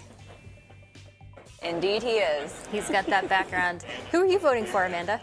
Indeed, 1.62 2.02
he 2.02 2.14
is. 2.16 2.50
He's 2.72 2.88
got 2.88 3.04
that 3.06 3.28
background. 3.28 3.84
Who 4.10 4.22
are 4.22 4.26
you 4.26 4.38
voting 4.38 4.64
for, 4.64 4.84
Amanda? 4.86 5.20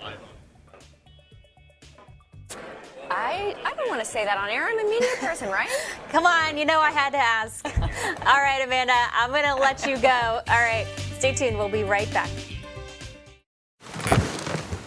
I, 3.10 3.56
I 3.66 3.74
don't 3.76 3.89
want 3.89 4.00
to 4.00 4.06
say 4.06 4.26
that 4.26 4.38
on 4.38 4.50
air. 4.50 4.68
I'm 4.68 4.78
a 4.78 4.84
media 4.84 5.10
person, 5.20 5.50
right? 5.50 5.70
Come 6.10 6.28
on, 6.28 6.56
you 6.56 6.66
know 6.66 6.80
I 6.80 6.92
had 6.92 7.10
to 7.14 7.18
ask. 7.18 7.66
All 8.28 8.42
right, 8.48 8.62
Amanda, 8.64 8.94
I'm 9.14 9.32
going 9.32 9.44
to 9.44 9.56
let 9.56 9.88
you 9.88 9.98
go. 9.98 10.42
All 10.48 10.62
right, 10.70 10.86
stay 11.18 11.34
tuned. 11.34 11.58
We'll 11.58 11.68
be 11.68 11.84
right 11.84 12.12
back. 12.14 12.30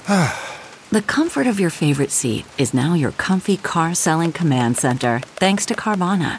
the 0.93 1.03
comfort 1.03 1.49
of 1.49 1.59
your 1.59 1.71
favorite 1.71 2.13
seat 2.13 2.47
is 2.57 2.73
now 2.73 2.95
your 2.95 3.13
comfy 3.13 3.57
car 3.57 3.95
selling 3.97 4.31
command 4.31 4.77
center, 4.77 5.19
thanks 5.43 5.67
to 5.67 5.75
Carvana. 5.75 6.39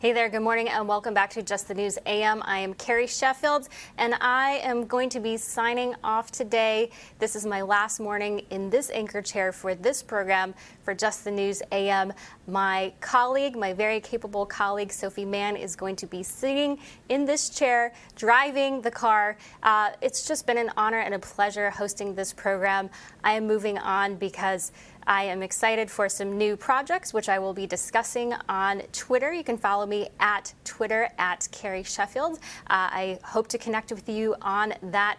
Hey 0.00 0.12
there, 0.12 0.30
good 0.30 0.40
morning, 0.40 0.66
and 0.70 0.88
welcome 0.88 1.12
back 1.12 1.28
to 1.32 1.42
Just 1.42 1.68
the 1.68 1.74
News 1.74 1.98
AM. 2.06 2.42
I 2.46 2.60
am 2.60 2.72
Carrie 2.72 3.06
Sheffield, 3.06 3.68
and 3.98 4.14
I 4.22 4.52
am 4.62 4.86
going 4.86 5.10
to 5.10 5.20
be 5.20 5.36
signing 5.36 5.94
off 6.02 6.32
today. 6.32 6.88
This 7.18 7.36
is 7.36 7.44
my 7.44 7.60
last 7.60 8.00
morning 8.00 8.46
in 8.48 8.70
this 8.70 8.88
anchor 8.88 9.20
chair 9.20 9.52
for 9.52 9.74
this 9.74 10.02
program 10.02 10.54
for 10.84 10.94
Just 10.94 11.24
the 11.24 11.30
News 11.30 11.60
AM. 11.70 12.14
My 12.46 12.94
colleague, 13.02 13.56
my 13.56 13.74
very 13.74 14.00
capable 14.00 14.46
colleague, 14.46 14.90
Sophie 14.90 15.26
Mann, 15.26 15.54
is 15.54 15.76
going 15.76 15.96
to 15.96 16.06
be 16.06 16.22
sitting 16.22 16.78
in 17.10 17.26
this 17.26 17.50
chair, 17.50 17.92
driving 18.16 18.80
the 18.80 18.90
car. 18.90 19.36
Uh, 19.62 19.90
it's 20.00 20.26
just 20.26 20.46
been 20.46 20.56
an 20.56 20.70
honor 20.78 21.00
and 21.00 21.12
a 21.12 21.18
pleasure 21.18 21.68
hosting 21.68 22.14
this 22.14 22.32
program. 22.32 22.88
I 23.22 23.34
am 23.34 23.46
moving 23.46 23.76
on 23.76 24.16
because 24.16 24.72
I 25.10 25.24
am 25.24 25.42
excited 25.42 25.90
for 25.90 26.08
some 26.08 26.38
new 26.38 26.56
projects, 26.56 27.12
which 27.12 27.28
I 27.28 27.40
will 27.40 27.52
be 27.52 27.66
discussing 27.66 28.32
on 28.48 28.82
Twitter. 28.92 29.32
You 29.32 29.42
can 29.42 29.58
follow 29.58 29.84
me 29.84 30.10
at 30.20 30.54
Twitter 30.62 31.08
at 31.18 31.48
Carrie 31.50 31.82
Sheffield. 31.82 32.38
Uh, 32.38 32.38
I 32.68 33.18
hope 33.24 33.48
to 33.48 33.58
connect 33.58 33.90
with 33.90 34.08
you 34.08 34.36
on 34.40 34.72
that 34.82 35.18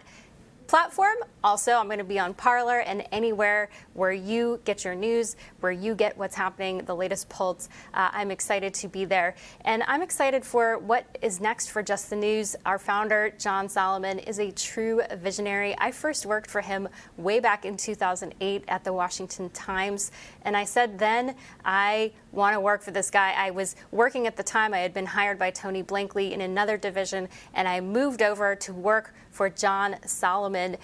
platform. 0.66 1.16
Also, 1.44 1.72
I'm 1.72 1.86
going 1.86 1.98
to 1.98 2.04
be 2.04 2.18
on 2.18 2.34
Parler 2.34 2.80
and 2.80 3.04
anywhere 3.10 3.68
where 3.94 4.12
you 4.12 4.60
get 4.64 4.84
your 4.84 4.94
news, 4.94 5.36
where 5.60 5.72
you 5.72 5.94
get 5.94 6.16
what's 6.16 6.36
happening, 6.36 6.84
the 6.84 6.94
latest 6.94 7.28
pulse. 7.28 7.68
Uh, 7.92 8.10
I'm 8.12 8.30
excited 8.30 8.72
to 8.74 8.88
be 8.88 9.04
there. 9.04 9.34
And 9.64 9.82
I'm 9.88 10.02
excited 10.02 10.44
for 10.44 10.78
what 10.78 11.18
is 11.20 11.40
next 11.40 11.70
for 11.70 11.82
Just 11.82 12.10
the 12.10 12.16
News. 12.16 12.54
Our 12.64 12.78
founder, 12.78 13.32
John 13.38 13.68
Solomon, 13.68 14.20
is 14.20 14.38
a 14.38 14.52
true 14.52 15.02
visionary. 15.16 15.74
I 15.78 15.90
first 15.90 16.26
worked 16.26 16.50
for 16.50 16.60
him 16.60 16.88
way 17.16 17.40
back 17.40 17.64
in 17.64 17.76
2008 17.76 18.64
at 18.68 18.84
the 18.84 18.92
Washington 18.92 19.50
Times. 19.50 20.12
And 20.42 20.56
I 20.56 20.64
said 20.64 20.98
then, 20.98 21.34
I 21.64 22.12
want 22.30 22.54
to 22.54 22.60
work 22.60 22.82
for 22.82 22.92
this 22.92 23.10
guy. 23.10 23.34
I 23.36 23.50
was 23.50 23.76
working 23.90 24.26
at 24.26 24.36
the 24.36 24.42
time, 24.42 24.72
I 24.72 24.78
had 24.78 24.94
been 24.94 25.06
hired 25.06 25.38
by 25.38 25.50
Tony 25.50 25.82
Blankley 25.82 26.32
in 26.32 26.40
another 26.40 26.76
division, 26.76 27.28
and 27.54 27.68
I 27.68 27.80
moved 27.80 28.22
over 28.22 28.54
to 28.56 28.72
work 28.72 29.14
for 29.30 29.48
John 29.48 29.96
Solomon 30.06 30.76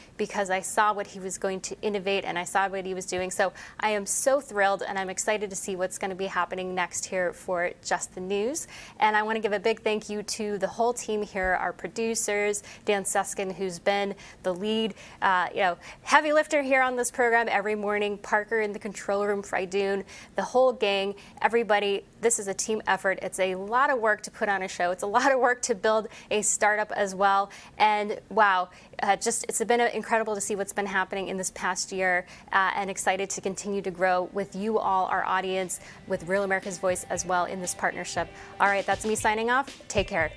because 0.48 0.56
I 0.56 0.66
saw 0.66 0.94
what 0.94 1.06
he 1.06 1.20
was 1.20 1.36
going 1.36 1.60
to 1.60 1.76
innovate 1.82 2.24
and 2.24 2.38
I 2.38 2.44
saw 2.44 2.68
what 2.68 2.86
he 2.86 2.94
was 2.94 3.04
doing. 3.04 3.30
So 3.30 3.52
I 3.80 3.90
am 3.90 4.06
so 4.06 4.40
thrilled 4.40 4.82
and 4.82 4.98
I'm 4.98 5.10
excited 5.10 5.50
to 5.50 5.56
see 5.56 5.76
what's 5.76 5.98
going 5.98 6.08
to 6.08 6.16
be 6.16 6.26
happening 6.26 6.74
next 6.74 7.04
here 7.04 7.34
for 7.34 7.70
Just 7.84 8.14
the 8.14 8.22
News. 8.22 8.66
And 8.98 9.14
I 9.14 9.22
want 9.22 9.36
to 9.36 9.40
give 9.40 9.52
a 9.52 9.60
big 9.60 9.82
thank 9.82 10.08
you 10.08 10.22
to 10.22 10.56
the 10.56 10.66
whole 10.66 10.94
team 10.94 11.22
here, 11.22 11.58
our 11.60 11.72
producers, 11.74 12.62
Dan 12.86 13.04
Suskin, 13.04 13.54
who's 13.54 13.78
been 13.78 14.14
the 14.42 14.54
lead, 14.54 14.94
uh, 15.20 15.48
you 15.52 15.60
know, 15.60 15.76
heavy 16.02 16.32
lifter 16.32 16.62
here 16.62 16.80
on 16.80 16.96
this 16.96 17.10
program 17.10 17.46
every 17.50 17.74
morning, 17.74 18.16
Parker 18.16 18.62
in 18.62 18.72
the 18.72 18.78
control 18.78 19.26
room, 19.26 19.42
Frydoon, 19.42 20.02
the 20.36 20.42
whole 20.42 20.72
gang, 20.72 21.14
everybody. 21.42 22.04
This 22.22 22.38
is 22.38 22.48
a 22.48 22.54
team 22.54 22.80
effort. 22.86 23.18
It's 23.20 23.38
a 23.38 23.54
lot 23.54 23.90
of 23.90 24.00
work 24.00 24.22
to 24.22 24.30
put 24.30 24.48
on 24.48 24.62
a 24.62 24.68
show. 24.68 24.92
It's 24.92 25.02
a 25.02 25.06
lot 25.06 25.30
of 25.30 25.40
work 25.40 25.60
to 25.62 25.74
build 25.74 26.08
a 26.30 26.40
startup 26.40 26.90
as 26.92 27.14
well. 27.14 27.50
And 27.76 28.18
wow, 28.30 28.70
uh, 29.02 29.16
just 29.16 29.44
it's 29.48 29.62
been 29.64 29.80
incredible 29.80 30.34
to 30.34 30.40
see 30.40 30.56
what's 30.56 30.72
been 30.72 30.86
happening 30.86 31.28
in 31.28 31.36
this 31.36 31.50
past 31.50 31.92
year 31.92 32.26
uh, 32.52 32.72
and 32.74 32.90
excited 32.90 33.30
to 33.30 33.40
continue 33.40 33.82
to 33.82 33.90
grow 33.90 34.28
with 34.32 34.56
you 34.56 34.78
all, 34.78 35.06
our 35.06 35.24
audience, 35.24 35.80
with 36.06 36.26
Real 36.28 36.44
America's 36.44 36.78
Voice 36.78 37.04
as 37.10 37.24
well 37.24 37.44
in 37.44 37.60
this 37.60 37.74
partnership. 37.74 38.28
All 38.60 38.68
right, 38.68 38.84
that's 38.84 39.04
me 39.04 39.14
signing 39.14 39.50
off. 39.50 39.82
Take 39.88 40.08
care. 40.08 40.30